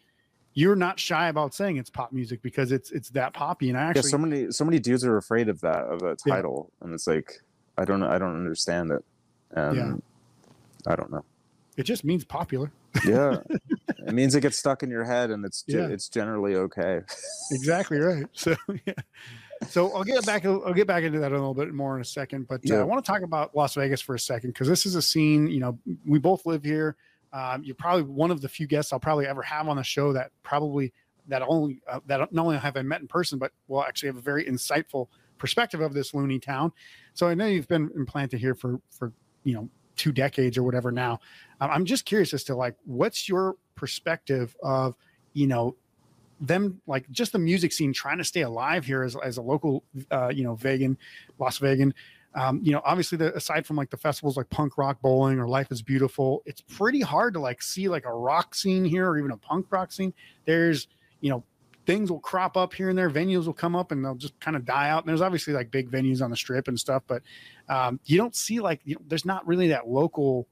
you're 0.53 0.75
not 0.75 0.99
shy 0.99 1.29
about 1.29 1.53
saying 1.53 1.77
it's 1.77 1.89
pop 1.89 2.11
music 2.11 2.41
because 2.41 2.73
it's 2.73 2.91
it's 2.91 3.09
that 3.11 3.33
poppy. 3.33 3.69
And 3.69 3.77
I 3.77 3.83
actually 3.83 4.01
yeah, 4.09 4.11
so 4.11 4.17
many 4.17 4.51
so 4.51 4.65
many 4.65 4.79
dudes 4.79 5.05
are 5.05 5.15
afraid 5.15 5.47
of 5.47 5.61
that 5.61 5.85
of 5.85 6.01
that 6.01 6.17
Yeah. 6.25 6.35
title, 6.35 6.69
and 6.81 6.93
it's 6.93 7.07
like 7.07 7.31
I 7.77 7.85
don't 7.85 8.03
I 8.03 8.17
don't 8.17 8.35
understand 8.35 8.91
it, 8.91 9.05
and 9.51 9.75
Yeah. 9.77 9.93
I 10.87 10.95
don't 10.95 11.11
know. 11.11 11.23
it 11.77 11.83
just 11.83 12.03
means 12.03 12.23
popular. 12.25 12.71
Yeah, 13.05 13.37
it 14.07 14.13
means 14.13 14.33
it 14.35 14.41
gets 14.41 14.57
stuck 14.57 14.81
in 14.83 14.89
your 14.89 15.03
head, 15.03 15.29
and 15.31 15.45
it's 15.45 15.63
Yeah. 15.67 15.87
it's 15.87 16.09
generally 16.09 16.55
okay. 16.55 17.01
exactly 17.51 17.99
right. 17.99 18.25
So 18.33 18.55
yeah. 18.85 18.93
So 19.69 19.91
I'll 19.93 20.03
get 20.03 20.23
back. 20.25 20.45
I'll 20.45 20.73
get 20.73 20.85
back 20.87 21.03
into 21.03 21.19
that 21.19 21.31
a 21.31 21.35
little 21.35 21.53
bit 21.55 21.73
more 21.73 21.95
in 21.95 22.01
a 22.01 22.05
second. 22.05 22.47
But 22.47 22.57
uh, 22.57 22.75
Yeah. 22.75 22.79
I 22.79 22.83
want 22.83 23.03
to 23.03 23.11
talk 23.11 23.21
about 23.23 23.55
Las 23.55 23.73
Vegas 23.75 24.01
for 24.01 24.13
a 24.15 24.19
second 24.19 24.51
because 24.51 24.67
this 24.67 24.85
is 24.85 24.93
a 24.95 25.01
scene. 25.01 25.47
You 25.47 25.59
know, 25.59 25.79
we 26.05 26.19
both 26.19 26.45
live 26.45 26.63
here. 26.63 26.95
Um, 27.33 27.63
you're 27.63 27.75
probably 27.75 28.03
one 28.03 28.29
of 28.31 28.41
the 28.41 28.47
few 28.49 28.67
guests 28.67 28.93
I'll 28.93 28.99
probably 28.99 29.25
ever 29.27 29.41
have 29.41 29.67
on 29.67 29.77
the 29.77 29.83
show 29.83 30.13
that 30.13 30.31
probably 30.43 30.93
that 31.27 31.41
only 31.41 31.81
uh, 31.89 31.99
that 32.05 32.31
not 32.31 32.43
only 32.45 32.57
have 32.57 32.77
I 32.77 32.83
met 32.83 33.01
in 33.01 33.07
person, 33.07 33.37
but 33.39 33.51
will 33.67 33.83
actually 33.83 34.07
have 34.07 34.17
a 34.17 34.21
very 34.21 34.45
insightful 34.45 35.07
perspective 35.39 35.81
of 35.81 35.93
this 35.93 36.13
loony 36.13 36.39
town. 36.39 36.71
So 37.15 37.27
I 37.27 37.33
know 37.33 37.47
you've 37.47 37.67
been 37.67 37.89
implanted 37.95 38.39
here 38.39 38.53
for 38.55 38.79
for 38.91 39.11
you 39.43 39.55
know 39.55 39.69
two 39.97 40.11
decades 40.11 40.57
or 40.57 40.63
whatever 40.63 40.91
now. 40.91 41.19
I'm 41.59 41.85
just 41.85 42.05
curious 42.05 42.33
as 42.33 42.43
to 42.45 42.55
like 42.55 42.75
what's 42.85 43.27
your 43.27 43.55
perspective 43.75 44.55
of 44.63 44.95
you 45.33 45.47
know 45.47 45.75
them 46.39 46.79
like 46.87 47.09
just 47.09 47.31
the 47.31 47.39
music 47.39 47.73
scene 47.73 47.93
trying 47.93 48.17
to 48.17 48.23
stay 48.23 48.41
alive 48.41 48.85
here 48.85 49.03
as, 49.03 49.15
as 49.23 49.37
a 49.37 49.41
local 49.41 49.83
uh 50.11 50.29
you 50.29 50.43
know 50.43 50.55
vegan 50.55 50.97
las 51.39 51.57
vegan 51.57 51.93
um 52.35 52.59
you 52.63 52.71
know 52.71 52.81
obviously 52.85 53.17
the 53.17 53.35
aside 53.35 53.65
from 53.65 53.75
like 53.75 53.89
the 53.89 53.97
festivals 53.97 54.37
like 54.37 54.47
punk 54.49 54.77
rock 54.77 55.01
bowling 55.01 55.39
or 55.39 55.47
life 55.47 55.71
is 55.71 55.81
beautiful 55.81 56.43
it's 56.45 56.61
pretty 56.61 57.01
hard 57.01 57.33
to 57.33 57.39
like 57.39 57.61
see 57.61 57.89
like 57.89 58.05
a 58.05 58.13
rock 58.13 58.53
scene 58.53 58.85
here 58.85 59.09
or 59.09 59.17
even 59.17 59.31
a 59.31 59.37
punk 59.37 59.65
rock 59.71 59.91
scene 59.91 60.13
there's 60.45 60.87
you 61.21 61.29
know 61.31 61.43
things 61.87 62.11
will 62.11 62.19
crop 62.19 62.55
up 62.55 62.73
here 62.73 62.89
and 62.89 62.97
there 62.97 63.09
venues 63.09 63.45
will 63.45 63.53
come 63.53 63.75
up 63.75 63.91
and 63.91 64.03
they'll 64.03 64.13
just 64.13 64.37
kind 64.39 64.55
of 64.55 64.65
die 64.65 64.89
out 64.89 65.03
and 65.03 65.09
there's 65.09 65.21
obviously 65.21 65.53
like 65.53 65.71
big 65.71 65.89
venues 65.89 66.21
on 66.21 66.29
the 66.29 66.35
strip 66.35 66.67
and 66.67 66.77
stuff 66.77 67.01
but 67.07 67.23
um 67.69 67.99
you 68.03 68.17
don't 68.17 68.35
see 68.35 68.59
like 68.59 68.81
you 68.83 68.93
know, 68.93 69.01
there's 69.07 69.25
not 69.25 69.47
really 69.47 69.69
that 69.69 69.87
local 69.87 70.47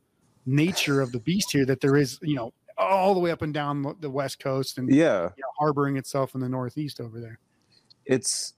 nature 0.45 1.01
of 1.01 1.11
the 1.11 1.19
beast 1.19 1.51
here 1.51 1.65
that 1.65 1.81
there 1.81 1.97
is 1.97 2.17
you 2.21 2.35
know 2.35 2.53
all 2.77 3.13
the 3.13 3.19
way 3.19 3.31
up 3.31 3.41
and 3.41 3.53
down 3.53 3.95
the 3.99 4.09
west 4.09 4.39
coast 4.39 4.77
and 4.77 4.89
Yeah, 4.89 5.23
you 5.23 5.41
know, 5.41 5.51
harboring 5.57 5.97
itself 5.97 6.35
in 6.35 6.41
the 6.41 6.49
northeast 6.49 6.99
over 6.99 7.19
there. 7.19 7.39
it's 8.05 8.53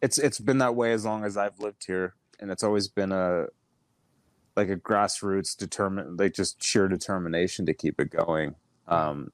it's 0.00 0.18
it's 0.18 0.38
been 0.38 0.58
that 0.58 0.74
way 0.74 0.92
as 0.92 1.04
long 1.04 1.24
as 1.24 1.36
I've 1.36 1.58
lived 1.58 1.84
here, 1.86 2.14
and 2.38 2.50
it's 2.50 2.62
always 2.62 2.88
been 2.88 3.12
a 3.12 3.46
like 4.56 4.68
a 4.68 4.76
grassroots 4.76 5.56
determine 5.56 6.16
like 6.16 6.34
just 6.34 6.62
sheer 6.62 6.88
determination 6.88 7.66
to 7.66 7.74
keep 7.74 8.00
it 8.00 8.10
going. 8.10 8.54
Um, 8.86 9.32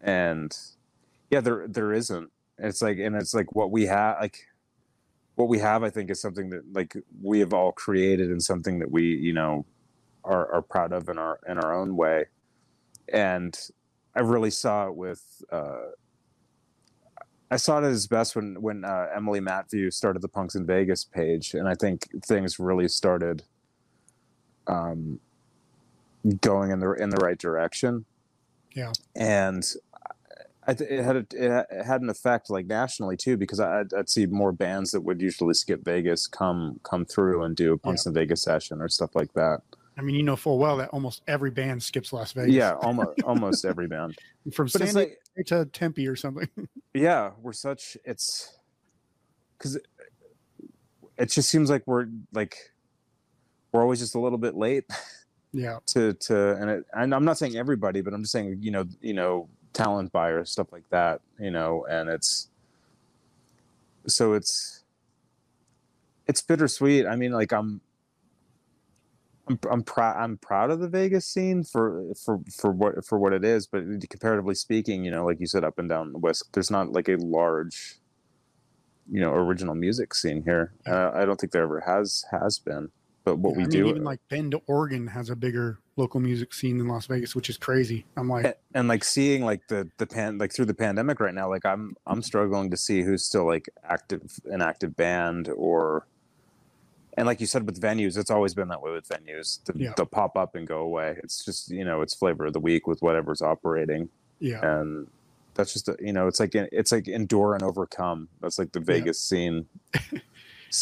and 0.00 0.56
yeah, 1.34 1.40
there 1.40 1.66
there 1.66 1.92
isn't. 1.92 2.30
It's 2.58 2.80
like 2.80 2.98
and 2.98 3.16
it's 3.16 3.34
like 3.34 3.56
what 3.56 3.72
we 3.72 3.86
have 3.86 4.18
like 4.20 4.46
what 5.34 5.48
we 5.48 5.58
have. 5.58 5.82
I 5.82 5.90
think 5.90 6.08
is 6.10 6.20
something 6.20 6.50
that 6.50 6.62
like 6.72 6.96
we 7.20 7.40
have 7.40 7.52
all 7.52 7.72
created 7.72 8.30
and 8.30 8.40
something 8.40 8.78
that 8.78 8.92
we 8.92 9.02
you 9.16 9.32
know 9.32 9.66
are 10.22 10.46
are 10.52 10.62
proud 10.62 10.92
of 10.92 11.08
in 11.08 11.18
our 11.18 11.40
in 11.48 11.58
our 11.58 11.74
own 11.74 11.96
way. 11.96 12.26
And 13.12 13.58
I 14.14 14.20
really 14.20 14.50
saw 14.50 14.86
it 14.86 14.94
with. 14.94 15.42
Uh, 15.50 15.90
I 17.50 17.56
saw 17.56 17.78
it 17.78 17.84
at 17.84 17.90
its 17.90 18.06
best 18.06 18.36
when 18.36 18.62
when 18.62 18.84
uh, 18.84 19.08
Emily 19.12 19.40
Matthew 19.40 19.90
started 19.90 20.22
the 20.22 20.28
Punks 20.28 20.54
in 20.54 20.64
Vegas 20.64 21.02
page, 21.02 21.54
and 21.54 21.68
I 21.68 21.74
think 21.74 22.08
things 22.24 22.60
really 22.60 22.86
started 22.86 23.42
um, 24.68 25.18
going 26.40 26.70
in 26.70 26.78
the 26.78 26.92
in 26.92 27.10
the 27.10 27.16
right 27.16 27.38
direction. 27.38 28.04
Yeah. 28.74 28.92
and 29.14 29.64
th- 30.72 30.90
it 30.90 31.04
had 31.04 31.16
a, 31.16 31.26
it 31.32 31.84
had 31.84 32.00
an 32.00 32.08
effect 32.08 32.48
like 32.48 32.66
nationally 32.66 33.16
too 33.16 33.36
because 33.36 33.60
I, 33.60 33.80
I'd, 33.80 33.92
I'd 33.92 34.08
see 34.08 34.24
more 34.24 34.52
bands 34.52 34.92
that 34.92 35.02
would 35.02 35.20
usually 35.20 35.54
skip 35.54 35.84
Vegas 35.84 36.26
come 36.26 36.80
come 36.82 37.04
through 37.04 37.42
and 37.42 37.54
do 37.54 37.74
a 37.74 37.78
Punks 37.78 38.06
in 38.06 38.14
Vegas 38.14 38.42
session 38.42 38.80
or 38.80 38.88
stuff 38.88 39.14
like 39.14 39.32
that. 39.34 39.60
I 39.98 40.00
mean, 40.00 40.16
you 40.16 40.22
know 40.22 40.36
full 40.36 40.58
well 40.58 40.78
that 40.78 40.88
almost 40.88 41.22
every 41.28 41.50
band 41.50 41.82
skips 41.82 42.12
Las 42.12 42.32
Vegas. 42.32 42.54
Yeah, 42.54 42.72
almost 42.80 43.20
almost 43.24 43.64
every 43.64 43.86
band. 43.86 44.16
from 44.52 44.66
But 44.66 44.88
San 44.88 44.94
Diego 44.94 45.10
like 45.36 45.46
to 45.46 45.66
Tempe 45.66 46.08
or 46.08 46.16
something. 46.16 46.48
yeah 46.94 47.32
we're 47.42 47.52
such 47.52 47.96
it's 48.04 48.56
because 49.58 49.76
it, 49.76 49.86
it 51.18 51.30
just 51.30 51.50
seems 51.50 51.68
like 51.68 51.82
we're 51.86 52.06
like 52.32 52.56
we're 53.72 53.82
always 53.82 53.98
just 53.98 54.14
a 54.14 54.20
little 54.20 54.38
bit 54.38 54.54
late 54.54 54.84
yeah, 55.52 55.78
to 55.86 56.14
to 56.14 56.56
and 56.56 56.70
it 56.70 56.84
and 56.94 57.14
i'm 57.14 57.24
not 57.24 57.36
saying 57.36 57.56
everybody 57.56 58.00
but 58.00 58.14
i'm 58.14 58.22
just 58.22 58.32
saying 58.32 58.58
you 58.60 58.70
know 58.70 58.84
you 59.00 59.12
know 59.12 59.48
talent 59.74 60.10
buyers 60.12 60.50
stuff 60.50 60.72
like 60.72 60.88
that 60.90 61.20
you 61.38 61.50
know 61.50 61.84
and 61.90 62.08
it's 62.08 62.48
so 64.06 64.32
it's 64.32 64.84
it's 66.26 66.40
bittersweet 66.40 67.06
i 67.06 67.14
mean 67.16 67.32
like 67.32 67.52
i'm 67.52 67.80
I'm 69.46 69.58
I'm 69.70 69.82
proud 69.82 70.16
I'm 70.16 70.38
proud 70.38 70.70
of 70.70 70.80
the 70.80 70.88
Vegas 70.88 71.26
scene 71.26 71.64
for 71.64 72.12
for 72.24 72.40
for 72.50 72.70
what 72.72 73.04
for 73.04 73.18
what 73.18 73.32
it 73.32 73.44
is, 73.44 73.66
but 73.66 73.82
comparatively 74.08 74.54
speaking, 74.54 75.04
you 75.04 75.10
know, 75.10 75.24
like 75.24 75.40
you 75.40 75.46
said, 75.46 75.64
up 75.64 75.78
and 75.78 75.88
down 75.88 76.12
the 76.12 76.18
west, 76.18 76.52
there's 76.52 76.70
not 76.70 76.92
like 76.92 77.08
a 77.08 77.16
large, 77.16 77.96
you 79.10 79.20
know, 79.20 79.32
original 79.32 79.74
music 79.74 80.14
scene 80.14 80.42
here. 80.44 80.72
Uh, 80.86 81.10
I 81.14 81.24
don't 81.26 81.38
think 81.38 81.52
there 81.52 81.64
ever 81.64 81.80
has 81.80 82.24
has 82.30 82.58
been. 82.58 82.90
But 83.24 83.36
what 83.36 83.52
Yeah, 83.52 83.56
we 83.56 83.62
I 83.62 83.66
mean, 83.66 83.70
do, 83.70 83.88
even 83.88 84.04
like 84.04 84.20
Bend, 84.28 84.54
Oregon 84.66 85.06
has 85.06 85.30
a 85.30 85.36
bigger 85.36 85.78
local 85.96 86.20
music 86.20 86.52
scene 86.52 86.78
than 86.78 86.88
Las 86.88 87.06
Vegas, 87.06 87.34
which 87.34 87.48
is 87.48 87.56
crazy. 87.56 88.04
I'm 88.16 88.28
like, 88.28 88.44
and, 88.44 88.54
and 88.74 88.88
like 88.88 89.02
seeing 89.02 89.44
like 89.44 89.66
the 89.68 89.90
the 89.98 90.06
pan 90.06 90.38
like 90.38 90.52
through 90.54 90.66
the 90.66 90.74
pandemic 90.74 91.20
right 91.20 91.34
now, 91.34 91.48
like 91.48 91.64
I'm 91.64 91.96
I'm 92.06 92.22
struggling 92.22 92.70
to 92.70 92.76
see 92.76 93.02
who's 93.02 93.24
still 93.24 93.46
like 93.46 93.68
active 93.82 94.22
an 94.46 94.62
active 94.62 94.96
band 94.96 95.48
or. 95.56 96.06
And 97.16 97.28
like 97.28 97.40
you 97.40 97.46
said 97.46 97.64
with 97.64 97.80
venues, 97.80 98.18
it's 98.18 98.28
always 98.28 98.54
been 98.54 98.66
that 98.68 98.82
way 98.82 98.90
with 98.90 99.08
venues. 99.08 99.62
The, 99.66 99.72
Yeah. 99.76 99.92
They'll 99.96 100.04
pop 100.04 100.36
up 100.36 100.56
and 100.56 100.66
go 100.66 100.80
away. 100.80 101.16
It's 101.22 101.44
just 101.44 101.70
you 101.70 101.84
know, 101.84 102.02
it's 102.02 102.12
flavor 102.12 102.46
of 102.46 102.54
the 102.54 102.60
week 102.60 102.88
with 102.88 103.02
whatever's 103.02 103.40
operating. 103.40 104.08
yeah, 104.40 104.58
and 104.68 105.06
that's 105.54 105.72
just 105.72 105.88
a, 105.88 105.96
you 106.00 106.12
know 106.12 106.26
it's 106.26 106.40
like 106.40 106.54
it's 106.54 106.92
like 106.92 107.08
endure 107.08 107.54
and 107.54 107.62
overcome 107.62 108.28
that's 108.40 108.58
like 108.58 108.72
the 108.72 108.80
vegas 108.80 109.20
scene 109.20 109.66
scene 109.94 110.20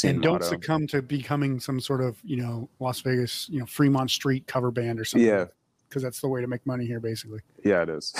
and 0.04 0.22
don't 0.22 0.44
succumb 0.44 0.86
to 0.88 1.02
becoming 1.02 1.60
some 1.60 1.80
sort 1.80 2.00
of 2.00 2.18
you 2.24 2.36
know 2.36 2.68
Las 2.80 3.00
Vegas, 3.00 3.48
you 3.48 3.60
know 3.60 3.66
Fremont 3.66 4.10
Street 4.10 4.46
cover 4.46 4.70
band 4.70 5.00
or 5.00 5.04
something. 5.04 5.26
yeah 5.26 5.46
because 5.88 6.02
that's 6.02 6.22
the 6.22 6.28
way 6.28 6.40
to 6.40 6.46
make 6.46 6.64
money 6.66 6.86
here, 6.86 7.00
basically. 7.00 7.40
yeah 7.64 7.82
it 7.82 7.90
is 7.90 8.14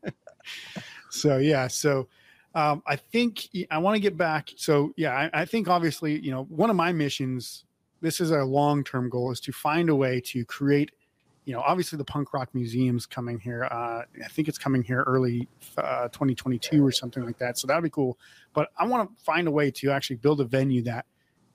so 1.10 1.36
yeah 1.36 1.66
so 1.66 2.08
um, 2.54 2.82
i 2.86 2.96
think 2.96 3.48
i 3.70 3.76
want 3.78 3.94
to 3.94 4.00
get 4.00 4.16
back 4.16 4.50
so 4.56 4.92
yeah 4.96 5.28
I, 5.34 5.42
I 5.42 5.44
think 5.44 5.68
obviously 5.68 6.18
you 6.18 6.30
know 6.30 6.44
one 6.44 6.70
of 6.70 6.76
my 6.76 6.92
missions 6.92 7.64
this 8.00 8.20
is 8.20 8.30
a 8.30 8.42
long-term 8.42 9.10
goal 9.10 9.30
is 9.30 9.40
to 9.40 9.52
find 9.52 9.90
a 9.90 9.94
way 9.94 10.20
to 10.22 10.44
create 10.46 10.90
you 11.50 11.56
know 11.56 11.62
obviously 11.62 11.96
the 11.96 12.04
punk 12.04 12.32
rock 12.32 12.48
museum's 12.54 13.06
coming 13.06 13.40
here 13.40 13.64
uh, 13.64 14.02
i 14.24 14.28
think 14.30 14.46
it's 14.46 14.56
coming 14.56 14.84
here 14.84 15.02
early 15.04 15.48
uh, 15.78 16.06
2022 16.08 16.86
or 16.86 16.92
something 16.92 17.24
like 17.24 17.38
that 17.38 17.58
so 17.58 17.66
that'd 17.66 17.82
be 17.82 17.90
cool 17.90 18.16
but 18.52 18.68
i 18.78 18.86
want 18.86 19.08
to 19.08 19.24
find 19.24 19.48
a 19.48 19.50
way 19.50 19.68
to 19.68 19.90
actually 19.90 20.14
build 20.14 20.40
a 20.40 20.44
venue 20.44 20.80
that 20.80 21.06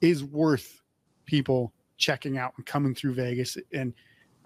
is 0.02 0.22
worth 0.22 0.82
people 1.26 1.72
checking 1.96 2.38
out 2.38 2.52
and 2.58 2.66
coming 2.66 2.94
through 2.94 3.14
vegas 3.14 3.58
and 3.72 3.94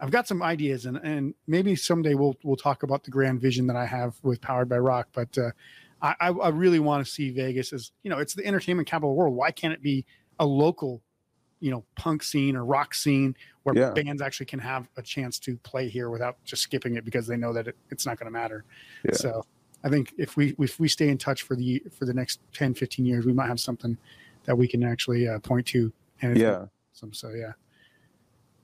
I've 0.01 0.11
got 0.11 0.29
some 0.29 0.41
ideas, 0.41 0.85
and 0.85 0.95
and 1.03 1.33
maybe 1.45 1.75
someday 1.75 2.13
we'll 2.13 2.37
we'll 2.41 2.55
talk 2.55 2.83
about 2.83 3.03
the 3.03 3.11
grand 3.11 3.41
vision 3.41 3.67
that 3.67 3.75
I 3.75 3.85
have 3.85 4.15
with 4.23 4.39
Powered 4.39 4.69
by 4.69 4.77
Rock. 4.77 5.09
But 5.11 5.37
uh, 5.37 5.51
I 6.01 6.29
I 6.29 6.47
really 6.51 6.79
want 6.79 7.05
to 7.05 7.11
see 7.11 7.31
Vegas 7.31 7.73
as 7.73 7.91
you 8.03 8.09
know 8.09 8.17
it's 8.17 8.33
the 8.33 8.45
entertainment 8.45 8.87
capital 8.87 9.09
of 9.09 9.15
the 9.15 9.19
world. 9.19 9.35
Why 9.35 9.51
can't 9.51 9.73
it 9.73 9.81
be 9.81 10.05
a 10.39 10.45
local, 10.45 11.01
you 11.59 11.69
know, 11.69 11.83
punk 11.97 12.23
scene 12.23 12.55
or 12.55 12.63
rock 12.63 12.93
scene 12.93 13.35
where 13.73 13.93
Yeah. 13.95 14.03
bands 14.03 14.21
actually 14.21 14.45
can 14.47 14.59
have 14.59 14.89
a 14.97 15.01
chance 15.01 15.39
to 15.39 15.57
play 15.57 15.87
here 15.89 16.09
without 16.09 16.43
just 16.43 16.61
skipping 16.61 16.95
it 16.95 17.05
because 17.05 17.27
they 17.27 17.37
know 17.37 17.53
that 17.53 17.67
it, 17.67 17.77
it's 17.89 18.05
not 18.05 18.17
going 18.17 18.25
to 18.25 18.31
matter. 18.31 18.65
Yeah. 19.03 19.15
So 19.15 19.45
I 19.83 19.89
think 19.89 20.13
if 20.17 20.35
we 20.37 20.55
if 20.59 20.79
we 20.79 20.87
stay 20.87 21.09
in 21.09 21.17
touch 21.17 21.43
for 21.43 21.55
the 21.55 21.81
for 21.91 22.05
the 22.05 22.13
next 22.13 22.39
10, 22.53 22.73
15 22.73 23.05
years, 23.05 23.25
we 23.25 23.33
might 23.33 23.47
have 23.47 23.59
something 23.59 23.97
that 24.45 24.57
we 24.57 24.67
can 24.67 24.83
actually 24.83 25.27
uh, 25.27 25.39
point 25.39 25.67
to. 25.67 25.91
And 26.21 26.37
yeah 26.37 26.65
awesome. 26.99 27.13
So 27.13 27.29
yeah, 27.29 27.53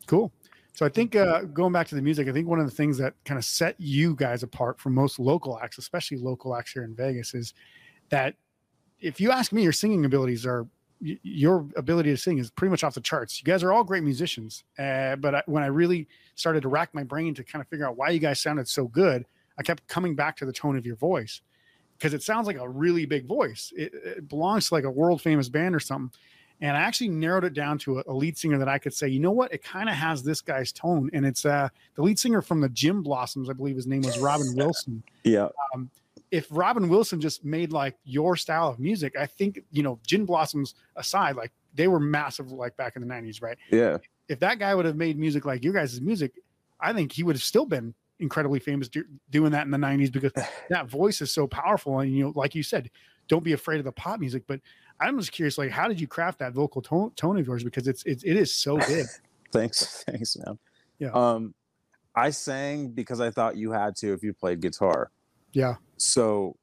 cool. 0.08 0.32
So 0.74 0.86
I 0.86 0.89
think 0.89 1.15
uh, 1.15 1.44
going 1.44 1.72
back 1.72 1.88
to 1.88 1.96
the 1.96 2.02
music, 2.02 2.28
I 2.28 2.34
think 2.34 2.48
one 2.50 2.60
of 2.60 2.65
the 2.65 2.76
things 2.76 2.98
that 2.98 3.13
kind 3.24 3.38
of 3.38 3.46
set 3.46 3.76
you 3.80 4.13
guys 4.13 4.44
apart 4.44 4.78
from 4.78 4.94
most 4.94 5.20
local 5.20 5.58
acts, 5.58 5.78
especially 5.78 6.18
local 6.18 6.54
acts 6.54 6.74
here 6.74 6.84
in 6.84 6.94
Vegas, 6.94 7.34
is 7.34 7.54
that 8.10 8.36
if 9.00 9.22
you 9.22 9.32
ask 9.32 9.54
me, 9.54 9.63
your 9.63 9.72
singing 9.72 10.04
abilities 10.04 10.46
are 10.46 10.68
y- 11.02 11.20
your 11.24 11.68
ability 11.76 12.12
to 12.12 12.18
sing 12.18 12.38
is 12.38 12.50
pretty 12.52 12.70
much 12.72 12.84
off 12.84 12.94
the 12.96 13.02
charts. 13.02 13.40
You 13.40 13.46
guys 13.46 13.64
are 13.64 13.72
all 13.72 13.84
great 13.84 14.04
musicians, 14.04 14.64
uh, 14.80 15.16
but 15.18 15.36
I, 15.36 15.44
when 15.46 15.64
I 15.64 15.68
really 15.68 16.08
started 16.36 16.62
to 16.62 16.70
rack 16.70 16.94
my 16.94 17.04
brain 17.04 17.34
to 17.36 17.44
kind 17.44 17.62
of 17.62 17.68
figure 17.68 17.88
out 17.88 17.98
why 17.98 18.10
you 18.10 18.20
guys 18.20 18.42
sounded 18.42 18.68
so 18.68 18.88
good, 18.88 19.26
I 19.58 19.64
kept 19.64 19.88
coming 19.88 20.16
back 20.16 20.36
to 20.38 20.46
the 20.46 20.54
tone 20.54 20.78
of 20.78 20.86
your 20.86 20.96
voice 20.98 21.42
because 21.98 22.14
it 22.14 22.24
sounds 22.24 22.46
like 22.48 22.58
a 22.58 22.68
really 22.68 23.06
big 23.06 23.26
voice. 23.26 23.72
It, 23.76 23.94
it 23.94 24.28
belongs 24.28 24.68
to 24.70 24.74
like 24.74 24.84
a 24.84 24.92
world 24.92 25.22
famous 25.22 25.48
band 25.48 25.74
or 25.74 25.80
something. 25.80 26.12
and 26.62 26.76
I 26.76 26.82
actually 26.82 27.10
narrowed 27.10 27.44
it 27.46 27.54
down 27.54 27.78
to 27.80 28.00
a, 28.00 28.04
a 28.08 28.14
lead 28.14 28.38
singer 28.38 28.58
that 28.58 28.68
I 28.68 28.80
could 28.80 28.94
say, 28.94 29.08
you 29.08 29.20
know 29.20 29.32
what, 29.32 29.54
it 29.54 29.64
kind 29.64 29.88
of 29.90 29.96
has 29.96 30.24
this 30.24 30.42
guy's 30.42 30.72
tone, 30.74 31.10
and 31.14 31.26
it's 31.26 31.46
uh 31.46 31.70
the 31.96 32.02
lead 32.02 32.20
singer 32.20 32.42
from 32.42 32.62
the 32.62 32.70
Gin 32.70 33.02
Blossoms, 33.02 33.50
I 33.50 33.54
believe 33.54 33.76
his 33.76 33.88
name 33.88 34.02
was 34.02 34.18
Robin 34.20 34.48
Wilson. 34.56 35.04
Yeah. 35.24 35.48
Um, 35.74 35.90
if 36.32 36.48
Robin 36.50 36.90
Wilson 36.90 37.22
just 37.22 37.46
made 37.46 37.72
like 37.72 37.96
your 38.04 38.36
style 38.36 38.70
of 38.70 38.80
music, 38.80 39.16
I 39.20 39.26
think 39.26 39.60
you 39.72 39.84
know 39.84 40.00
Gin 40.06 40.26
Blossoms 40.26 40.76
aside, 40.96 41.36
like 41.36 41.52
they 41.74 41.88
were 41.88 42.00
massive 42.00 42.52
like 42.52 42.76
back 42.78 42.96
in 42.96 43.02
the 43.02 43.08
'90s, 43.08 43.42
right? 43.42 43.58
Yeah. 43.72 43.98
If 44.28 44.40
that 44.40 44.60
guy 44.60 44.74
would 44.74 44.86
have 44.86 44.96
made 44.96 45.20
music 45.20 45.46
like 45.46 45.64
your 45.64 45.74
guys' 45.74 46.02
music, 46.02 46.34
I 46.80 46.94
think 46.94 47.12
he 47.12 47.24
would 47.24 47.36
have 47.36 47.44
still 47.44 47.66
been 47.66 47.94
incredibly 48.20 48.60
famous 48.60 48.88
do, 48.88 49.04
doing 49.30 49.52
that 49.52 49.66
in 49.66 49.72
the 49.72 49.78
'90s 49.78 50.12
because 50.12 50.32
that 50.70 50.88
voice 50.88 51.22
is 51.22 51.32
so 51.32 51.48
powerful. 51.48 52.00
And 52.00 52.14
you 52.14 52.26
know, 52.26 52.34
like 52.36 52.56
you 52.56 52.64
said, 52.64 52.90
don't 53.28 53.44
be 53.44 53.54
afraid 53.54 53.80
of 53.80 53.86
the 53.86 53.92
pop 53.92 54.20
music. 54.20 54.44
But 54.48 54.62
I'm 55.00 55.20
just 55.20 55.32
curious, 55.32 55.58
like, 55.58 55.72
how 55.72 55.88
did 55.88 56.00
you 56.00 56.08
craft 56.08 56.40
that 56.40 56.54
vocal 56.54 56.82
tone, 56.82 57.12
tone 57.16 57.38
of 57.38 57.46
yours? 57.46 57.64
Because 57.64 57.88
it's, 57.88 58.04
it's 58.04 58.24
it 58.24 58.36
is 58.36 58.54
so 58.54 58.78
good. 58.88 59.06
thanks, 59.52 60.04
thanks, 60.08 60.38
man. 60.38 60.58
Yeah. 61.00 61.12
Um, 61.12 61.54
I 62.16 62.30
sang 62.30 62.90
because 62.90 63.20
I 63.20 63.30
thought 63.30 63.58
you 63.58 63.72
had 63.72 63.96
to 63.98 64.14
if 64.14 64.24
you 64.24 64.34
played 64.34 64.62
guitar. 64.62 65.12
Yeah. 65.56 65.76
So 65.98 66.58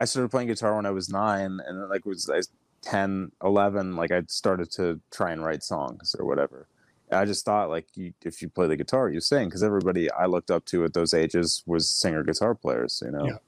I 0.00 0.04
started 0.04 0.30
playing 0.30 0.48
guitar 0.48 0.76
when 0.76 0.86
I 0.86 0.90
was 0.90 1.10
nine, 1.10 1.58
and 1.66 1.82
then, 1.82 1.88
like 1.88 2.06
was 2.06 2.30
I 2.30 2.36
was 2.36 2.48
10, 2.82 3.32
11, 3.42 3.96
like 3.96 4.12
I 4.12 4.22
started 4.28 4.70
to 4.72 5.00
try 5.10 5.32
and 5.32 5.44
write 5.44 5.62
songs 5.62 6.14
or 6.18 6.24
whatever. 6.24 6.68
And 7.10 7.18
I 7.18 7.24
just 7.24 7.44
thought 7.44 7.68
like 7.68 7.86
you, 7.94 8.12
if 8.24 8.40
you 8.40 8.48
play 8.48 8.68
the 8.68 8.76
guitar, 8.76 9.10
you 9.10 9.20
sing 9.20 9.48
because 9.48 9.64
everybody 9.64 10.10
I 10.12 10.26
looked 10.26 10.50
up 10.50 10.64
to 10.66 10.84
at 10.84 10.94
those 10.94 11.12
ages 11.12 11.62
was 11.66 11.90
singer 11.90 12.22
guitar 12.22 12.54
players, 12.54 13.02
you 13.04 13.10
know. 13.10 13.26
Yeah. 13.26 13.38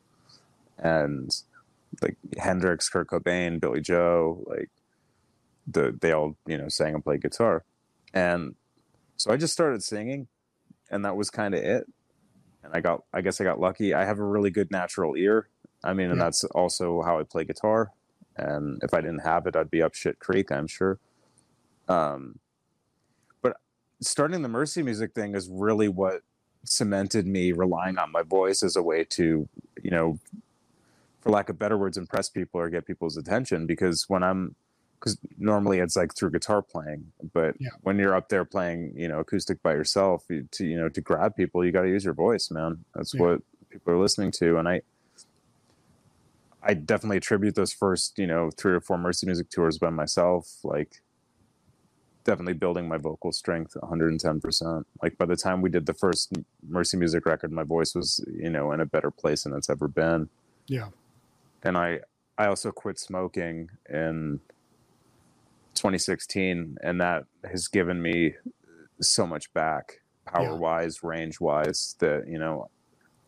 And 0.78 1.30
like 2.02 2.16
Hendrix, 2.36 2.88
Kurt 2.88 3.08
Cobain, 3.08 3.60
Billie 3.60 3.80
Joe, 3.80 4.42
like 4.46 4.70
the 5.66 5.96
they 6.00 6.12
all 6.12 6.36
you 6.46 6.58
know 6.58 6.68
sang 6.68 6.94
and 6.94 7.04
played 7.04 7.22
guitar, 7.22 7.64
and 8.12 8.54
so 9.16 9.32
I 9.32 9.36
just 9.36 9.52
started 9.52 9.82
singing, 9.82 10.28
and 10.90 11.04
that 11.04 11.16
was 11.16 11.30
kind 11.30 11.54
of 11.54 11.62
it. 11.62 11.86
And 12.64 12.72
I 12.74 12.80
got 12.80 13.04
I 13.12 13.20
guess 13.20 13.40
I 13.40 13.44
got 13.44 13.60
lucky. 13.60 13.94
I 13.94 14.04
have 14.04 14.18
a 14.18 14.24
really 14.24 14.50
good 14.50 14.70
natural 14.70 15.16
ear. 15.16 15.48
I 15.84 15.92
mean, 15.92 16.10
and 16.10 16.18
Yeah. 16.18 16.24
that's 16.24 16.44
also 16.44 17.02
how 17.02 17.18
I 17.18 17.22
play 17.22 17.44
guitar. 17.44 17.92
And 18.36 18.80
if 18.82 18.94
I 18.94 19.00
didn't 19.00 19.20
have 19.20 19.46
it, 19.46 19.56
I'd 19.56 19.70
be 19.70 19.82
up 19.82 19.94
shit 19.94 20.18
creek. 20.18 20.50
I'm 20.52 20.66
sure. 20.66 20.98
Um, 21.88 22.38
but 23.42 23.56
starting 24.00 24.42
the 24.42 24.48
Mercy 24.48 24.82
music 24.82 25.14
thing 25.14 25.34
is 25.34 25.48
really 25.50 25.88
what 25.88 26.22
cemented 26.64 27.26
me 27.26 27.52
relying 27.52 27.98
on 27.98 28.12
my 28.12 28.22
voice 28.22 28.62
as 28.62 28.76
a 28.76 28.82
way 28.82 29.04
to, 29.04 29.48
you 29.82 29.90
know, 29.90 30.18
for 31.20 31.30
lack 31.30 31.48
of 31.48 31.58
better 31.58 31.76
words, 31.78 31.96
impress 31.96 32.28
people 32.28 32.60
or 32.60 32.68
get 32.68 32.86
people's 32.86 33.16
attention. 33.16 33.66
Because 33.66 34.04
when 34.08 34.22
I'm, 34.22 34.54
because 34.98 35.16
normally 35.38 35.78
it's 35.78 35.96
like 35.96 36.14
through 36.14 36.30
guitar 36.30 36.62
playing, 36.62 37.12
but 37.32 37.54
Yeah. 37.60 37.70
when 37.82 37.98
you're 37.98 38.14
up 38.14 38.28
there 38.28 38.44
playing, 38.44 38.92
you 38.96 39.08
know, 39.08 39.20
acoustic 39.20 39.62
by 39.62 39.72
yourself, 39.72 40.24
you, 40.28 40.48
to 40.52 40.64
you 40.66 40.76
know, 40.76 40.88
to 40.88 41.00
grab 41.00 41.36
people, 41.36 41.64
you 41.64 41.70
got 41.72 41.82
to 41.82 41.88
use 41.88 42.04
your 42.04 42.14
voice, 42.14 42.50
man. 42.50 42.84
That's 42.94 43.14
Yeah. 43.14 43.20
what 43.22 43.42
people 43.70 43.92
are 43.92 43.98
listening 43.98 44.30
to, 44.32 44.58
and 44.58 44.68
I. 44.68 44.82
I 46.60 46.74
definitely 46.74 47.18
attribute 47.18 47.54
those 47.54 47.72
first, 47.72 48.18
you 48.18 48.26
know, 48.26 48.50
three 48.50 48.72
or 48.72 48.80
four 48.80 48.98
Mercy 48.98 49.26
Music 49.26 49.48
tours 49.48 49.78
by 49.78 49.90
myself, 49.90 50.58
like 50.64 51.00
definitely 52.24 52.52
building 52.54 52.88
my 52.88 52.98
vocal 52.98 53.30
strength 53.32 53.76
110%. 53.80 54.84
Like 55.00 55.16
by 55.16 55.24
the 55.24 55.36
time 55.36 55.62
we 55.62 55.70
did 55.70 55.86
the 55.86 55.94
first 55.94 56.32
Mercy 56.68 56.96
Music 56.96 57.24
record, 57.26 57.52
my 57.52 57.62
voice 57.62 57.94
was, 57.94 58.22
you 58.26 58.50
know, 58.50 58.72
in 58.72 58.80
a 58.80 58.86
better 58.86 59.10
place 59.10 59.44
than 59.44 59.54
it's 59.54 59.70
ever 59.70 59.86
been. 59.88 60.28
Yeah. 60.66 60.88
And 61.62 61.78
I 61.78 62.00
I 62.36 62.46
also 62.48 62.70
quit 62.72 62.98
smoking 62.98 63.70
in 63.88 64.40
2016 65.78 66.76
and 66.82 67.00
that 67.00 67.24
has 67.50 67.68
given 67.68 68.00
me 68.02 68.34
so 69.00 69.26
much 69.26 69.52
back 69.54 70.00
power 70.26 70.56
wise, 70.56 71.02
range 71.02 71.40
wise 71.40 71.96
that, 72.00 72.24
you 72.28 72.38
know, 72.38 72.68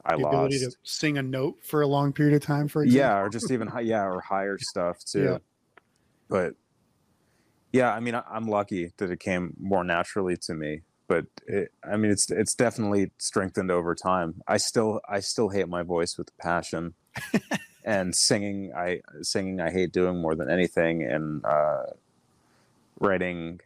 I 0.05 0.17
the 0.17 0.23
lost. 0.23 0.35
ability 0.35 0.59
to 0.61 0.71
sing 0.83 1.19
a 1.19 1.23
note 1.23 1.57
for 1.63 1.83
a 1.83 1.87
long 1.87 2.13
period 2.13 2.35
of 2.35 2.43
time, 2.43 2.69
for 2.69 2.83
example. 2.83 3.07
yeah 3.07 3.19
or 3.21 3.29
just 3.29 3.51
even 3.51 3.69
hi- 3.69 3.81
yeah 3.83 4.05
or 4.05 4.21
higher 4.21 4.59
stuff 4.61 4.99
too 5.05 5.23
Yeah. 5.23 5.39
but 6.29 6.55
yeah 7.73 7.93
i 7.93 8.01
mean 8.01 8.15
I, 8.15 8.23
i'm 8.31 8.49
lucky 8.49 8.93
that 8.97 9.11
it 9.11 9.21
came 9.21 9.55
more 9.61 9.85
naturally 9.85 10.37
to 10.39 10.55
me 10.55 10.83
but 11.09 11.27
it, 11.47 11.71
i 11.85 11.97
mean 11.97 12.11
it's 12.11 12.31
it's 12.31 12.55
definitely 12.55 13.13
strengthened 13.19 13.71
over 13.71 13.95
time 13.95 14.41
i 14.49 14.57
still 14.57 15.01
i 15.09 15.21
still 15.21 15.49
hate 15.51 15.69
my 15.69 15.83
voice 15.83 16.17
with 16.19 16.37
passion 16.39 16.95
and 17.85 18.15
singing 18.15 18.73
i 18.77 19.01
singing 19.23 19.61
i 19.61 19.71
hate 19.71 19.93
doing 19.93 20.17
more 20.21 20.35
than 20.35 20.51
anything 20.51 21.03
and 21.05 21.45
uh 21.45 21.83
writing 23.01 23.59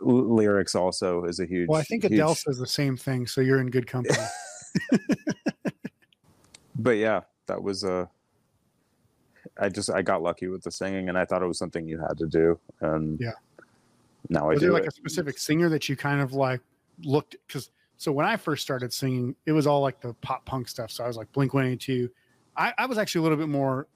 lyrics 0.00 0.74
also 0.74 1.24
is 1.24 1.40
a 1.40 1.46
huge 1.46 1.68
Well, 1.68 1.80
I 1.80 1.84
think 1.84 2.04
huge- 2.04 2.12
Adele 2.14 2.34
says 2.34 2.58
the 2.58 2.66
same 2.66 2.96
thing, 2.96 3.26
so 3.26 3.40
you're 3.40 3.60
in 3.60 3.70
good 3.70 3.86
company. 3.86 4.16
but 6.76 6.96
yeah, 6.96 7.20
that 7.46 7.62
was 7.62 7.84
Uh, 7.84 8.06
I 9.58 9.68
just 9.68 9.90
I 9.90 10.02
got 10.02 10.22
lucky 10.22 10.46
with 10.48 10.62
the 10.62 10.70
singing, 10.70 11.08
and 11.08 11.18
I 11.18 11.24
thought 11.24 11.42
it 11.42 11.46
was 11.46 11.58
something 11.58 11.86
you 11.86 11.98
had 11.98 12.16
to 12.18 12.26
do, 12.26 12.58
and 12.80 13.18
Yeah. 13.20 13.32
now 14.28 14.44
I 14.46 14.48
was 14.54 14.60
do 14.60 14.66
there 14.66 14.72
like 14.72 14.84
it. 14.84 14.88
a 14.88 14.92
specific 14.92 15.38
singer 15.38 15.68
that 15.70 15.88
you 15.88 15.96
kind 15.96 16.20
of 16.20 16.32
like 16.32 16.60
looked 17.02 17.36
because 17.46 17.70
so 17.96 18.12
when 18.12 18.24
I 18.26 18.36
first 18.36 18.62
started 18.62 18.92
singing, 18.92 19.34
it 19.46 19.52
was 19.52 19.66
all 19.66 19.80
like 19.82 20.00
the 20.00 20.14
pop 20.14 20.44
punk 20.46 20.68
stuff. 20.68 20.90
So 20.90 21.04
I 21.04 21.06
was 21.06 21.16
like 21.18 21.30
Blink 21.32 21.52
182. 21.52 22.10
I, 22.56 22.72
I 22.78 22.86
was 22.86 22.96
actually 22.96 23.20
a 23.20 23.22
little 23.22 23.36
bit 23.38 23.48
more 23.48 23.86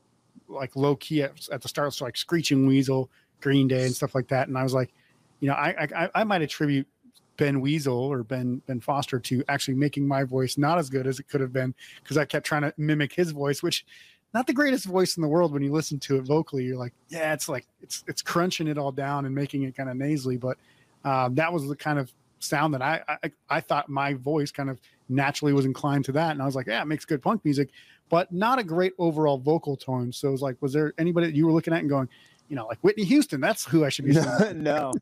like 0.49 0.77
low 0.77 0.94
key 0.97 1.23
at, 1.23 1.49
at 1.51 1.62
the 1.62 1.68
start, 1.68 1.92
so 1.94 2.05
like 2.05 2.16
Screeching 2.16 2.66
Weasel, 2.66 3.11
Green 3.45 3.69
Day, 3.69 3.85
and 3.85 3.95
stuff 3.95 4.15
like 4.15 4.27
that. 4.29 4.49
And 4.49 4.59
I 4.59 4.63
was 4.63 4.75
like, 4.75 4.93
you 5.41 5.49
know, 5.49 5.55
I 5.55 5.87
I, 5.95 6.11
I 6.15 6.25
might 6.25 6.43
attribute 6.43 6.89
Ben 7.37 7.61
Weasel 7.61 7.95
or 7.97 8.25
Ben 8.25 8.63
Ben 8.67 8.81
Foster 8.81 9.21
to 9.21 9.45
actually 9.49 9.75
making 9.75 10.09
my 10.09 10.25
voice 10.25 10.57
not 10.57 10.79
as 10.79 10.89
good 10.89 11.07
as 11.07 11.21
it 11.21 11.29
could 11.29 11.41
have 11.41 11.53
been 11.53 11.75
because 12.03 12.17
I 12.17 12.25
kept 12.25 12.47
trying 12.47 12.63
to 12.63 12.73
mimic 12.77 13.13
his 13.13 13.31
voice, 13.31 13.63
which 13.63 13.85
not 14.33 14.47
the 14.47 14.53
greatest 14.53 14.87
voice 14.87 15.17
in 15.17 15.23
the 15.23 15.29
world 15.29 15.53
when 15.53 15.63
you 15.63 15.71
listen 15.71 16.01
to 16.01 16.17
it 16.17 16.23
vocally. 16.23 16.65
You're 16.65 16.79
like, 16.79 16.95
yeah, 17.09 17.33
it's 17.35 17.49
like 17.49 17.67
it's 17.83 18.03
it's 18.09 18.23
crunching 18.23 18.67
it 18.67 18.79
all 18.79 18.93
down 18.93 19.27
and 19.27 19.35
making 19.35 19.63
it 19.65 19.77
kind 19.77 19.91
of 19.91 19.97
nasally, 19.97 20.37
but 20.37 20.57
um, 21.05 21.35
that 21.35 21.53
was 21.53 21.69
the 21.69 21.77
kind 21.77 21.99
of 21.99 22.11
sound 22.39 22.75
that 22.75 22.83
I, 22.83 23.03
I 23.09 23.33
I 23.49 23.61
thought 23.61 23.89
my 23.89 24.15
voice 24.15 24.51
kind 24.51 24.71
of 24.71 24.81
naturally 25.09 25.53
was 25.53 25.67
inclined 25.67 26.05
to 26.07 26.13
that, 26.13 26.33
and 26.33 26.43
I 26.43 26.47
was 26.47 26.57
like, 26.57 26.67
yeah, 26.67 26.83
it 26.83 26.87
makes 26.87 27.05
good 27.05 27.23
punk 27.23 27.45
music, 27.45 27.71
but 28.09 28.33
not 28.33 28.59
a 28.59 28.65
great 28.65 28.93
overall 28.99 29.39
vocal 29.39 29.77
tone. 29.77 30.13
So 30.13 30.29
it 30.29 30.33
was 30.33 30.43
like, 30.43 30.57
was 30.61 30.73
there 30.73 30.93
anybody 30.99 31.27
that 31.27 31.37
you 31.37 31.47
were 31.47 31.53
looking 31.53 31.75
at 31.75 31.81
and 31.81 31.89
going, 31.89 32.09
you 32.55 32.61
know, 32.61 32.67
like 32.67 32.79
Whitney 32.83 33.03
Houston? 33.03 33.40
That's 33.40 33.64
who 33.64 33.85
I 33.85 33.88
should 33.88 34.05
be. 34.05 34.12
no, 34.55 34.93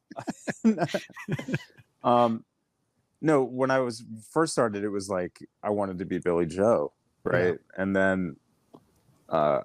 no. 0.64 0.76
um, 2.02 2.46
no. 3.20 3.42
When 3.42 3.70
I 3.70 3.80
was 3.80 4.02
first 4.30 4.52
started, 4.54 4.84
it 4.84 4.88
was 4.88 5.10
like 5.10 5.38
I 5.62 5.68
wanted 5.68 5.98
to 5.98 6.06
be 6.06 6.16
Billie 6.16 6.46
Joe, 6.46 6.92
right? 7.24 7.58
And 7.76 7.94
then, 7.94 8.36
uh, 9.28 9.60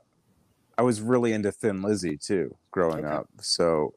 I 0.78 0.82
was 0.82 1.00
really 1.00 1.32
into 1.32 1.50
Thin 1.50 1.82
Lizzy 1.82 2.18
too, 2.18 2.58
growing 2.72 3.06
Okay. 3.06 3.16
up. 3.16 3.30
So 3.40 3.94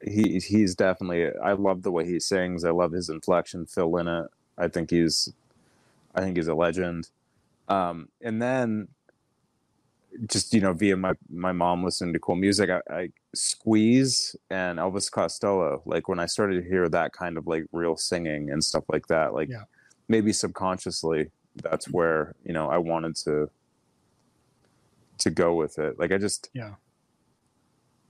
he 0.00 0.38
he's 0.38 0.76
definitely. 0.76 1.36
I 1.42 1.54
love 1.54 1.82
the 1.82 1.90
way 1.90 2.06
he 2.06 2.20
sings. 2.20 2.64
I 2.64 2.70
love 2.70 2.92
his 2.92 3.08
inflection. 3.08 3.66
Phil 3.66 3.90
Lynott. 3.90 4.28
I 4.56 4.68
think 4.68 4.90
he's, 4.90 5.32
I 6.14 6.20
think 6.20 6.36
he's 6.36 6.46
a 6.46 6.54
legend. 6.54 7.08
Um, 7.68 8.10
and 8.20 8.40
then 8.40 8.86
just 10.28 10.54
you 10.54 10.60
know 10.60 10.72
via 10.72 10.96
my 10.96 11.12
my 11.28 11.52
mom 11.52 11.82
listening 11.84 12.12
to 12.12 12.18
cool 12.20 12.36
music 12.36 12.70
I, 12.70 12.80
I 12.94 13.08
squeeze 13.34 14.36
and 14.50 14.78
elvis 14.78 15.10
costello 15.10 15.82
like 15.86 16.08
when 16.08 16.20
i 16.20 16.26
started 16.26 16.62
to 16.62 16.68
hear 16.68 16.88
that 16.88 17.12
kind 17.12 17.36
of 17.36 17.46
like 17.46 17.64
real 17.72 17.96
singing 17.96 18.50
and 18.50 18.62
stuff 18.62 18.84
like 18.88 19.06
that 19.08 19.34
like 19.34 19.48
Yeah. 19.48 19.64
maybe 20.08 20.32
subconsciously 20.32 21.30
that's 21.62 21.88
where 21.90 22.34
you 22.44 22.52
know 22.52 22.68
i 22.70 22.78
wanted 22.78 23.16
to 23.16 23.50
to 25.18 25.30
go 25.30 25.54
with 25.54 25.78
it 25.78 25.98
like 25.98 26.12
i 26.12 26.18
just 26.18 26.48
Yeah. 26.52 26.74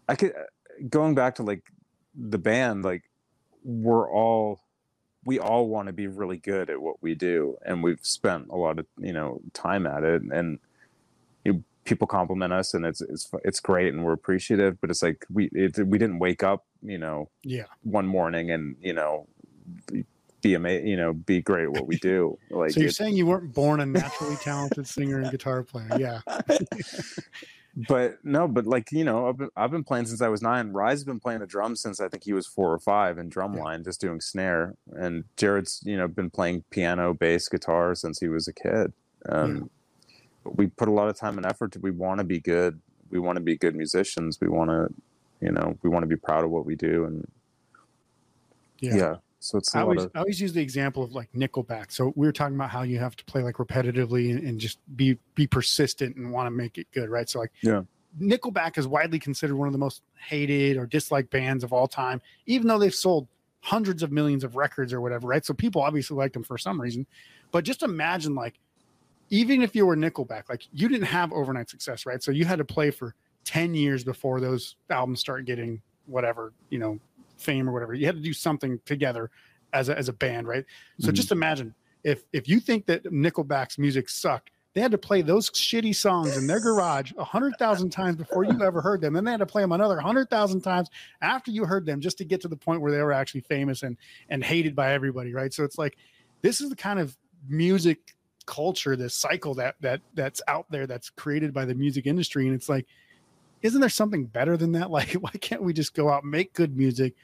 i 0.09 0.15
could 0.15 0.33
uh, 0.33 0.43
going 0.89 1.15
back 1.15 1.37
to 1.37 1.43
like 1.43 1.63
the 2.15 2.39
band 2.39 2.85
like 2.85 3.03
we're 3.65 4.11
all 4.11 4.61
we 5.25 5.39
all 5.39 5.69
want 5.69 5.87
to 5.87 5.93
be 5.93 6.07
really 6.07 6.37
good 6.37 6.69
at 6.69 6.81
what 6.81 6.97
we 7.03 7.15
do 7.15 7.57
and 7.65 7.83
we've 7.83 8.05
spent 8.05 8.49
a 8.51 8.57
lot 8.57 8.79
of 8.79 8.87
you 8.99 9.13
know 9.13 9.41
time 9.55 9.87
at 9.87 10.05
it 10.05 10.23
and 10.23 10.59
people 11.85 12.07
compliment 12.07 12.53
us 12.53 12.75
and 12.75 12.85
it's 12.87 13.01
it's 13.03 13.31
it's 13.45 13.61
great 13.61 13.93
and 13.93 14.05
we're 14.05 14.13
appreciative 14.13 14.81
but 14.81 14.91
it's 14.91 15.03
like 15.03 15.25
we 15.33 15.49
it, 15.53 15.79
we 15.87 15.99
didn't 15.99 16.19
wake 16.19 16.43
up 16.43 16.65
you 16.83 16.99
know 16.99 17.29
Yeah. 17.43 17.65
one 17.83 18.07
morning 18.07 18.51
and 18.51 18.77
you 18.81 18.93
know 18.93 19.27
be- 19.93 20.05
be 20.43 20.55
amazing 20.55 20.87
you 20.89 20.97
know 20.97 21.13
be 21.13 21.41
great 21.41 21.65
at 21.65 21.71
what 21.73 21.87
we 21.87 21.97
do 21.97 22.39
like 22.51 22.71
so 22.73 22.81
you're 22.81 22.89
it- 22.91 22.95
saying 22.95 23.17
you 23.17 23.27
weren't 23.27 23.53
born 23.55 23.81
a 23.81 23.87
naturally 23.87 24.37
talented 24.37 24.87
singer 24.87 25.19
and 25.19 25.31
guitar 25.31 25.63
player? 25.63 25.89
Yeah. 25.99 26.21
but 27.89 28.19
no, 28.25 28.47
but 28.47 28.67
like 28.67 28.93
you 28.93 29.05
know, 29.05 29.29
I've 29.29 29.37
been, 29.37 29.49
I've 29.57 29.71
been 29.71 29.83
playing 29.85 30.07
since 30.07 30.21
I 30.23 30.29
was 30.29 30.43
nine. 30.43 30.73
Rye's 30.73 31.03
been 31.05 31.19
playing 31.19 31.41
the 31.41 31.47
drums 31.47 31.81
since 31.81 32.01
I 32.01 32.09
think 32.09 32.23
he 32.25 32.33
was 32.33 32.47
four 32.47 32.73
or 32.73 32.79
five 32.79 33.19
in 33.19 33.29
drumline, 33.31 33.85
just 33.85 34.01
doing 34.01 34.21
snare. 34.21 34.75
And 34.93 35.25
Jared's 35.37 35.81
you 35.85 35.97
know 35.97 36.07
been 36.09 36.31
playing 36.31 36.65
piano, 36.71 37.15
bass, 37.15 37.49
guitar 37.49 37.95
since 37.95 38.21
he 38.21 38.29
was 38.29 38.47
a 38.47 38.53
kid. 38.53 38.93
Um, 39.29 39.59
But 39.59 39.69
we 40.45 40.67
put 40.67 40.89
a 40.89 40.93
lot 40.93 41.09
of 41.09 41.17
time 41.17 41.37
and 41.39 41.47
effort. 41.47 41.73
To, 41.73 41.79
we 41.81 41.91
want 41.91 42.19
to 42.19 42.25
be 42.25 42.41
good. 42.41 42.81
We 43.11 43.19
want 43.19 43.37
to 43.37 43.43
be 43.43 43.57
good 43.57 43.75
musicians. 43.75 44.41
We 44.41 44.49
want 44.49 44.71
to, 44.71 44.89
you 45.45 45.53
know 45.53 45.79
we 45.83 45.91
want 45.91 46.03
to 46.03 46.07
be 46.07 46.17
proud 46.17 46.45
of 46.45 46.51
what 46.51 46.65
we 46.65 46.75
do 46.75 47.05
and 47.05 47.31
yeah, 48.81 48.97
yeah. 48.97 49.15
so 49.39 49.59
it's 49.59 49.75
I 49.75 49.83
always, 49.83 50.05
of, 50.05 50.11
I 50.15 50.21
always 50.21 50.41
use 50.41 50.53
the 50.53 50.61
example 50.63 51.03
of 51.03 51.13
like 51.13 51.31
nickelback 51.33 51.93
so 51.93 52.13
we 52.17 52.27
were 52.27 52.33
talking 52.33 52.57
about 52.57 52.71
how 52.71 52.83
you 52.83 52.99
have 52.99 53.15
to 53.17 53.25
play 53.25 53.43
like 53.43 53.57
repetitively 53.57 54.31
and, 54.31 54.47
and 54.47 54.59
just 54.59 54.79
be 54.97 55.19
be 55.35 55.47
persistent 55.47 56.17
and 56.17 56.33
want 56.33 56.47
to 56.47 56.51
make 56.51 56.79
it 56.79 56.87
good 56.93 57.11
right 57.11 57.29
so 57.29 57.39
like 57.39 57.53
yeah 57.63 57.83
nickelback 58.21 58.79
is 58.79 58.87
widely 58.87 59.19
considered 59.19 59.57
one 59.57 59.69
of 59.69 59.73
the 59.73 59.79
most 59.79 60.03
hated 60.17 60.77
or 60.77 60.87
disliked 60.87 61.31
bands 61.31 61.63
of 61.63 61.73
all 61.73 61.87
time 61.87 62.21
even 62.47 62.67
though 62.67 62.79
they've 62.79 62.95
sold 62.95 63.29
hundreds 63.61 64.03
of 64.03 64.13
millions 64.13 64.45
of 64.45 64.57
records 64.57 64.93
or 64.93 65.01
whatever 65.01 65.27
right 65.27 65.45
so 65.45 65.53
people 65.55 65.83
obviously 65.83 66.17
like 66.17 66.33
them 66.33 66.45
for 66.45 66.59
some 66.59 66.81
reason 66.81 67.07
but 67.51 67.65
just 67.65 67.83
imagine 67.83 68.35
like 68.35 68.55
even 69.35 69.63
if 69.63 69.75
you 69.75 69.85
were 69.87 69.97
nickelback 69.97 70.45
like 70.49 70.63
you 70.73 70.89
didn't 70.89 71.07
have 71.07 71.33
overnight 71.33 71.69
success 71.69 72.07
right 72.07 72.23
so 72.23 72.31
you 72.31 72.45
had 72.45 72.59
to 72.59 72.65
play 72.65 72.91
for 72.91 73.15
10 73.45 73.75
years 73.75 74.05
before 74.05 74.41
those 74.41 74.77
albums 74.91 75.21
start 75.21 75.45
getting 75.45 75.81
whatever, 76.07 76.53
you 76.71 76.79
know, 76.79 76.99
fame 77.37 77.69
or 77.69 77.73
whatever. 77.73 77.95
You 77.95 78.07
had 78.07 78.17
to 78.17 78.23
do 78.23 78.33
something 78.33 78.81
together 78.85 79.31
as 79.73 79.89
a, 79.89 79.97
as 79.97 80.09
a 80.09 80.13
band, 80.13 80.49
right? 80.49 80.65
So 81.01 81.09
mm-hmm. 81.09 81.15
just 81.15 81.33
imagine 81.33 81.75
if 82.03 82.25
if 82.33 82.49
you 82.49 82.61
think 82.61 82.87
that 82.87 83.05
Nickelback's 83.05 83.79
music 83.79 84.09
sucked, 84.09 84.51
they 84.75 84.81
had 84.81 84.91
to 84.91 84.99
play 84.99 85.23
those 85.23 85.51
shitty 85.51 85.95
songs 85.95 86.37
in 86.37 86.47
their 86.47 86.61
garage 86.61 87.13
a 87.17 87.25
hundred 87.25 87.55
thousand 87.59 87.91
times 87.91 88.17
before 88.17 88.45
you 88.45 88.63
ever 88.63 88.81
heard 88.81 89.01
them. 89.01 89.15
Then 89.15 89.25
they 89.25 89.31
had 89.31 89.41
to 89.41 89.47
play 89.47 89.63
them 89.63 89.73
another 89.73 89.99
hundred 89.99 90.31
thousand 90.31 90.61
times 90.63 90.91
after 91.23 91.51
you 91.51 91.65
heard 91.65 91.87
them 91.87 92.01
just 92.01 92.19
to 92.19 92.25
get 92.25 92.41
to 92.43 92.49
the 92.49 92.57
point 92.57 92.81
where 92.81 92.93
they 92.93 93.03
were 93.03 93.13
actually 93.13 93.43
famous 93.43 93.83
and 93.83 93.97
and 94.29 94.45
hated 94.45 94.77
by 94.77 94.93
everybody, 94.93 95.33
right? 95.33 95.53
So 95.53 95.65
it's 95.65 95.79
like 95.79 95.97
this 96.43 96.61
is 96.61 96.71
the 96.71 96.77
kind 96.77 96.99
of 96.99 97.17
music 97.49 98.15
culture, 98.47 98.97
this 98.97 99.15
cycle 99.15 99.55
that 99.55 99.77
that 99.81 100.01
that's 100.15 100.41
out 100.49 100.67
there 100.71 100.87
that's 100.87 101.11
created 101.11 101.53
by 101.53 101.65
the 101.65 101.75
music 101.75 102.07
industry. 102.07 102.47
And 102.47 102.55
it's 102.55 102.69
like 102.69 102.87
isn't 103.65 103.81
there 103.81 103.89
something 103.89 104.27
better 104.27 104.57
than 104.57 104.73
that? 104.73 104.91
Like, 104.95 105.15
why 105.15 105.31
can't 105.41 105.63
we 105.63 105.73
just 105.73 105.95
go 105.95 106.09
out, 106.09 106.25
make 106.25 106.53
good 106.53 106.77
music, 106.77 107.15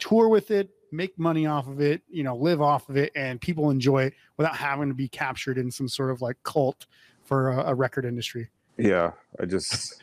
tour 0.00 0.28
with 0.28 0.50
it, 0.50 0.70
make 0.90 1.16
money 1.18 1.46
off 1.46 1.68
of 1.68 1.80
it, 1.80 2.02
you 2.08 2.24
know, 2.24 2.34
live 2.34 2.60
off 2.60 2.88
of 2.88 2.96
it, 2.96 3.12
and 3.14 3.40
people 3.40 3.70
enjoy 3.70 4.04
it 4.04 4.14
without 4.36 4.56
having 4.56 4.88
to 4.88 4.94
be 4.94 5.06
captured 5.06 5.58
in 5.58 5.70
some 5.70 5.88
sort 5.88 6.10
of 6.10 6.22
like 6.22 6.36
cult 6.42 6.86
for 7.24 7.50
a, 7.50 7.70
a 7.70 7.74
record 7.74 8.04
industry? 8.04 8.48
Yeah, 8.78 9.12
I 9.38 9.44
just, 9.44 10.02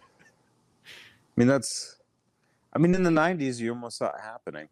I 0.85 0.89
mean, 1.35 1.47
that's, 1.47 1.97
I 2.71 2.79
mean, 2.79 2.95
in 2.95 3.03
the 3.03 3.09
'90s, 3.09 3.59
you 3.59 3.71
almost 3.71 3.97
saw 3.97 4.07
it 4.07 4.21
happening. 4.21 4.69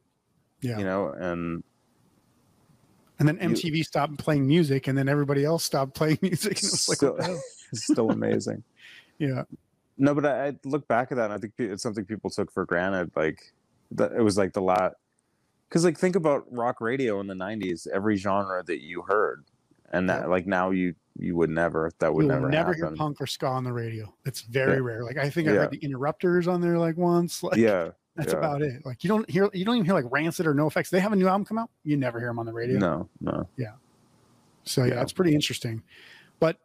Yeah, 0.62 0.78
you 0.78 0.86
know, 0.86 1.10
and 1.10 1.64
and 3.20 3.28
then 3.28 3.38
MTV 3.38 3.78
you, 3.78 3.84
stopped 3.84 4.18
playing 4.18 4.48
music, 4.48 4.88
and 4.88 4.98
then 4.98 5.08
everybody 5.08 5.46
else 5.46 5.64
stopped 5.64 5.94
playing 5.96 6.20
music. 6.22 6.58
And 6.58 6.64
it 6.64 6.72
was 6.72 6.82
still, 6.82 7.18
like, 7.18 7.38
still 7.74 8.12
amazing. 8.12 8.64
yeah. 9.20 9.44
No, 9.98 10.16
but 10.16 10.26
I, 10.26 10.48
I, 10.48 10.54
look 10.64 10.88
back 10.88 11.12
at 11.12 11.18
that 11.18 11.26
and 11.26 11.34
I 11.34 11.38
think 11.38 11.54
it's 11.58 11.84
something 11.84 12.06
people 12.06 12.30
took 12.30 12.52
for 12.54 12.66
granted. 12.66 13.12
Like 13.18 13.54
that 13.92 14.14
it 14.14 14.22
was 14.22 14.38
like 14.38 14.54
the 14.54 14.62
lot 14.62 14.94
because 15.68 15.84
like 15.84 15.98
think 15.98 16.16
about 16.16 16.46
rock 16.52 16.82
radio 16.82 17.20
in 17.20 17.28
the 17.28 17.34
90s 17.34 17.88
every 17.88 18.16
genre 18.16 18.64
that 18.64 18.82
you 18.82 19.02
heard 19.02 19.46
and 19.92 20.10
that 20.10 20.22
yeah. 20.22 20.28
like 20.28 20.46
now 20.46 20.70
you 20.70 20.94
you 21.18 21.36
would 21.36 21.50
never 21.50 21.92
that 22.00 22.14
would 22.14 22.26
never 22.26 22.50
never 22.50 22.74
happen. 22.74 22.90
hear 22.90 22.96
punk 22.96 23.20
or 23.20 23.28
ska 23.28 23.48
on 23.48 23.64
the 23.64 23.74
radio 23.74 24.14
it's 24.26 24.42
very 24.42 24.76
yeah. 24.76 24.84
rare 24.84 25.04
like 25.04 25.18
i 25.18 25.30
think 25.30 25.48
i 25.48 25.54
yeah. 25.54 25.60
heard 25.60 25.72
the 25.72 25.78
interrupters 25.78 26.48
on 26.48 26.62
there 26.62 26.78
like 26.78 26.98
once 26.98 27.42
like 27.44 27.58
yeah 27.58 27.90
that's 28.20 28.34
about 28.34 28.62
it 28.62 28.86
like 28.86 29.04
you 29.04 29.08
don't 29.08 29.30
hear 29.30 29.50
you 29.54 29.66
don't 29.66 29.76
even 29.76 29.86
hear 29.86 29.94
like 29.94 30.12
rancid 30.12 30.46
or 30.46 30.54
NOFX. 30.54 30.90
they 30.90 31.00
have 31.00 31.14
a 31.14 31.16
new 31.16 31.28
album 31.28 31.46
come 31.46 31.58
out 31.58 31.70
you 31.84 31.98
never 31.98 32.20
hear 32.20 32.30
them 32.30 32.40
on 32.40 32.46
the 32.46 32.54
radio 32.54 32.78
no 32.78 33.10
no 33.22 33.48
yeah 33.58 33.74
so 34.64 34.84
yeah, 34.84 35.02
it's 35.02 35.14
pretty 35.14 35.34
interesting 35.34 35.82
but 36.40 36.58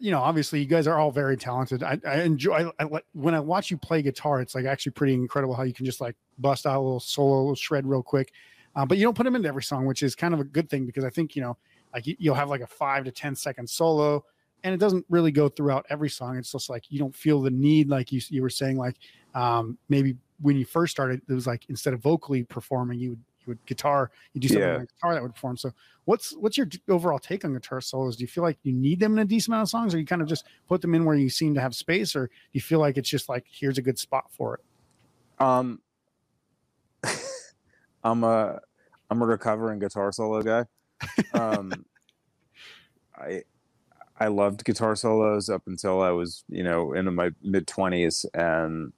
you 0.00 0.10
know, 0.10 0.20
obviously 0.20 0.60
you 0.60 0.66
guys 0.66 0.86
are 0.86 0.98
all 0.98 1.10
very 1.10 1.36
talented. 1.36 1.82
I, 1.82 1.98
I 2.04 2.22
enjoy 2.22 2.70
I, 2.78 2.84
I, 2.84 3.00
when 3.12 3.34
I 3.34 3.40
watch 3.40 3.70
you 3.70 3.76
play 3.76 4.02
guitar. 4.02 4.40
It's 4.40 4.54
like 4.54 4.64
actually 4.64 4.92
pretty 4.92 5.14
incredible 5.14 5.54
how 5.54 5.62
you 5.62 5.72
can 5.72 5.86
just 5.86 6.00
like 6.00 6.16
bust 6.38 6.66
out 6.66 6.76
a 6.76 6.80
little 6.80 7.00
solo 7.00 7.54
shred 7.54 7.86
real 7.86 8.02
quick. 8.02 8.32
Uh, 8.74 8.86
but 8.86 8.98
you 8.98 9.04
don't 9.04 9.16
put 9.16 9.24
them 9.24 9.36
into 9.36 9.48
every 9.48 9.62
song, 9.62 9.86
which 9.86 10.02
is 10.02 10.14
kind 10.14 10.34
of 10.34 10.40
a 10.40 10.44
good 10.44 10.68
thing 10.68 10.86
because 10.86 11.04
I 11.04 11.10
think 11.10 11.36
you 11.36 11.42
know, 11.42 11.56
like 11.92 12.04
you'll 12.06 12.34
have 12.34 12.50
like 12.50 12.60
a 12.60 12.66
five 12.66 13.04
to 13.04 13.12
ten 13.12 13.34
second 13.34 13.68
solo, 13.68 14.24
and 14.64 14.74
it 14.74 14.78
doesn't 14.78 15.04
really 15.08 15.32
go 15.32 15.48
throughout 15.48 15.86
every 15.88 16.10
song. 16.10 16.36
It's 16.36 16.52
just 16.52 16.70
like 16.70 16.84
you 16.90 16.98
don't 16.98 17.14
feel 17.14 17.40
the 17.40 17.50
need, 17.50 17.88
like 17.88 18.12
you 18.12 18.20
you 18.28 18.42
were 18.42 18.50
saying, 18.50 18.76
like 18.76 18.96
um, 19.34 19.78
maybe 19.88 20.16
when 20.40 20.56
you 20.56 20.64
first 20.64 20.90
started, 20.90 21.22
it 21.28 21.32
was 21.32 21.46
like 21.46 21.66
instead 21.68 21.94
of 21.94 22.00
vocally 22.00 22.42
performing, 22.44 22.98
you 22.98 23.10
would 23.10 23.24
you 23.40 23.44
would 23.48 23.64
guitar, 23.66 24.10
you 24.34 24.40
do 24.40 24.48
something 24.48 24.62
yeah. 24.62 24.74
on 24.74 24.86
guitar 24.86 25.14
that 25.14 25.22
would 25.22 25.34
perform. 25.34 25.56
So 25.56 25.72
what's 26.04 26.36
what's 26.36 26.56
your 26.56 26.68
overall 26.88 27.18
take 27.18 27.44
on 27.44 27.54
guitar 27.54 27.80
solos? 27.80 28.16
Do 28.16 28.22
you 28.22 28.28
feel 28.28 28.44
like 28.44 28.58
you 28.62 28.72
need 28.72 29.00
them 29.00 29.12
in 29.12 29.18
a 29.20 29.24
decent 29.24 29.48
amount 29.48 29.62
of 29.62 29.68
songs, 29.70 29.94
or 29.94 29.98
you 29.98 30.06
kind 30.06 30.22
of 30.22 30.28
just 30.28 30.44
put 30.68 30.82
them 30.82 30.94
in 30.94 31.04
where 31.04 31.16
you 31.16 31.30
seem 31.30 31.54
to 31.54 31.60
have 31.60 31.74
space, 31.74 32.14
or 32.14 32.26
do 32.26 32.32
you 32.52 32.60
feel 32.60 32.80
like 32.80 32.96
it's 32.98 33.08
just 33.08 33.28
like 33.28 33.46
here's 33.50 33.78
a 33.78 33.82
good 33.82 33.98
spot 33.98 34.30
for 34.30 34.54
it? 34.54 35.44
Um, 35.44 35.80
I'm 38.04 38.24
a 38.24 38.60
I'm 39.10 39.22
a 39.22 39.26
recovering 39.26 39.78
guitar 39.78 40.12
solo 40.12 40.42
guy. 40.42 40.64
Um, 41.32 41.84
I 43.16 43.42
I 44.18 44.28
loved 44.28 44.64
guitar 44.64 44.94
solos 44.96 45.48
up 45.48 45.62
until 45.66 46.02
I 46.02 46.10
was 46.10 46.44
you 46.48 46.62
know 46.62 46.92
into 46.92 47.10
my 47.10 47.30
mid 47.42 47.66
twenties, 47.66 48.26
and 48.34 48.92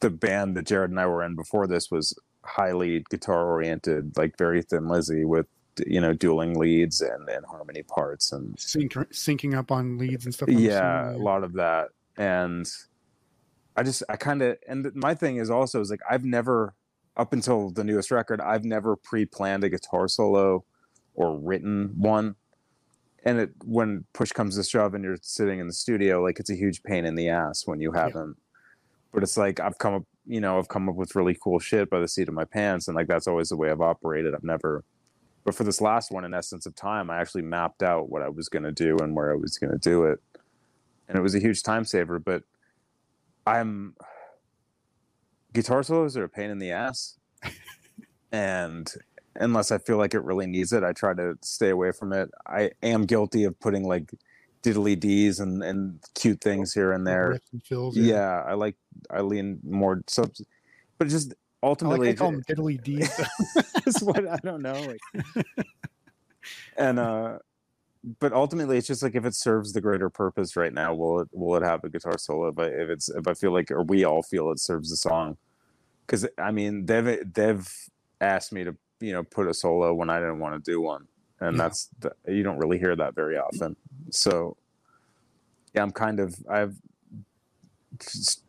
the 0.00 0.10
band 0.10 0.56
that 0.56 0.66
Jared 0.66 0.90
and 0.90 1.00
I 1.00 1.06
were 1.06 1.22
in 1.24 1.34
before 1.34 1.66
this 1.66 1.90
was 1.90 2.16
highly 2.44 3.04
guitar 3.10 3.46
oriented, 3.46 4.16
like 4.16 4.36
very 4.38 4.62
Thin 4.62 4.88
Lizzy 4.88 5.24
with 5.24 5.46
you 5.86 6.00
know 6.00 6.12
dueling 6.12 6.58
leads 6.58 7.00
and, 7.00 7.28
and 7.28 7.44
harmony 7.46 7.82
parts 7.82 8.32
and 8.32 8.58
Sync, 8.58 8.92
syncing 8.92 9.56
up 9.56 9.70
on 9.70 9.98
leads 9.98 10.24
and 10.24 10.34
stuff. 10.34 10.48
yeah, 10.48 11.14
a 11.14 11.16
lot 11.16 11.44
of 11.44 11.54
that. 11.54 11.88
And 12.16 12.68
I 13.76 13.82
just 13.82 14.02
I 14.08 14.16
kind 14.16 14.42
of 14.42 14.58
and 14.68 14.90
my 14.94 15.14
thing 15.14 15.36
is 15.36 15.50
also 15.50 15.80
is 15.80 15.90
like 15.90 16.00
I've 16.08 16.24
never 16.24 16.74
up 17.16 17.32
until 17.32 17.70
the 17.70 17.84
newest 17.84 18.10
record 18.10 18.40
I've 18.40 18.64
never 18.64 18.96
pre-planned 18.96 19.64
a 19.64 19.68
guitar 19.68 20.08
solo 20.08 20.64
or 21.14 21.38
written 21.38 21.94
one. 21.96 22.36
And 23.24 23.38
it 23.38 23.50
when 23.64 24.04
push 24.12 24.32
comes 24.32 24.56
to 24.56 24.64
shove 24.64 24.94
and 24.94 25.04
you're 25.04 25.18
sitting 25.20 25.60
in 25.60 25.66
the 25.66 25.72
studio, 25.72 26.22
like 26.22 26.40
it's 26.40 26.50
a 26.50 26.54
huge 26.54 26.82
pain 26.82 27.04
in 27.04 27.14
the 27.14 27.28
ass 27.28 27.66
when 27.66 27.80
you 27.80 27.92
haven't. 27.92 28.36
Yeah. 28.38 28.49
But 29.12 29.22
it's 29.22 29.36
like 29.36 29.60
I've 29.60 29.78
come 29.78 29.94
up 29.94 30.04
you 30.30 30.40
know, 30.40 30.58
I've 30.58 30.68
come 30.68 30.88
up 30.88 30.94
with 30.94 31.16
really 31.16 31.36
cool 31.42 31.58
shit 31.58 31.90
by 31.90 31.98
the 31.98 32.06
seat 32.06 32.28
of 32.28 32.34
my 32.34 32.44
pants, 32.44 32.86
and 32.86 32.94
like 32.94 33.08
that's 33.08 33.26
always 33.26 33.48
the 33.48 33.56
way 33.56 33.68
I've 33.68 33.80
operated. 33.80 34.32
I've 34.32 34.44
never, 34.44 34.84
but 35.44 35.56
for 35.56 35.64
this 35.64 35.80
last 35.80 36.12
one, 36.12 36.24
in 36.24 36.34
essence 36.34 36.66
of 36.66 36.76
time, 36.76 37.10
I 37.10 37.18
actually 37.18 37.42
mapped 37.42 37.82
out 37.82 38.10
what 38.10 38.22
I 38.22 38.28
was 38.28 38.48
going 38.48 38.62
to 38.62 38.70
do 38.70 38.96
and 38.98 39.16
where 39.16 39.32
I 39.32 39.34
was 39.34 39.58
going 39.58 39.72
to 39.72 39.78
do 39.78 40.04
it, 40.04 40.20
and 41.08 41.18
it 41.18 41.20
was 41.20 41.34
a 41.34 41.40
huge 41.40 41.64
time 41.64 41.84
saver. 41.84 42.20
But 42.20 42.44
I'm 43.44 43.96
guitar 45.52 45.82
solos 45.82 46.16
are 46.16 46.24
a 46.24 46.28
pain 46.28 46.50
in 46.50 46.58
the 46.58 46.70
ass, 46.70 47.18
and 48.32 48.88
unless 49.34 49.72
I 49.72 49.78
feel 49.78 49.96
like 49.96 50.14
it 50.14 50.22
really 50.22 50.46
needs 50.46 50.72
it, 50.72 50.84
I 50.84 50.92
try 50.92 51.12
to 51.14 51.36
stay 51.42 51.70
away 51.70 51.90
from 51.90 52.12
it. 52.12 52.30
I 52.46 52.70
am 52.84 53.04
guilty 53.04 53.42
of 53.42 53.58
putting 53.58 53.82
like 53.82 54.12
diddly 54.62 54.98
d's 54.98 55.40
and 55.40 55.62
and 55.62 56.00
cute 56.14 56.40
things 56.40 56.72
here 56.72 56.92
and 56.92 57.06
there. 57.06 57.38
And 57.52 57.62
fills, 57.64 57.96
yeah. 57.96 58.14
yeah. 58.14 58.42
I 58.46 58.54
like 58.54 58.76
I 59.10 59.20
lean 59.20 59.58
more 59.62 60.02
so, 60.06 60.30
but 60.98 61.08
just 61.08 61.34
ultimately 61.62 62.08
I 62.08 62.10
like 62.10 62.18
call 62.18 62.32
them 62.32 62.42
diddly 62.42 62.82
d's. 62.82 63.10
That's 63.54 64.02
what 64.02 64.26
I 64.28 64.36
don't 64.42 64.62
know. 64.62 64.74
Like, 65.14 65.46
and 66.76 66.98
uh, 66.98 67.38
but 68.18 68.32
ultimately, 68.32 68.78
it's 68.78 68.86
just 68.86 69.02
like 69.02 69.14
if 69.14 69.24
it 69.24 69.34
serves 69.34 69.72
the 69.72 69.80
greater 69.80 70.10
purpose 70.10 70.56
right 70.56 70.72
now, 70.72 70.94
will 70.94 71.20
it 71.20 71.28
will 71.32 71.56
it 71.56 71.62
have 71.62 71.84
a 71.84 71.88
guitar 71.88 72.18
solo? 72.18 72.48
If 72.48 72.58
I 72.58 72.66
if 72.66 72.90
it's 72.90 73.08
if 73.08 73.26
I 73.26 73.34
feel 73.34 73.52
like 73.52 73.70
or 73.70 73.82
we 73.82 74.04
all 74.04 74.22
feel 74.22 74.50
it 74.50 74.58
serves 74.58 74.90
the 74.90 74.96
song, 74.96 75.36
because 76.06 76.26
I 76.38 76.50
mean 76.50 76.86
they've 76.86 77.20
they've 77.32 77.68
asked 78.20 78.52
me 78.52 78.64
to 78.64 78.76
you 79.00 79.12
know 79.12 79.22
put 79.22 79.48
a 79.48 79.54
solo 79.54 79.94
when 79.94 80.10
I 80.10 80.18
didn't 80.18 80.40
want 80.40 80.62
to 80.62 80.70
do 80.70 80.80
one 80.80 81.06
and 81.40 81.56
yeah. 81.56 81.62
that's 81.62 81.88
the, 82.00 82.12
you 82.28 82.42
don't 82.42 82.58
really 82.58 82.78
hear 82.78 82.94
that 82.94 83.14
very 83.14 83.38
often. 83.38 83.76
So 84.10 84.56
yeah, 85.74 85.82
I'm 85.82 85.90
kind 85.90 86.20
of 86.20 86.36
I've 86.50 86.74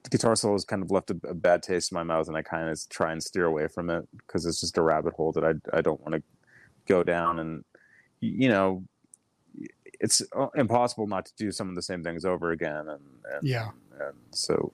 guitar 0.10 0.36
solos 0.36 0.66
kind 0.66 0.84
of 0.84 0.92
left 0.92 1.12
a, 1.12 1.18
a, 1.28 1.34
bad 1.34 1.64
taste 1.64 1.92
in 1.92 1.96
my 1.96 2.04
mouth, 2.04 2.28
and 2.28 2.38
I 2.38 2.42
kind 2.42 2.70
of 2.70 2.80
try 2.90 3.12
and 3.12 3.22
steer 3.22 3.46
away 3.46 3.68
from 3.68 3.90
it 3.90 4.08
because 4.18 4.46
it's 4.46 4.62
just 4.62 4.78
a 4.78 4.82
rabbit 4.82 5.14
hole 5.14 5.32
that 5.34 5.44
I 5.44 5.54
I 5.78 5.82
don't 5.82 6.00
want 6.02 6.14
to 6.14 6.24
go 6.88 7.04
down, 7.04 7.40
and 7.40 7.64
you 8.20 8.50
know 8.50 8.84
it's 10.00 10.22
uh, 10.36 10.48
impossible 10.56 11.08
not 11.08 11.26
to 11.26 11.34
do 11.38 11.52
some 11.52 11.70
of 11.70 11.76
the 11.76 11.82
same 11.82 12.04
things 12.04 12.26
over 12.26 12.52
again, 12.52 12.90
and, 12.90 13.02
and 13.34 13.44
yeah, 13.44 13.70
and 14.00 14.16
so 14.32 14.74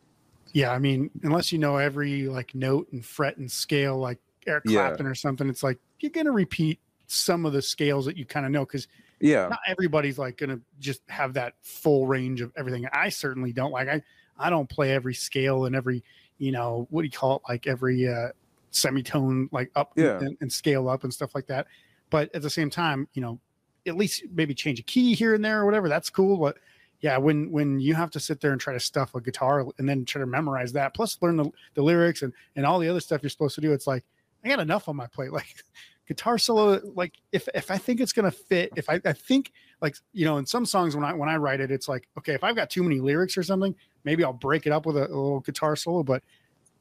yeah, 0.53 0.71
I 0.71 0.79
mean, 0.79 1.09
unless 1.23 1.51
you 1.51 1.59
know 1.59 1.77
every 1.77 2.27
like 2.27 2.55
note 2.55 2.91
and 2.91 3.05
fret 3.05 3.37
and 3.37 3.51
scale 3.51 3.97
like 3.97 4.19
Eric 4.45 4.65
Clapton 4.65 5.05
yeah. 5.05 5.11
or 5.11 5.15
something, 5.15 5.49
it's 5.49 5.63
like 5.63 5.79
you're 5.99 6.11
gonna 6.11 6.31
repeat 6.31 6.79
some 7.07 7.45
of 7.45 7.53
the 7.53 7.61
scales 7.61 8.05
that 8.05 8.17
you 8.17 8.25
kind 8.25 8.45
of 8.45 8.51
know 8.51 8.65
because 8.65 8.87
yeah. 9.19 9.47
Not 9.47 9.59
everybody's 9.67 10.17
like 10.17 10.37
gonna 10.37 10.59
just 10.79 11.01
have 11.07 11.33
that 11.33 11.53
full 11.61 12.07
range 12.07 12.41
of 12.41 12.51
everything. 12.55 12.87
I 12.91 13.09
certainly 13.09 13.51
don't 13.51 13.71
like 13.71 13.87
i 13.87 14.01
i 14.39 14.49
don't 14.49 14.69
play 14.69 14.91
every 14.91 15.13
scale 15.13 15.65
and 15.65 15.75
every 15.75 16.03
you 16.37 16.51
know 16.51 16.87
what 16.89 17.01
do 17.01 17.05
you 17.05 17.11
call 17.11 17.37
it? 17.37 17.41
Like 17.49 17.67
every 17.67 18.07
uh 18.07 18.29
semitone 18.71 19.49
like 19.51 19.71
up 19.75 19.93
yeah. 19.95 20.19
and, 20.19 20.37
and 20.41 20.51
scale 20.51 20.89
up 20.89 21.03
and 21.03 21.13
stuff 21.13 21.33
like 21.33 21.47
that. 21.47 21.67
But 22.09 22.33
at 22.35 22.41
the 22.41 22.49
same 22.49 22.69
time 22.69 23.07
you 23.13 23.21
know 23.21 23.39
at 23.87 23.95
least 23.95 24.23
maybe 24.33 24.53
change 24.53 24.79
a 24.79 24.83
key 24.83 25.15
here 25.15 25.33
and 25.33 25.43
there 25.43 25.61
or 25.61 25.65
whatever 25.65 25.89
that's 25.89 26.09
cool. 26.09 26.37
But 26.37 26.57
yeah, 27.01 27.17
when 27.17 27.51
when 27.51 27.79
you 27.79 27.93
have 27.93 28.11
to 28.11 28.19
sit 28.19 28.41
there 28.41 28.51
and 28.51 28.59
try 28.59 28.73
to 28.73 28.79
stuff 28.79 29.13
a 29.13 29.21
guitar 29.21 29.65
and 29.77 29.87
then 29.87 30.03
try 30.05 30.19
to 30.19 30.25
memorize 30.25 30.73
that, 30.73 30.95
plus 30.95 31.17
learn 31.21 31.37
the, 31.37 31.49
the 31.75 31.81
lyrics 31.81 32.21
and 32.23 32.33
and 32.55 32.65
all 32.65 32.79
the 32.79 32.89
other 32.89 32.99
stuff 32.99 33.21
you're 33.21 33.29
supposed 33.29 33.55
to 33.55 33.61
do, 33.61 33.71
it's 33.71 33.87
like 33.87 34.03
I 34.43 34.49
got 34.49 34.59
enough 34.59 34.89
on 34.89 34.95
my 34.95 35.07
plate. 35.07 35.31
Like 35.37 35.63
guitar 36.07 36.37
solo, 36.37 36.81
like 36.95 37.13
if 37.31 37.47
if 37.53 37.69
I 37.69 37.77
think 37.77 37.99
it's 37.99 38.13
gonna 38.13 38.31
fit, 38.31 38.71
if 38.75 38.89
I, 38.89 39.01
I 39.05 39.13
think 39.13 39.51
like 39.81 39.97
you 40.13 40.25
know, 40.25 40.37
in 40.37 40.45
some 40.45 40.65
songs 40.65 40.95
when 40.95 41.03
I 41.03 41.13
when 41.13 41.29
I 41.29 41.35
write 41.37 41.59
it, 41.59 41.71
it's 41.71 41.87
like 41.87 42.07
okay, 42.17 42.33
if 42.33 42.43
I've 42.43 42.55
got 42.55 42.69
too 42.69 42.83
many 42.83 42.99
lyrics 42.99 43.37
or 43.37 43.43
something, 43.43 43.75
maybe 44.03 44.23
I'll 44.23 44.33
break 44.33 44.65
it 44.65 44.71
up 44.71 44.85
with 44.85 44.97
a, 44.97 45.01
a 45.01 45.07
little 45.07 45.41
guitar 45.41 45.75
solo. 45.75 46.03
But 46.03 46.23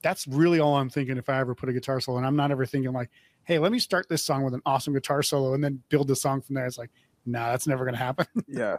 that's 0.02 0.26
really 0.26 0.60
all 0.60 0.76
I'm 0.76 0.88
thinking 0.88 1.16
if 1.16 1.28
I 1.28 1.38
ever 1.38 1.54
put 1.54 1.68
a 1.68 1.72
guitar 1.72 2.00
solo, 2.00 2.18
and 2.18 2.26
I'm 2.26 2.36
not 2.36 2.50
ever 2.50 2.64
thinking 2.66 2.92
like, 2.92 3.10
hey, 3.44 3.58
let 3.58 3.72
me 3.72 3.78
start 3.78 4.08
this 4.08 4.24
song 4.24 4.44
with 4.44 4.54
an 4.54 4.62
awesome 4.64 4.94
guitar 4.94 5.22
solo 5.22 5.54
and 5.54 5.62
then 5.62 5.82
build 5.88 6.08
the 6.08 6.16
song 6.16 6.40
from 6.40 6.54
there. 6.54 6.66
It's 6.66 6.78
like, 6.78 6.90
no, 7.24 7.40
nah, 7.40 7.50
that's 7.50 7.66
never 7.66 7.84
gonna 7.84 7.96
happen. 7.96 8.26
yeah, 8.48 8.76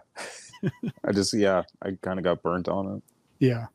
I 1.04 1.12
just 1.12 1.34
yeah, 1.34 1.64
I 1.82 1.91
kind 2.02 2.18
of 2.20 2.24
got 2.24 2.41
burnt 2.41 2.70
on 2.70 2.95
it. 2.98 3.04
Yeah, 3.39 3.66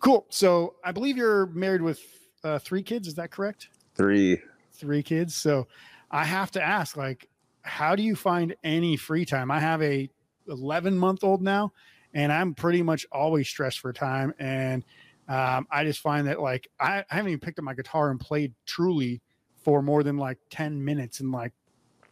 cool. 0.00 0.26
So 0.30 0.74
I 0.84 0.92
believe 0.92 1.16
you're 1.16 1.46
married 1.46 1.82
with 1.82 2.00
uh, 2.42 2.58
three 2.58 2.82
kids. 2.82 3.06
Is 3.06 3.14
that 3.14 3.30
correct? 3.30 3.68
Three. 3.94 4.40
Three 4.72 5.02
kids. 5.02 5.34
So 5.34 5.66
I 6.10 6.24
have 6.24 6.50
to 6.52 6.62
ask, 6.62 6.96
like, 6.96 7.28
how 7.62 7.96
do 7.96 8.02
you 8.02 8.16
find 8.16 8.54
any 8.64 8.96
free 8.96 9.24
time? 9.24 9.50
I 9.50 9.60
have 9.60 9.82
a 9.82 10.08
11 10.48 10.98
month 10.98 11.22
old 11.22 11.42
now, 11.42 11.72
and 12.14 12.32
I'm 12.32 12.54
pretty 12.54 12.82
much 12.82 13.06
always 13.12 13.48
stressed 13.48 13.80
for 13.80 13.92
time. 13.92 14.32
And 14.38 14.84
um, 15.28 15.66
I 15.70 15.84
just 15.84 16.00
find 16.00 16.26
that 16.28 16.40
like 16.40 16.68
I, 16.80 17.04
I 17.10 17.14
haven't 17.14 17.32
even 17.32 17.40
picked 17.40 17.58
up 17.58 17.64
my 17.64 17.74
guitar 17.74 18.10
and 18.10 18.18
played 18.18 18.54
truly 18.64 19.20
for 19.62 19.82
more 19.82 20.02
than 20.02 20.16
like 20.16 20.38
10 20.50 20.82
minutes 20.82 21.20
in 21.20 21.30
like 21.30 21.52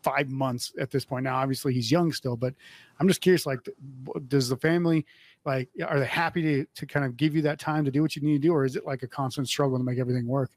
five 0.03 0.30
months 0.30 0.72
at 0.78 0.90
this 0.90 1.05
point. 1.05 1.24
Now, 1.24 1.36
obviously 1.36 1.72
he's 1.72 1.90
young 1.90 2.12
still, 2.12 2.36
but 2.36 2.55
I'm 3.01 3.09
just 3.09 3.20
curious, 3.20 3.47
like, 3.47 3.59
does 4.28 4.49
the 4.49 4.57
family 4.57 5.07
like, 5.44 5.68
are 5.84 5.99
they 5.99 6.07
happy 6.07 6.42
to, 6.42 6.66
to 6.74 6.86
kind 6.86 7.05
of 7.05 7.16
give 7.16 7.34
you 7.34 7.42
that 7.42 7.59
time 7.59 7.84
to 7.84 7.90
do 7.90 8.03
what 8.03 8.14
you 8.14 8.22
need 8.22 8.42
to 8.42 8.49
do? 8.49 8.53
Or 8.53 8.64
is 8.64 8.76
it 8.76 8.84
like 8.84 9.03
a 9.03 9.09
constant 9.09 9.49
struggle 9.49 9.78
to 9.78 9.84
make 9.84 9.99
everything 9.99 10.26
work? 10.26 10.51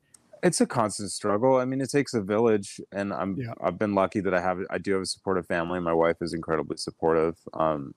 It's 0.44 0.62
a 0.62 0.66
constant 0.66 1.12
struggle. 1.12 1.58
I 1.58 1.66
mean, 1.66 1.82
it 1.82 1.90
takes 1.90 2.14
a 2.14 2.22
village, 2.22 2.82
and 2.92 3.14
I'm 3.14 3.38
yeah. 3.38 3.54
I've 3.62 3.78
been 3.78 3.96
lucky 3.96 4.20
that 4.22 4.34
I 4.34 4.42
have 4.42 4.60
I 4.70 4.78
do 4.78 4.94
have 4.94 5.02
a 5.02 5.06
supportive 5.06 5.46
family. 5.46 5.80
My 5.80 5.94
wife 5.94 6.18
is 6.22 6.34
incredibly 6.34 6.78
supportive. 6.78 7.38
Um, 7.54 7.94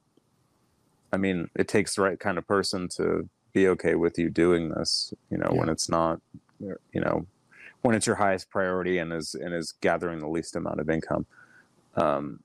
I 1.13 1.17
mean, 1.17 1.49
it 1.57 1.69
takes 1.69 1.95
the 1.95 2.03
right 2.03 2.19
kind 2.19 2.39
of 2.39 2.47
person 2.47 2.89
to 2.97 3.29
be 3.53 3.69
okay 3.69 3.95
with 3.95 4.19
you 4.19 4.31
doing 4.31 4.71
this. 4.71 5.13
You 5.31 5.39
know, 5.39 5.51
yeah. 5.53 5.59
when 5.59 5.69
it's 5.69 5.89
not, 5.89 6.21
you 6.61 7.01
know, 7.01 7.27
when 7.83 7.95
it's 7.95 8.07
your 8.07 8.17
highest 8.17 8.51
priority 8.51 8.99
and 8.99 9.13
is 9.13 9.35
and 9.35 9.55
is 9.55 9.73
gathering 9.81 10.21
the 10.21 10.29
least 10.29 10.57
amount 10.57 10.81
of 10.81 10.89
income. 10.89 11.27
Um, 11.97 12.41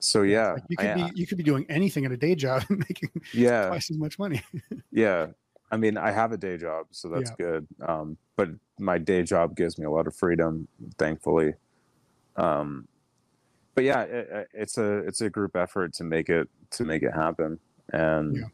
so 0.00 0.22
yeah, 0.22 0.52
like 0.52 0.62
you 0.68 0.76
could 0.76 0.86
I, 0.86 0.94
be 0.94 1.20
you 1.20 1.26
could 1.26 1.38
be 1.38 1.44
doing 1.44 1.66
anything 1.68 2.04
at 2.04 2.12
a 2.12 2.16
day 2.16 2.34
job 2.34 2.64
and 2.68 2.78
making 2.78 3.10
yeah 3.32 3.68
twice 3.68 3.90
as 3.90 3.98
much 3.98 4.18
money. 4.18 4.42
yeah, 4.92 5.28
I 5.70 5.76
mean, 5.76 5.96
I 5.96 6.10
have 6.10 6.32
a 6.32 6.36
day 6.36 6.56
job, 6.56 6.86
so 6.90 7.08
that's 7.08 7.30
yeah. 7.30 7.46
good. 7.46 7.66
Um, 7.86 8.16
but 8.36 8.48
my 8.78 8.98
day 8.98 9.22
job 9.22 9.56
gives 9.56 9.78
me 9.78 9.84
a 9.84 9.90
lot 9.90 10.06
of 10.06 10.16
freedom, 10.16 10.68
thankfully. 10.98 11.54
Um, 12.36 12.88
but 13.74 13.84
yeah, 13.84 14.02
it, 14.02 14.48
it's 14.52 14.78
a 14.78 14.98
it's 14.98 15.20
a 15.20 15.30
group 15.30 15.56
effort 15.56 15.92
to 15.94 16.04
make 16.04 16.28
it 16.28 16.48
to 16.72 16.84
make 16.84 17.02
it 17.02 17.12
happen, 17.12 17.58
and 17.92 18.36
yeah. 18.36 18.44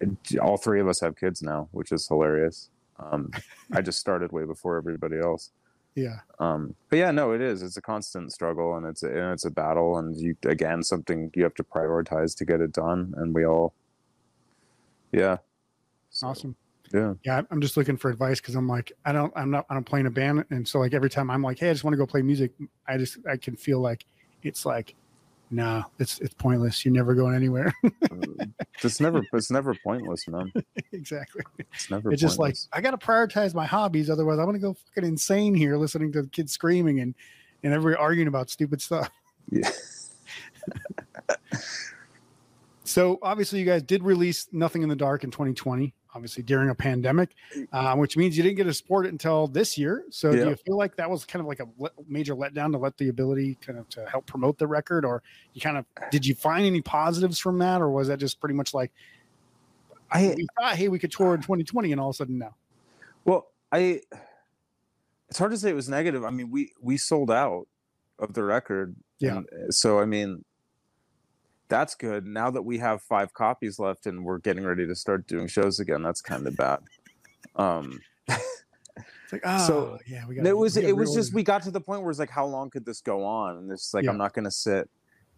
it, 0.00 0.38
all 0.38 0.56
three 0.56 0.80
of 0.80 0.88
us 0.88 1.00
have 1.00 1.16
kids 1.16 1.42
now, 1.42 1.68
which 1.72 1.92
is 1.92 2.06
hilarious. 2.06 2.70
Um, 2.98 3.30
I 3.72 3.82
just 3.82 3.98
started 3.98 4.32
way 4.32 4.44
before 4.44 4.76
everybody 4.76 5.18
else. 5.18 5.50
Yeah. 5.94 6.20
Um, 6.38 6.74
but 6.90 6.98
yeah, 6.98 7.10
no, 7.10 7.32
it 7.32 7.40
is. 7.40 7.62
It's 7.62 7.78
a 7.78 7.82
constant 7.82 8.32
struggle, 8.32 8.76
and 8.76 8.86
it's 8.86 9.02
a, 9.02 9.08
and 9.08 9.32
it's 9.32 9.46
a 9.46 9.50
battle, 9.50 9.98
and 9.98 10.16
you 10.16 10.36
again 10.44 10.82
something 10.82 11.30
you 11.34 11.42
have 11.42 11.54
to 11.54 11.64
prioritize 11.64 12.36
to 12.36 12.44
get 12.44 12.60
it 12.60 12.72
done, 12.72 13.14
and 13.16 13.34
we 13.34 13.44
all, 13.44 13.74
yeah, 15.10 15.38
so, 16.16 16.28
awesome. 16.28 16.56
Yeah. 16.94 17.12
Yeah. 17.24 17.42
I'm 17.50 17.60
just 17.60 17.76
looking 17.76 17.98
for 17.98 18.10
advice 18.10 18.40
because 18.40 18.54
I'm 18.54 18.66
like, 18.66 18.90
I 19.04 19.12
don't, 19.12 19.30
I'm 19.36 19.50
not, 19.50 19.66
I 19.68 19.74
don't 19.74 19.84
play 19.84 20.00
in 20.00 20.06
a 20.06 20.10
band. 20.10 20.46
And 20.48 20.66
so 20.66 20.78
like 20.78 20.94
every 20.94 21.10
time 21.10 21.30
I'm 21.30 21.42
like, 21.42 21.58
Hey, 21.58 21.68
I 21.68 21.72
just 21.74 21.84
want 21.84 21.92
to 21.92 21.98
go 21.98 22.06
play 22.06 22.22
music. 22.22 22.52
I 22.88 22.96
just, 22.96 23.18
I 23.30 23.36
can 23.36 23.54
feel 23.54 23.80
like 23.80 24.06
it's 24.42 24.64
like, 24.64 24.94
nah, 25.50 25.82
it's, 25.98 26.20
it's 26.20 26.32
pointless. 26.32 26.86
You're 26.86 26.94
never 26.94 27.14
going 27.14 27.34
anywhere. 27.34 27.72
Uh, 28.08 28.46
it's 28.82 29.00
never, 29.00 29.22
it's 29.32 29.50
never 29.50 29.74
pointless, 29.84 30.28
man. 30.28 30.52
exactly. 30.92 31.42
It's 31.58 31.90
never, 31.90 32.12
it's 32.12 32.20
just 32.20 32.38
like, 32.38 32.56
I 32.72 32.80
got 32.80 32.92
to 32.92 33.04
prioritize 33.04 33.52
my 33.52 33.66
hobbies. 33.66 34.08
Otherwise 34.08 34.38
I'm 34.38 34.44
going 34.44 34.54
to 34.54 34.60
go 34.60 34.74
fucking 34.74 35.08
insane 35.08 35.54
here 35.54 35.76
listening 35.76 36.12
to 36.12 36.22
the 36.22 36.28
kids 36.28 36.52
screaming 36.52 37.00
and, 37.00 37.14
and 37.62 37.74
everybody 37.74 38.00
arguing 38.00 38.28
about 38.28 38.48
stupid 38.48 38.80
stuff. 38.80 39.10
Yeah. 39.50 39.70
So 42.86 43.18
obviously, 43.20 43.58
you 43.58 43.64
guys 43.64 43.82
did 43.82 44.02
release 44.02 44.48
Nothing 44.52 44.82
in 44.82 44.88
the 44.88 44.96
Dark 44.96 45.24
in 45.24 45.30
2020, 45.30 45.92
obviously 46.14 46.44
during 46.44 46.70
a 46.70 46.74
pandemic, 46.74 47.30
uh, 47.72 47.96
which 47.96 48.16
means 48.16 48.36
you 48.36 48.44
didn't 48.44 48.56
get 48.56 48.64
to 48.64 48.74
support 48.74 49.06
it 49.06 49.10
until 49.10 49.48
this 49.48 49.76
year. 49.76 50.04
So 50.10 50.30
yeah. 50.30 50.44
do 50.44 50.50
you 50.50 50.56
feel 50.56 50.76
like 50.76 50.96
that 50.96 51.10
was 51.10 51.24
kind 51.24 51.40
of 51.40 51.46
like 51.46 51.58
a 51.60 51.66
le- 51.78 51.90
major 52.08 52.36
letdown 52.36 52.70
to 52.72 52.78
let 52.78 52.96
the 52.96 53.08
ability 53.08 53.58
kind 53.60 53.78
of 53.78 53.88
to 53.90 54.06
help 54.06 54.26
promote 54.26 54.58
the 54.58 54.68
record, 54.68 55.04
or 55.04 55.22
you 55.52 55.60
kind 55.60 55.76
of 55.76 55.84
did 56.10 56.24
you 56.24 56.34
find 56.34 56.64
any 56.64 56.80
positives 56.80 57.40
from 57.40 57.58
that, 57.58 57.82
or 57.82 57.90
was 57.90 58.06
that 58.08 58.18
just 58.18 58.38
pretty 58.38 58.54
much 58.54 58.72
like 58.72 58.92
I 60.12 60.34
we 60.36 60.46
thought, 60.58 60.76
hey, 60.76 60.88
we 60.88 61.00
could 61.00 61.10
tour 61.10 61.34
in 61.34 61.40
2020, 61.40 61.90
and 61.90 62.00
all 62.00 62.10
of 62.10 62.14
a 62.14 62.16
sudden 62.16 62.38
no? 62.38 62.54
Well, 63.24 63.48
I 63.72 64.00
it's 65.28 65.38
hard 65.38 65.50
to 65.50 65.58
say 65.58 65.70
it 65.70 65.74
was 65.74 65.88
negative. 65.88 66.24
I 66.24 66.30
mean, 66.30 66.50
we 66.50 66.72
we 66.80 66.96
sold 66.98 67.32
out 67.32 67.66
of 68.18 68.32
the 68.34 68.44
record. 68.44 68.94
Yeah. 69.18 69.38
And 69.38 69.74
so 69.74 69.98
I 69.98 70.04
mean, 70.04 70.44
that's 71.68 71.94
good. 71.94 72.26
Now 72.26 72.50
that 72.50 72.62
we 72.62 72.78
have 72.78 73.02
five 73.02 73.32
copies 73.34 73.78
left 73.78 74.06
and 74.06 74.24
we're 74.24 74.38
getting 74.38 74.64
ready 74.64 74.86
to 74.86 74.94
start 74.94 75.26
doing 75.26 75.46
shows 75.46 75.80
again, 75.80 76.02
that's 76.02 76.20
kind 76.20 76.46
of 76.46 76.56
bad. 76.56 76.80
Um, 77.56 78.00
it's 78.28 79.32
like, 79.32 79.42
oh, 79.44 79.66
so 79.66 79.98
yeah, 80.06 80.26
we 80.26 80.36
got. 80.36 80.46
It 80.46 80.56
was 80.56 80.76
it 80.76 80.96
was 80.96 81.14
just 81.14 81.34
we 81.34 81.42
got 81.42 81.62
to 81.62 81.70
the 81.70 81.80
point 81.80 82.02
where 82.02 82.10
it's 82.10 82.20
like, 82.20 82.30
how 82.30 82.46
long 82.46 82.70
could 82.70 82.84
this 82.84 83.00
go 83.00 83.24
on? 83.24 83.56
And 83.56 83.70
it's 83.70 83.92
like 83.92 84.04
yeah. 84.04 84.10
I'm 84.10 84.18
not 84.18 84.32
going 84.32 84.44
to 84.44 84.50
sit 84.50 84.88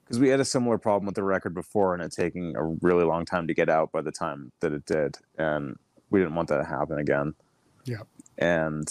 because 0.05 0.19
we 0.19 0.29
had 0.29 0.41
a 0.41 0.45
similar 0.45 0.79
problem 0.79 1.07
with 1.07 1.15
the 1.15 1.23
record 1.23 1.55
before 1.55 1.95
and 1.95 2.03
it 2.03 2.13
taking 2.13 2.57
a 2.57 2.65
really 2.65 3.05
long 3.05 3.25
time 3.25 3.47
to 3.47 3.55
get 3.55 3.69
out 3.69 3.93
by 3.93 4.01
the 4.01 4.13
time 4.13 4.53
that 4.61 4.73
it 4.73 4.85
did, 4.85 5.17
and 5.39 5.77
we 6.11 6.21
didn't 6.21 6.35
want 6.35 6.49
that 6.49 6.59
to 6.59 6.65
happen 6.65 6.99
again. 6.99 7.35
Yeah, 7.85 8.03
and 8.37 8.89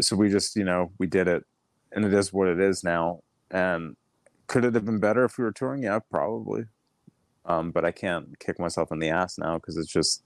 so 0.00 0.16
we 0.16 0.28
just 0.28 0.56
you 0.56 0.64
know 0.64 0.90
we 0.98 1.06
did 1.06 1.28
it, 1.28 1.44
and 1.92 2.04
it 2.04 2.12
is 2.12 2.32
what 2.32 2.48
it 2.48 2.58
is 2.58 2.82
now, 2.82 3.20
and 3.50 3.96
could 4.50 4.64
it 4.64 4.74
have 4.74 4.84
been 4.84 4.98
better 4.98 5.24
if 5.24 5.38
we 5.38 5.44
were 5.44 5.52
touring? 5.52 5.84
Yeah, 5.84 6.00
probably. 6.10 6.64
Um, 7.46 7.70
but 7.70 7.84
I 7.84 7.92
can't 7.92 8.36
kick 8.40 8.58
myself 8.58 8.90
in 8.90 8.98
the 8.98 9.08
ass 9.08 9.38
now 9.38 9.54
because 9.54 9.76
it's 9.76 9.90
just 9.90 10.24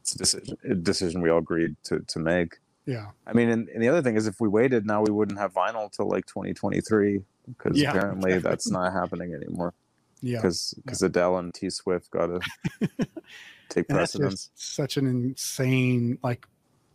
it's 0.00 0.14
a 0.14 0.18
decision, 0.18 0.56
a 0.70 0.74
decision 0.74 1.20
we 1.20 1.28
all 1.28 1.38
agreed 1.38 1.74
to 1.84 1.98
to 1.98 2.18
make. 2.20 2.54
Yeah. 2.86 3.06
I 3.26 3.32
mean, 3.32 3.48
and, 3.48 3.68
and, 3.70 3.82
the 3.82 3.88
other 3.88 4.02
thing 4.02 4.14
is, 4.14 4.28
if 4.28 4.40
we 4.40 4.48
waited, 4.48 4.86
now 4.86 5.02
we 5.02 5.10
wouldn't 5.10 5.38
have 5.38 5.54
vinyl 5.54 5.90
till 5.90 6.08
like 6.08 6.26
2023 6.26 7.22
because 7.48 7.80
yeah, 7.80 7.90
apparently 7.90 8.38
that's 8.48 8.70
not 8.70 8.92
happening 8.92 9.34
anymore. 9.34 9.74
Yeah. 10.20 10.36
Because 10.36 10.74
because 10.84 11.02
yeah. 11.02 11.06
Adele 11.06 11.38
and 11.38 11.52
T 11.52 11.68
Swift 11.68 12.10
got 12.12 12.26
to 12.26 12.40
take 13.70 13.88
precedence. 13.88 14.50
such 14.54 14.96
an 14.96 15.06
insane 15.06 16.18
like. 16.22 16.46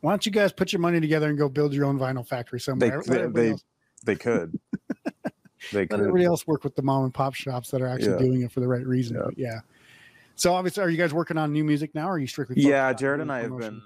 Why 0.02 0.14
don't 0.14 0.26
you 0.26 0.32
guys 0.32 0.54
put 0.54 0.72
your 0.72 0.80
money 0.80 1.02
together 1.02 1.28
and 1.28 1.38
go 1.38 1.50
build 1.50 1.74
your 1.74 1.84
own 1.84 2.00
vinyl 2.00 2.26
factory 2.26 2.62
somewhere? 2.62 3.04
They, 3.06 3.18
they, 3.18 3.28
they, 3.28 3.56
they 4.06 4.16
could. 4.16 4.58
They 5.72 5.88
Let 5.90 5.94
everybody 6.00 6.26
else 6.26 6.48
work 6.48 6.64
with 6.64 6.76
the 6.76 6.82
mom 6.82 7.04
and 7.04 7.14
pop 7.14 7.34
shops 7.34 7.70
that 7.72 7.82
are 7.82 7.88
actually 7.88 8.14
yeah. 8.14 8.18
doing 8.20 8.42
it 8.44 8.52
for 8.52 8.60
the 8.60 8.68
right 8.68 8.86
reason. 8.86 9.18
Yeah. 9.18 9.22
But 9.26 9.38
yeah. 9.38 9.60
So 10.36 10.54
obviously, 10.54 10.84
are 10.84 10.90
you 10.90 10.98
guys 10.98 11.14
working 11.14 11.38
on 11.38 11.52
new 11.52 11.64
music 11.64 11.94
now? 11.94 12.08
Or 12.08 12.14
are 12.14 12.20
you 12.20 12.28
strictly? 12.28 12.62
Yeah, 12.62 12.94
Jared 12.94 13.20
and 13.20 13.32
I 13.32 13.42
have 13.42 13.58
been. 13.58 13.82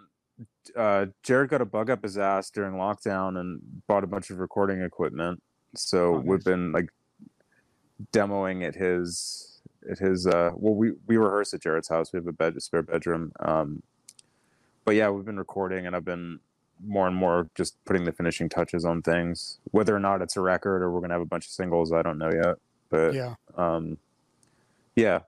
Uh, 0.75 1.07
Jared 1.23 1.49
got 1.49 1.61
a 1.61 1.65
bug 1.65 1.89
up 1.89 2.03
his 2.03 2.17
ass 2.17 2.49
during 2.51 2.75
lockdown 2.75 3.39
and 3.39 3.59
bought 3.87 4.03
a 4.03 4.07
bunch 4.07 4.29
of 4.29 4.39
recording 4.39 4.81
equipment. 4.81 5.41
So 5.75 6.13
oh, 6.13 6.17
nice. 6.17 6.25
we've 6.27 6.43
been 6.43 6.71
like 6.71 6.89
demoing 8.11 8.63
at 8.65 8.75
his 8.75 9.61
at 9.89 9.97
his. 9.97 10.27
Uh, 10.27 10.51
well, 10.55 10.75
we 10.75 10.91
we 11.07 11.17
rehearse 11.17 11.53
at 11.53 11.61
Jared's 11.61 11.89
house. 11.89 12.13
We 12.13 12.17
have 12.17 12.27
a 12.27 12.33
bed, 12.33 12.55
a 12.55 12.61
spare 12.61 12.83
bedroom. 12.83 13.31
Um, 13.39 13.81
but 14.85 14.95
yeah, 14.95 15.09
we've 15.09 15.25
been 15.25 15.37
recording, 15.39 15.87
and 15.87 15.95
I've 15.95 16.05
been 16.05 16.39
more 16.85 17.07
and 17.07 17.15
more 17.15 17.49
just 17.55 17.83
putting 17.85 18.03
the 18.03 18.11
finishing 18.11 18.49
touches 18.49 18.85
on 18.85 19.01
things. 19.01 19.59
Whether 19.71 19.95
or 19.95 19.99
not 19.99 20.21
it's 20.21 20.37
a 20.37 20.41
record 20.41 20.81
or 20.81 20.91
we're 20.91 21.01
gonna 21.01 21.13
have 21.13 21.21
a 21.21 21.25
bunch 21.25 21.45
of 21.45 21.51
singles, 21.51 21.91
I 21.91 22.01
don't 22.01 22.17
know 22.17 22.31
yet. 22.31 22.55
But 22.89 23.13
yeah, 23.13 23.35
um, 23.57 23.97
yeah, 24.95 25.19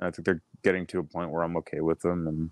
I 0.00 0.10
think 0.10 0.26
they're 0.26 0.42
getting 0.62 0.86
to 0.88 0.98
a 0.98 1.04
point 1.04 1.30
where 1.30 1.42
I'm 1.42 1.56
okay 1.58 1.80
with 1.80 2.00
them, 2.00 2.26
and 2.26 2.50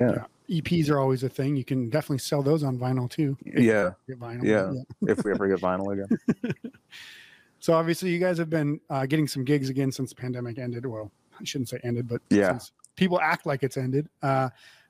yeah. 0.00 0.24
yeah. 0.48 0.60
EPs 0.60 0.90
are 0.90 0.98
always 0.98 1.22
a 1.22 1.28
thing. 1.28 1.54
You 1.54 1.64
can 1.64 1.90
definitely 1.90 2.18
sell 2.18 2.42
those 2.42 2.64
on 2.64 2.76
vinyl 2.76 3.08
too. 3.08 3.36
Yeah. 3.44 3.92
Vinyl, 4.08 4.42
yeah. 4.42 4.72
yeah. 4.72 5.12
if 5.12 5.22
we 5.24 5.30
ever 5.30 5.46
get 5.46 5.60
vinyl 5.60 5.92
again. 5.92 6.54
so 7.60 7.72
obviously, 7.74 8.10
you 8.10 8.18
guys 8.18 8.36
have 8.38 8.50
been 8.50 8.80
uh, 8.90 9.06
getting 9.06 9.28
some 9.28 9.44
gigs 9.44 9.68
again 9.68 9.92
since 9.92 10.10
the 10.10 10.16
pandemic 10.16 10.58
ended. 10.58 10.86
Well, 10.86 11.12
I 11.40 11.44
shouldn't 11.44 11.68
say 11.68 11.78
ended, 11.84 12.08
but 12.08 12.20
yeah, 12.30 12.58
people 12.96 13.20
act 13.20 13.46
like 13.46 13.62
it's 13.62 13.76
ended. 13.76 14.08
Uh, 14.22 14.48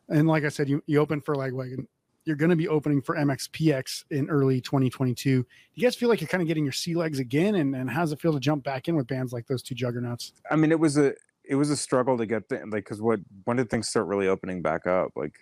and 0.08 0.26
like 0.26 0.44
I 0.44 0.48
said, 0.48 0.68
you 0.68 0.82
you 0.86 0.98
open 0.98 1.20
for 1.20 1.34
Lagwagon 1.34 1.86
you're 2.24 2.36
going 2.36 2.50
to 2.50 2.56
be 2.56 2.68
opening 2.68 3.00
for 3.00 3.16
MXPX 3.16 4.04
in 4.10 4.28
early 4.28 4.60
2022. 4.60 5.42
Do 5.42 5.46
you 5.74 5.82
guys 5.82 5.96
feel 5.96 6.08
like 6.08 6.20
you're 6.20 6.28
kind 6.28 6.42
of 6.42 6.48
getting 6.48 6.64
your 6.64 6.72
sea 6.72 6.94
legs 6.94 7.18
again? 7.18 7.54
And, 7.56 7.74
and 7.74 7.88
how 7.90 8.00
does 8.00 8.12
it 8.12 8.20
feel 8.20 8.32
to 8.32 8.40
jump 8.40 8.62
back 8.62 8.88
in 8.88 8.96
with 8.96 9.06
bands 9.06 9.32
like 9.32 9.46
those 9.46 9.62
two 9.62 9.74
juggernauts? 9.74 10.32
I 10.50 10.56
mean, 10.56 10.70
it 10.72 10.78
was 10.80 10.96
a 10.98 11.14
it 11.44 11.54
was 11.56 11.70
a 11.70 11.76
struggle 11.76 12.16
to 12.18 12.26
get 12.26 12.48
th- 12.48 12.62
like 12.70 12.84
because 12.84 13.00
what 13.00 13.20
when 13.44 13.56
did 13.56 13.70
things 13.70 13.88
start 13.88 14.06
really 14.06 14.28
opening 14.28 14.60
back 14.62 14.86
up? 14.86 15.12
Like 15.16 15.34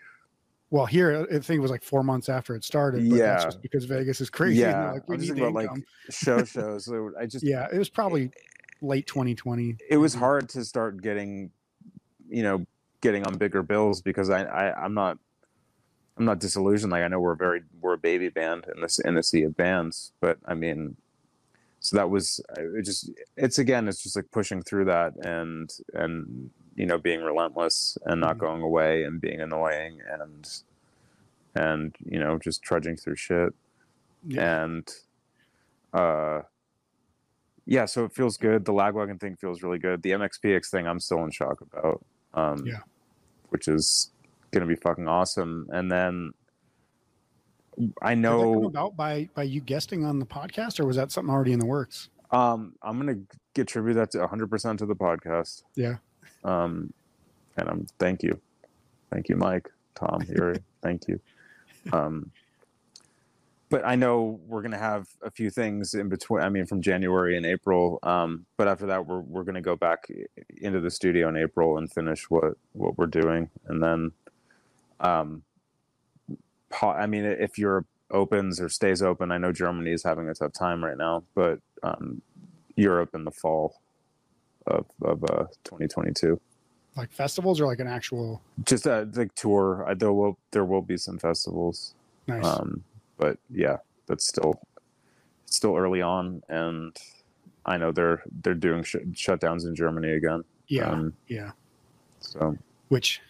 Well, 0.71 0.87
here 0.87 1.27
I 1.31 1.39
think 1.41 1.59
it 1.59 1.61
was 1.61 1.71
like 1.71 1.83
four 1.83 2.03
months 2.05 2.29
after 2.29 2.55
it 2.55 2.65
started. 2.65 3.09
But 3.11 3.19
that's 3.19 3.43
Yeah. 3.43 3.49
just 3.49 3.63
because 3.63 3.85
Vegas 3.85 4.21
is 4.21 4.31
crazy. 4.31 4.61
yeah, 4.61 4.93
like, 4.93 5.09
we 5.09 5.17
need 5.17 5.27
thinking 5.27 5.45
about 5.45 5.55
like 5.55 5.71
show 6.11 6.45
shows. 6.45 6.85
so 6.85 7.11
I 7.19 7.27
just 7.27 7.45
yeah, 7.47 7.67
it 7.73 7.79
was 7.79 7.89
probably 7.91 8.31
late 8.81 9.07
2020. 9.09 9.77
it 9.91 9.97
was 9.97 10.15
hard 10.15 10.49
to 10.51 10.65
start 10.65 11.03
getting 11.03 11.51
you 12.29 12.43
know 12.45 12.65
getting 13.01 13.27
on 13.27 13.37
bigger 13.37 13.63
bills 13.63 14.01
because 14.03 14.29
I, 14.31 14.43
I 14.45 14.85
i'm 14.85 14.93
not 14.95 15.19
i'm 16.19 16.25
not 16.25 16.39
disillusioned 16.41 16.93
like 16.93 17.03
i 17.03 17.09
know 17.09 17.21
we're 17.21 17.33
a 17.33 17.37
very 17.37 17.63
we're 17.81 17.95
a 17.95 17.99
baby 17.99 18.29
band 18.29 18.67
in 18.75 18.81
this 18.83 18.99
in 18.99 19.17
a 19.17 19.23
sea 19.23 19.43
of 19.43 19.57
bands 19.57 20.13
but 20.21 20.39
i 20.47 20.55
mean 20.55 20.97
so 21.81 21.97
that 21.97 22.11
was 22.11 22.41
it 22.57 22.85
just 22.85 23.11
it's 23.37 23.59
again 23.59 23.87
it's 23.89 24.03
just 24.03 24.17
like 24.17 24.31
pushing 24.33 24.61
through 24.63 24.85
that 24.85 25.15
and 25.25 25.71
and 25.95 26.51
you 26.75 26.87
know 26.87 26.99
being 26.99 27.23
relentless 27.23 27.97
and 28.07 28.21
not 28.21 28.37
Mhm. 28.37 28.41
going 28.41 28.63
away 28.63 29.05
and 29.05 29.21
being 29.21 29.41
annoying 29.41 30.01
and 30.11 30.63
and 31.55 31.95
you 32.05 32.19
know 32.19 32.39
just 32.39 32.63
trudging 32.63 32.97
through 32.97 33.17
shit 33.17 33.55
Yeah. 34.27 34.63
and 34.65 34.89
uh 35.93 36.43
yeah 37.65 37.85
so 37.85 38.05
it 38.05 38.13
feels 38.13 38.37
good 38.37 38.65
the 38.65 38.73
lagwagon 38.73 39.21
thing 39.21 39.37
feels 39.37 39.63
really 39.63 39.79
good 39.79 40.03
the 40.03 40.11
mxpx 40.11 40.69
thing 40.71 40.87
i'm 40.87 41.01
still 41.01 41.23
in 41.25 41.31
shock 41.31 41.61
about 41.61 42.05
um 42.35 42.67
Yeah. 42.67 42.81
which 43.51 43.69
is 43.69 44.11
gonna 44.51 44.67
be 44.67 44.77
fucking 44.77 45.09
awesome. 45.09 45.67
And 45.71 45.91
then 45.91 46.33
i 48.03 48.15
Did 48.15 48.25
that 48.25 48.29
come 48.29 48.53
know 48.53 48.65
about 48.65 48.97
by 48.97 49.29
by 49.35 49.45
you 49.45 49.61
guesting 49.61 50.05
on 50.05 50.19
the 50.19 50.27
podcast, 50.27 50.81
or 50.81 50.87
was 50.87 50.97
that 50.97 51.13
something 51.13 51.33
already 51.33 51.53
in 51.53 51.59
the 51.61 51.67
works? 51.67 52.09
um 52.31 52.75
i'm 52.83 52.99
gonna 52.99 53.17
attribute 53.57 53.97
that 53.97 54.11
to 54.11 54.19
100% 54.19 54.79
to 54.79 54.85
the 54.87 54.95
podcast. 54.95 55.63
Yeah. 55.77 55.97
um 56.45 56.93
and 57.57 57.69
i'm 57.69 57.87
thank 57.99 58.23
you. 58.23 58.39
Thank 59.11 59.29
you 59.29 59.37
mike 59.37 59.69
tom 59.95 60.23
Yuri, 60.29 60.59
thank 60.83 61.09
you. 61.09 61.21
Um 61.93 62.31
but 63.71 63.85
i 63.87 63.95
know 63.97 64.41
we're 64.47 64.61
going 64.63 64.73
to 64.73 64.79
have 64.79 65.09
a 65.23 65.31
few 65.31 65.49
things 65.51 65.95
in 65.95 66.09
between 66.09 66.43
i 66.43 66.49
mean 66.51 66.67
from 66.67 66.83
january 66.83 67.37
and 67.37 67.47
april. 67.47 67.99
Um 68.03 68.45
but 68.59 68.69
after 68.69 68.87
that 68.87 69.07
we're, 69.07 69.21
we're 69.21 69.45
going 69.45 69.55
to 69.55 69.61
go 69.63 69.77
back 69.77 70.07
into 70.59 70.81
the 70.81 70.91
studio 70.91 71.29
in 71.31 71.37
april 71.37 71.79
and 71.79 71.91
finish 71.91 72.29
what 72.29 72.55
what 72.73 72.99
we're 72.99 73.07
doing. 73.07 73.49
And 73.69 73.83
then 73.83 74.13
um 75.01 75.43
i 76.83 77.07
mean 77.07 77.25
if 77.25 77.59
europe 77.59 77.87
opens 78.11 78.61
or 78.61 78.69
stays 78.69 79.03
open 79.03 79.31
i 79.31 79.39
know 79.39 79.53
germany 79.53 79.91
is 79.93 80.03
having 80.03 80.29
a 80.29 80.35
tough 80.35 80.53
time 80.53 80.85
right 80.85 80.97
now 80.97 81.23
but 81.35 81.61
um 81.83 82.21
europe 82.77 83.11
in 83.15 83.25
the 83.25 83.31
fall 83.31 83.81
of 84.67 84.87
of 85.03 85.23
uh 85.25 85.45
2022 85.65 86.41
Like 86.97 87.13
festivals 87.13 87.61
or 87.61 87.67
like 87.67 87.81
an 87.81 87.87
actual? 87.87 88.41
Just 88.65 88.87
a 88.87 89.09
like 89.15 89.35
tour. 89.35 89.85
Uh, 89.89 89.95
there 89.95 90.13
will 90.13 90.37
there 90.51 90.65
will 90.65 90.83
be 90.83 90.97
some 90.97 91.19
festivals. 91.19 91.95
Nice. 92.27 92.45
um 92.45 92.83
but 93.17 93.39
yeah 93.51 93.79
that's 94.07 94.27
still 94.27 94.61
still 95.47 95.77
early 95.77 96.03
on 96.03 96.43
and 96.49 96.97
i 97.65 97.77
know 97.77 97.93
they're 97.93 98.23
they're 98.43 98.55
doing 98.55 98.83
sh- 98.83 99.07
shutdowns 99.13 99.65
in 99.65 99.75
germany 99.75 100.13
again. 100.13 100.43
Yeah, 100.69 100.91
um, 100.91 101.15
yeah. 101.29 101.53
so. 102.21 102.57
Which 102.89 103.21
I 103.25 103.28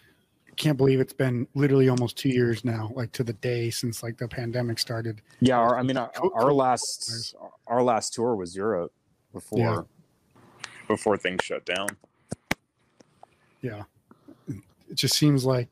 can't 0.59 0.77
believe 0.77 0.99
it's 0.99 1.13
been 1.13 1.47
literally 1.55 1.89
almost 1.89 2.17
two 2.17 2.29
years 2.29 2.63
now, 2.65 2.91
like 2.93 3.11
to 3.13 3.23
the 3.23 3.33
day 3.33 3.69
since 3.69 4.03
like 4.03 4.17
the 4.17 4.27
pandemic 4.27 4.77
started. 4.77 5.21
yeah 5.39 5.57
our, 5.57 5.77
i 5.77 5.81
mean 5.81 5.97
our, 5.97 6.11
our 6.35 6.53
last 6.53 7.33
our 7.65 7.81
last 7.81 8.13
tour 8.13 8.35
was 8.35 8.55
europe 8.55 8.91
before 9.33 9.59
Yeah. 9.59 9.81
before 10.87 11.17
things 11.17 11.43
shut 11.43 11.65
down 11.65 11.87
Yeah. 13.61 13.83
It 14.47 14.95
just 14.95 15.15
seems 15.15 15.45
like 15.45 15.67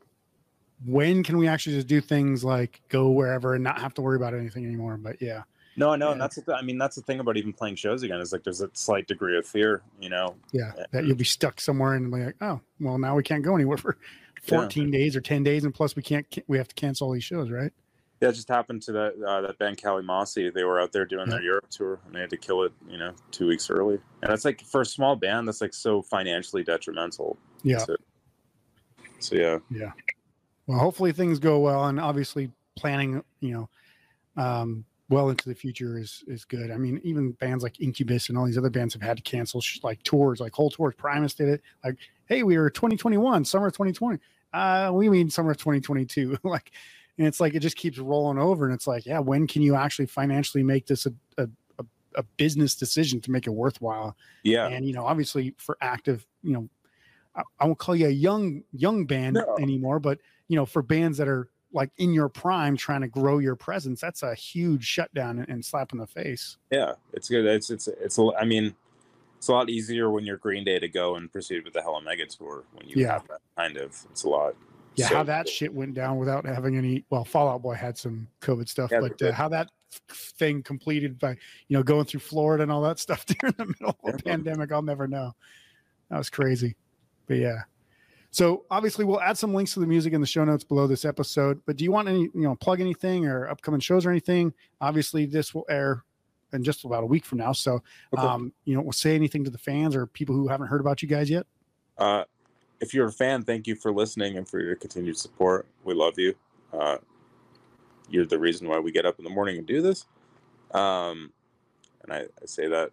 when 0.85 1.23
can 1.23 1.37
we 1.37 1.47
actually 1.47 1.75
just 1.75 1.87
do 1.87 2.01
things 2.01 2.43
like 2.43 2.81
go 2.89 3.09
wherever 3.09 3.55
and 3.55 3.63
not 3.63 3.79
have 3.79 3.93
to 3.95 4.01
worry 4.01 4.15
about 4.15 4.33
anything 4.35 4.63
anymore? 4.65 4.95
But 4.97 5.19
yeah, 5.21 5.41
no 5.75 5.95
no 5.95 6.11
and 6.11 6.19
that's 6.21 6.35
the 6.35 6.41
th- 6.43 6.57
i 6.59 6.61
mean 6.61 6.77
that's 6.77 6.95
the 6.95 7.01
thing 7.03 7.19
about 7.19 7.35
even 7.37 7.51
playing 7.53 7.75
shows 7.75 8.03
again 8.03 8.19
is 8.19 8.31
like 8.31 8.43
there's 8.43 8.61
a 8.61 8.69
slight 8.73 9.07
degree 9.07 9.37
of 9.37 9.45
fear 9.45 9.81
you 10.01 10.09
know 10.09 10.35
yeah, 10.51 10.71
Yeah. 10.77 10.85
that 10.91 11.03
eh. 11.03 11.07
you'll 11.07 11.15
be 11.15 11.23
stuck 11.23 11.59
somewhere 11.61 11.93
and 11.95 12.11
be 12.11 12.25
like, 12.25 12.35
oh, 12.41 12.59
well, 12.79 12.97
now 12.99 13.15
we 13.15 13.23
can't 13.23 13.43
go 13.43 13.55
anywhere 13.55 13.77
for 13.77 13.97
14 14.47 14.91
days 14.91 15.15
or 15.15 15.21
10 15.21 15.43
days, 15.43 15.63
and 15.63 15.73
plus 15.73 15.95
we 15.95 16.01
can't, 16.01 16.25
we 16.47 16.57
have 16.57 16.67
to 16.67 16.75
cancel 16.75 17.07
all 17.07 17.13
these 17.13 17.23
shows, 17.23 17.49
right? 17.49 17.71
Yeah, 18.21 18.29
it 18.29 18.33
just 18.33 18.47
happened 18.49 18.81
to 18.83 18.91
that 18.93 19.13
uh, 19.27 19.41
that 19.41 19.59
band 19.59 19.79
Kali 19.79 20.03
Masi. 20.03 20.51
They 20.51 20.63
were 20.63 20.79
out 20.81 20.91
there 20.91 21.05
doing 21.05 21.29
their 21.29 21.41
Europe 21.41 21.69
tour, 21.69 21.99
and 22.05 22.15
they 22.15 22.19
had 22.19 22.31
to 22.31 22.37
kill 22.37 22.63
it, 22.63 22.71
you 22.89 22.97
know, 22.97 23.13
two 23.29 23.45
weeks 23.47 23.69
early. 23.69 23.99
And 24.23 24.33
it's 24.33 24.43
like 24.43 24.61
for 24.61 24.81
a 24.81 24.85
small 24.85 25.15
band, 25.15 25.47
that's 25.47 25.61
like 25.61 25.73
so 25.73 26.01
financially 26.01 26.63
detrimental. 26.63 27.37
Yeah. 27.61 27.77
to- 27.77 27.97
so 29.19 29.35
yeah, 29.35 29.59
Yeah. 29.69 29.91
Well, 30.65 30.79
hopefully 30.79 31.11
things 31.11 31.37
go 31.39 31.59
well, 31.59 31.85
and 31.85 31.99
obviously 31.99 32.51
planning, 32.75 33.23
you 33.39 33.51
know, 33.53 34.43
um, 34.43 34.83
well 35.09 35.29
into 35.29 35.47
the 35.47 35.55
future 35.55 35.97
is 35.97 36.23
is 36.27 36.43
good. 36.43 36.71
I 36.71 36.77
mean, 36.77 36.99
even 37.03 37.31
bands 37.33 37.63
like 37.63 37.79
Incubus 37.79 38.29
and 38.29 38.37
all 38.37 38.45
these 38.45 38.57
other 38.57 38.69
bands 38.69 38.93
have 38.95 39.01
had 39.03 39.17
to 39.17 39.23
cancel 39.23 39.61
sh- 39.61 39.79
like 39.83 40.01
tours, 40.03 40.39
like 40.39 40.53
whole 40.53 40.69
tours. 40.69 40.95
Primus 40.97 41.33
did 41.35 41.49
it. 41.49 41.61
Like, 41.83 41.97
hey, 42.25 42.43
we 42.43 42.57
were 42.57 42.69
2021, 42.69 43.45
summer 43.45 43.69
2020. 43.69 44.17
Uh, 44.53 44.91
we 44.93 45.09
mean 45.09 45.29
summer 45.29 45.51
of 45.51 45.57
2022. 45.57 46.37
like, 46.43 46.71
and 47.17 47.27
it's 47.27 47.39
like 47.39 47.53
it 47.55 47.59
just 47.59 47.75
keeps 47.77 47.97
rolling 47.97 48.37
over, 48.39 48.65
and 48.65 48.73
it's 48.73 48.87
like, 48.87 49.05
yeah, 49.05 49.19
when 49.19 49.47
can 49.47 49.61
you 49.61 49.75
actually 49.75 50.05
financially 50.05 50.63
make 50.63 50.85
this 50.87 51.05
a 51.05 51.13
a, 51.37 51.47
a, 51.79 51.85
a 52.15 52.23
business 52.37 52.75
decision 52.75 53.19
to 53.21 53.31
make 53.31 53.47
it 53.47 53.51
worthwhile? 53.51 54.15
yeah, 54.43 54.67
and 54.67 54.85
you 54.85 54.93
know 54.93 55.05
obviously 55.05 55.53
for 55.57 55.77
active 55.81 56.25
you 56.43 56.53
know 56.53 56.69
I, 57.35 57.41
I 57.59 57.65
won't 57.65 57.77
call 57.79 57.95
you 57.95 58.07
a 58.07 58.11
young 58.11 58.63
young 58.71 59.05
band 59.05 59.35
No. 59.35 59.57
anymore 59.59 59.99
but 59.99 60.19
you 60.47 60.55
know 60.55 60.65
for 60.65 60.81
bands 60.81 61.17
that 61.17 61.27
are 61.27 61.49
like 61.73 61.91
in 61.97 62.13
your 62.13 62.29
prime 62.29 62.77
trying 62.77 63.01
to 63.01 63.07
grow 63.07 63.39
your 63.39 63.55
presence 63.55 63.99
that's 63.99 64.23
a 64.23 64.33
huge 64.35 64.85
shutdown 64.85 65.39
and, 65.39 65.49
and 65.49 65.65
slap 65.65 65.91
in 65.91 65.97
the 65.99 66.07
face 66.07 66.57
yeah. 66.71 66.93
It's 67.13 67.27
good. 67.29 67.45
It's 67.45 67.69
it's 67.69 67.87
it's. 67.87 68.17
a- 68.17 68.31
I 68.39 68.45
mean, 68.45 68.75
it's 69.37 69.47
a 69.47 69.51
lot 69.51 69.69
easier 69.69 70.09
when 70.09 70.25
you're 70.25 70.37
Green 70.37 70.63
Day 70.63 70.79
to 70.79 70.87
go 70.87 71.15
and 71.15 71.31
proceed 71.31 71.63
with 71.63 71.73
the 71.73 71.81
Hella 71.81 72.01
Mega 72.01 72.25
tour 72.25 72.63
when 72.73 72.87
you 72.87 72.95
Yeah. 73.03 73.13
have 73.13 73.27
that 73.27 73.39
kind 73.57 73.77
of. 73.77 73.95
It's 74.11 74.23
a 74.23 74.29
lot. 74.29 74.55
yeah 74.95 75.07
So- 75.09 75.15
how 75.17 75.23
that 75.23 75.47
shit 75.47 75.73
went 75.73 75.93
down 75.93 76.17
without 76.17 76.45
having 76.45 76.75
any 76.75 77.05
well 77.09 77.23
fallout 77.23 77.61
boy 77.61 77.75
had 77.75 77.97
some 77.97 78.27
covid 78.41 78.67
stuff 78.67 78.89
Yeah, 78.91 79.01
but 79.01 79.21
uh, 79.21 79.31
how 79.31 79.47
that 79.49 79.69
thing 80.09 80.63
completed 80.63 81.17
by 81.19 81.31
you 81.67 81.77
know 81.77 81.83
going 81.83 82.05
through 82.05 82.19
florida 82.19 82.63
and 82.63 82.71
all 82.71 82.81
that 82.81 82.97
stuff 83.05 83.25
during 83.25 83.53
the 83.57 83.65
middle 83.67 83.95
of 84.03 84.15
a 84.15 84.17
pandemic 84.17 84.71
i'll 84.71 84.81
never 84.81 85.07
know 85.07 85.33
that 86.09 86.17
was 86.17 86.29
crazy 86.29 86.75
but 87.27 87.35
yeah 87.37 87.61
so 88.31 88.65
obviously 88.71 89.05
we'll 89.05 89.21
add 89.21 89.37
some 89.37 89.53
links 89.53 89.73
to 89.73 89.79
the 89.79 89.87
music 89.87 90.11
in 90.13 90.19
the 90.21 90.27
show 90.27 90.43
notes 90.43 90.63
below 90.63 90.87
this 90.87 91.05
episode 91.05 91.61
but 91.65 91.77
do 91.77 91.83
you 91.83 91.91
want 91.91 92.07
any 92.09 92.21
you 92.23 92.31
know 92.41 92.55
plug 92.55 92.81
anything 92.81 93.25
or 93.27 93.47
upcoming 93.47 93.79
shows 93.79 94.05
or 94.05 94.09
anything 94.09 94.51
obviously 94.81 95.25
this 95.25 95.53
will 95.53 95.65
air 95.69 96.03
in 96.53 96.63
just 96.63 96.85
about 96.85 97.03
a 97.03 97.05
week 97.05 97.25
from 97.25 97.37
now 97.39 97.51
so 97.51 97.81
Okay. 98.17 98.25
um 98.25 98.53
you 98.65 98.75
know 98.75 98.81
we'll 98.81 98.91
say 98.91 99.15
anything 99.15 99.43
to 99.43 99.49
the 99.49 99.57
fans 99.57 99.95
or 99.95 100.05
people 100.07 100.33
who 100.35 100.47
haven't 100.47 100.67
heard 100.67 100.81
about 100.81 101.01
you 101.01 101.07
guys 101.07 101.29
yet 101.29 101.45
Uh, 101.97 102.23
if 102.79 102.93
you're 102.93 103.07
a 103.07 103.11
fan, 103.11 103.41
thank 103.43 103.65
you 103.65 103.73
for 103.75 103.91
listening 103.91 104.37
and 104.37 104.47
for 104.47 104.59
your 104.59 104.75
continued 104.75 105.17
support. 105.17 105.65
We 105.83 105.95
love 105.95 106.13
you. 106.19 106.35
Uh, 106.71 106.97
you're 108.07 108.25
the 108.27 108.37
reason 108.37 108.67
why 108.67 108.77
we 108.77 108.91
get 108.91 109.03
up 109.03 109.17
in 109.17 109.23
the 109.23 109.31
morning 109.31 109.57
and 109.57 109.65
do 109.65 109.81
this. 109.81 110.05
Um, 110.75 111.31
and 112.03 112.13
I, 112.13 112.19
I 112.19 112.45
say 112.45 112.67
that 112.67 112.91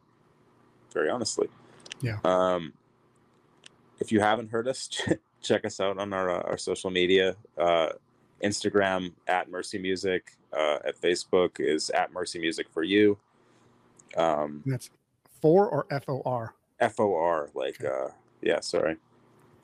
very 0.95 1.11
honestly. 1.11 1.49
Yeah. 2.01 2.17
Um, 2.25 2.73
if 4.01 4.11
you 4.11 4.21
haven't 4.21 4.51
heard 4.51 4.67
us, 4.67 4.89
check 5.43 5.67
us 5.67 5.81
out 5.81 5.99
on 5.99 6.15
our 6.15 6.31
uh, 6.31 6.41
our 6.49 6.57
social 6.57 6.91
media. 6.91 7.37
Uh, 7.59 7.91
Instagram 8.43 9.13
at 9.29 9.51
Mercy 9.51 9.77
Music. 9.79 10.33
Uh, 10.51 10.79
at 10.87 10.99
Facebook 10.99 11.61
is 11.61 11.91
at 11.91 12.11
Mercy 12.13 12.39
Music 12.39 12.69
for 12.71 12.83
you. 12.85 13.19
Um, 14.17 14.62
that's 14.67 14.91
four 15.41 15.69
or 15.69 15.87
f-o-r 15.91 16.55
F 16.81 16.99
O 17.01 17.15
R 17.15 17.51
like 17.55 17.83
Okay. 17.83 17.89
uh, 17.93 18.09
yeah. 18.43 18.61
Sorry. 18.61 18.97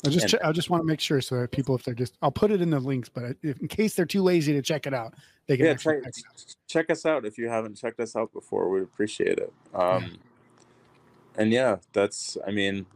I 0.05 0.09
just 0.09 0.25
And- 0.25 0.31
che- 0.33 0.39
I 0.49 0.53
just 0.53 0.71
want 0.71 0.83
to 0.83 0.87
make 0.87 1.01
sure 1.01 1.21
so 1.21 1.41
that 1.41 1.51
people 1.51 1.75
if 1.75 1.83
they're 1.85 1.95
just 1.95 2.17
I'll 2.23 2.31
put 2.31 2.51
it 2.51 2.63
in 2.63 2.71
the 2.71 2.81
links, 2.81 3.09
but 3.09 3.37
if, 3.43 3.59
in 3.61 3.69
case 3.69 3.95
they're 3.95 4.07
too 4.07 4.23
lazy 4.23 4.53
to 4.55 4.63
check 4.63 4.87
it 4.87 4.95
out, 4.95 5.15
they 5.47 5.57
can 5.57 5.67
yeah 5.67 5.75
check, 5.75 6.03
check 6.03 6.07
it 6.17 6.25
out. 6.29 6.55
check 6.69 6.91
us 6.91 7.05
out 7.07 7.25
if 7.27 7.37
you 7.37 7.49
haven't 7.49 7.75
checked 7.75 8.01
us 8.01 8.17
out 8.17 8.33
before 8.33 8.71
we 8.71 8.81
appreciate 8.83 9.39
it 9.39 9.53
um 9.75 10.17
and 11.37 11.51
yeah 11.51 11.77
that's 11.93 12.37
i 12.47 12.51
mean 12.53 12.87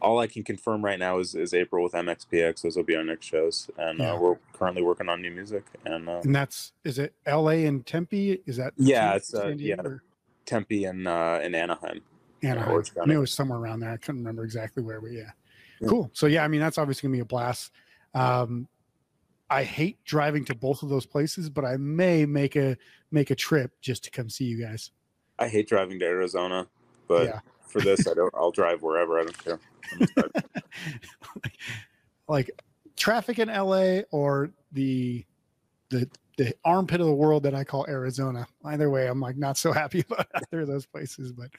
all 0.00 0.18
i 0.18 0.26
can 0.26 0.42
confirm 0.42 0.84
right 0.84 0.98
now 0.98 1.18
is, 1.18 1.34
is 1.34 1.52
april 1.54 1.82
with 1.84 1.92
mxpx 1.92 2.62
those 2.62 2.76
will 2.76 2.82
be 2.84 2.96
our 2.96 3.04
next 3.04 3.26
shows 3.26 3.70
and 3.78 3.98
Yeah. 3.98 4.12
uh, 4.14 4.18
we're 4.18 4.36
currently 4.52 4.82
working 4.82 5.08
on 5.08 5.20
new 5.22 5.30
music 5.30 5.64
and 5.84 6.08
uh, 6.08 6.20
And 6.24 6.34
that's 6.34 6.72
is 6.84 6.98
it 6.98 7.14
L.A. 7.26 7.66
and 7.66 7.84
Tempe? 7.86 8.40
Is 8.46 8.56
that 8.56 8.72
Yeah, 8.76 9.14
it's, 9.14 9.34
uh, 9.34 9.48
yeah. 9.56 9.76
or 9.82 10.02
tempe 10.46 10.84
and 10.84 11.06
uh 11.06 11.38
and 11.42 11.54
anaheim 11.54 12.00
Anaheim? 12.42 12.82
I 13.00 13.04
knew 13.06 13.18
it 13.18 13.20
was 13.20 13.32
somewhere 13.32 13.58
around 13.58 13.80
there. 13.80 13.90
I 13.90 13.96
couldn't 13.98 14.20
remember 14.22 14.44
exactly 14.44 14.82
where, 14.82 15.00
but 15.00 15.12
yeah, 15.12 15.30
Yeah. 15.80 15.88
cool. 15.88 16.10
So 16.14 16.26
yeah, 16.26 16.42
I 16.44 16.48
mean 16.48 16.60
that's 16.60 16.78
obviously 16.78 17.06
gonna 17.08 17.16
be 17.16 17.20
a 17.20 17.24
blast. 17.26 17.70
Um, 18.14 18.66
I 19.50 19.64
hate 19.64 20.02
driving 20.04 20.44
to 20.46 20.54
both 20.54 20.82
of 20.82 20.88
those 20.88 21.06
places, 21.06 21.50
but 21.50 21.64
I 21.64 21.76
may 21.76 22.24
make 22.24 22.56
a 22.56 22.76
make 23.10 23.30
a 23.30 23.34
trip 23.34 23.72
just 23.80 24.04
to 24.04 24.10
come 24.10 24.30
see 24.30 24.44
you 24.44 24.60
guys. 24.60 24.90
i 25.38 25.48
hate 25.48 25.68
driving 25.68 25.98
to 25.98 26.04
arizona 26.06 26.66
but 27.08 27.24
Yeah. 27.26 27.40
For 27.70 27.80
this. 27.80 28.06
I 28.06 28.14
don't. 28.14 28.34
I'll 28.34 28.50
drive 28.50 28.82
wherever. 28.82 29.20
I 29.20 29.24
don't 29.24 29.44
care. 29.44 29.60
like 32.28 32.50
traffic 32.96 33.38
in 33.38 33.48
LA 33.48 34.00
or 34.10 34.50
the 34.72 35.24
the 35.90 36.08
the 36.36 36.54
armpit 36.64 37.00
of 37.00 37.06
the 37.06 37.14
world 37.14 37.42
that 37.42 37.54
I 37.54 37.64
call 37.64 37.86
Arizona. 37.88 38.46
Either 38.64 38.90
way, 38.90 39.06
I'm 39.06 39.20
like 39.20 39.36
not 39.36 39.58
so 39.58 39.72
happy 39.72 40.00
about 40.10 40.26
either 40.34 40.62
of 40.62 40.68
those 40.68 40.86
places. 40.86 41.32
But 41.32 41.50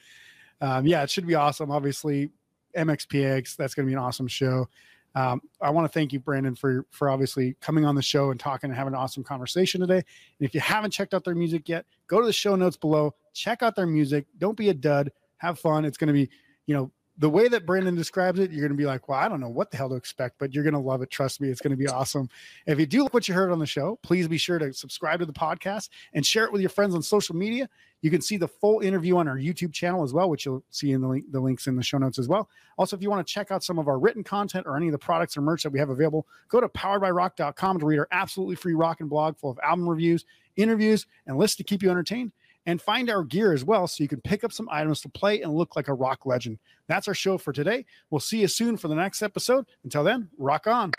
um, 0.60 0.86
yeah, 0.86 1.02
it 1.02 1.10
should 1.10 1.26
be 1.26 1.34
awesome. 1.34 1.70
Obviously, 1.70 2.30
MXPX. 2.76 3.56
That's 3.56 3.74
going 3.74 3.86
to 3.86 3.90
be 3.90 3.94
an 3.94 3.98
awesome 3.98 4.28
show. 4.28 4.68
Um, 5.14 5.42
I 5.60 5.70
want 5.70 5.84
to 5.84 5.92
thank 5.92 6.12
you, 6.12 6.20
Brendan, 6.20 6.54
for 6.54 6.86
for 6.90 7.10
obviously 7.10 7.56
coming 7.60 7.84
on 7.84 7.94
the 7.94 8.02
show 8.02 8.30
and 8.30 8.40
talking 8.40 8.70
and 8.70 8.76
having 8.76 8.94
an 8.94 8.98
awesome 8.98 9.22
conversation 9.22 9.80
today. 9.80 9.96
And 9.98 10.04
if 10.40 10.54
you 10.54 10.60
haven't 10.60 10.90
checked 10.90 11.12
out 11.12 11.24
their 11.24 11.34
music 11.34 11.68
yet, 11.68 11.84
go 12.06 12.20
to 12.20 12.26
the 12.26 12.32
show 12.32 12.56
notes 12.56 12.76
below. 12.76 13.14
Check 13.34 13.62
out 13.62 13.76
their 13.76 13.86
music. 13.86 14.26
Don't 14.38 14.56
be 14.56 14.70
a 14.70 14.74
dud. 14.74 15.12
Have 15.42 15.58
fun. 15.58 15.84
It's 15.84 15.98
going 15.98 16.06
to 16.06 16.14
be, 16.14 16.30
you 16.66 16.74
know, 16.74 16.92
the 17.18 17.28
way 17.28 17.46
that 17.48 17.66
Brendan 17.66 17.94
describes 17.94 18.38
it, 18.38 18.50
you're 18.50 18.62
going 18.62 18.76
to 18.76 18.80
be 18.80 18.86
like, 18.86 19.08
well, 19.08 19.18
I 19.18 19.28
don't 19.28 19.40
know 19.40 19.48
what 19.48 19.70
the 19.70 19.76
hell 19.76 19.88
to 19.90 19.96
expect, 19.96 20.38
but 20.38 20.54
you're 20.54 20.64
going 20.64 20.74
to 20.74 20.80
love 20.80 21.02
it. 21.02 21.10
Trust 21.10 21.40
me, 21.40 21.48
it's 21.48 21.60
going 21.60 21.72
to 21.72 21.76
be 21.76 21.88
awesome. 21.88 22.28
If 22.66 22.78
you 22.78 22.86
do 22.86 23.02
like 23.02 23.12
what 23.12 23.28
you 23.28 23.34
heard 23.34 23.50
on 23.50 23.58
the 23.58 23.66
show, 23.66 23.98
please 24.02 24.28
be 24.28 24.38
sure 24.38 24.58
to 24.58 24.72
subscribe 24.72 25.18
to 25.20 25.26
the 25.26 25.32
podcast 25.32 25.90
and 26.14 26.24
share 26.24 26.44
it 26.44 26.52
with 26.52 26.62
your 26.62 26.70
friends 26.70 26.94
on 26.94 27.02
social 27.02 27.36
media. 27.36 27.68
You 28.00 28.10
can 28.10 28.22
see 28.22 28.36
the 28.38 28.48
full 28.48 28.80
interview 28.80 29.16
on 29.16 29.28
our 29.28 29.36
YouTube 29.36 29.72
channel 29.72 30.02
as 30.02 30.14
well, 30.14 30.30
which 30.30 30.46
you'll 30.46 30.64
see 30.70 30.92
in 30.92 31.02
the, 31.02 31.08
link, 31.08 31.24
the 31.30 31.40
links 31.40 31.66
in 31.66 31.76
the 31.76 31.82
show 31.82 31.98
notes 31.98 32.18
as 32.18 32.28
well. 32.28 32.48
Also, 32.78 32.96
if 32.96 33.02
you 33.02 33.10
want 33.10 33.26
to 33.26 33.32
check 33.32 33.50
out 33.50 33.62
some 33.62 33.78
of 33.78 33.88
our 33.88 33.98
written 33.98 34.24
content 34.24 34.66
or 34.66 34.76
any 34.76 34.86
of 34.86 34.92
the 34.92 34.98
products 34.98 35.36
or 35.36 35.42
merch 35.42 35.64
that 35.64 35.70
we 35.70 35.78
have 35.78 35.90
available, 35.90 36.26
go 36.48 36.60
to 36.60 36.68
poweredbyrock.com 36.68 37.78
to 37.78 37.86
read 37.86 37.98
our 37.98 38.08
absolutely 38.10 38.56
free 38.56 38.74
rock 38.74 39.00
and 39.00 39.10
blog 39.10 39.36
full 39.36 39.50
of 39.50 39.58
album 39.62 39.88
reviews, 39.88 40.24
interviews, 40.56 41.06
and 41.26 41.36
lists 41.36 41.56
to 41.56 41.64
keep 41.64 41.82
you 41.82 41.90
entertained 41.90 42.32
and 42.66 42.80
find 42.80 43.10
our 43.10 43.24
gear 43.24 43.52
as 43.52 43.64
well 43.64 43.86
so 43.86 44.02
you 44.02 44.08
can 44.08 44.20
pick 44.20 44.44
up 44.44 44.52
some 44.52 44.68
items 44.70 45.00
to 45.02 45.08
play 45.08 45.42
and 45.42 45.52
look 45.52 45.76
like 45.76 45.88
a 45.88 45.94
rock 45.94 46.26
legend. 46.26 46.58
That's 46.88 47.08
our 47.08 47.14
show 47.14 47.38
for 47.38 47.52
today. 47.52 47.84
We'll 48.10 48.20
see 48.20 48.40
you 48.40 48.48
soon 48.48 48.76
for 48.76 48.88
the 48.88 48.94
next 48.94 49.22
episode. 49.22 49.66
Until 49.84 50.04
then, 50.04 50.28
rock 50.38 50.66
on. 50.66 50.92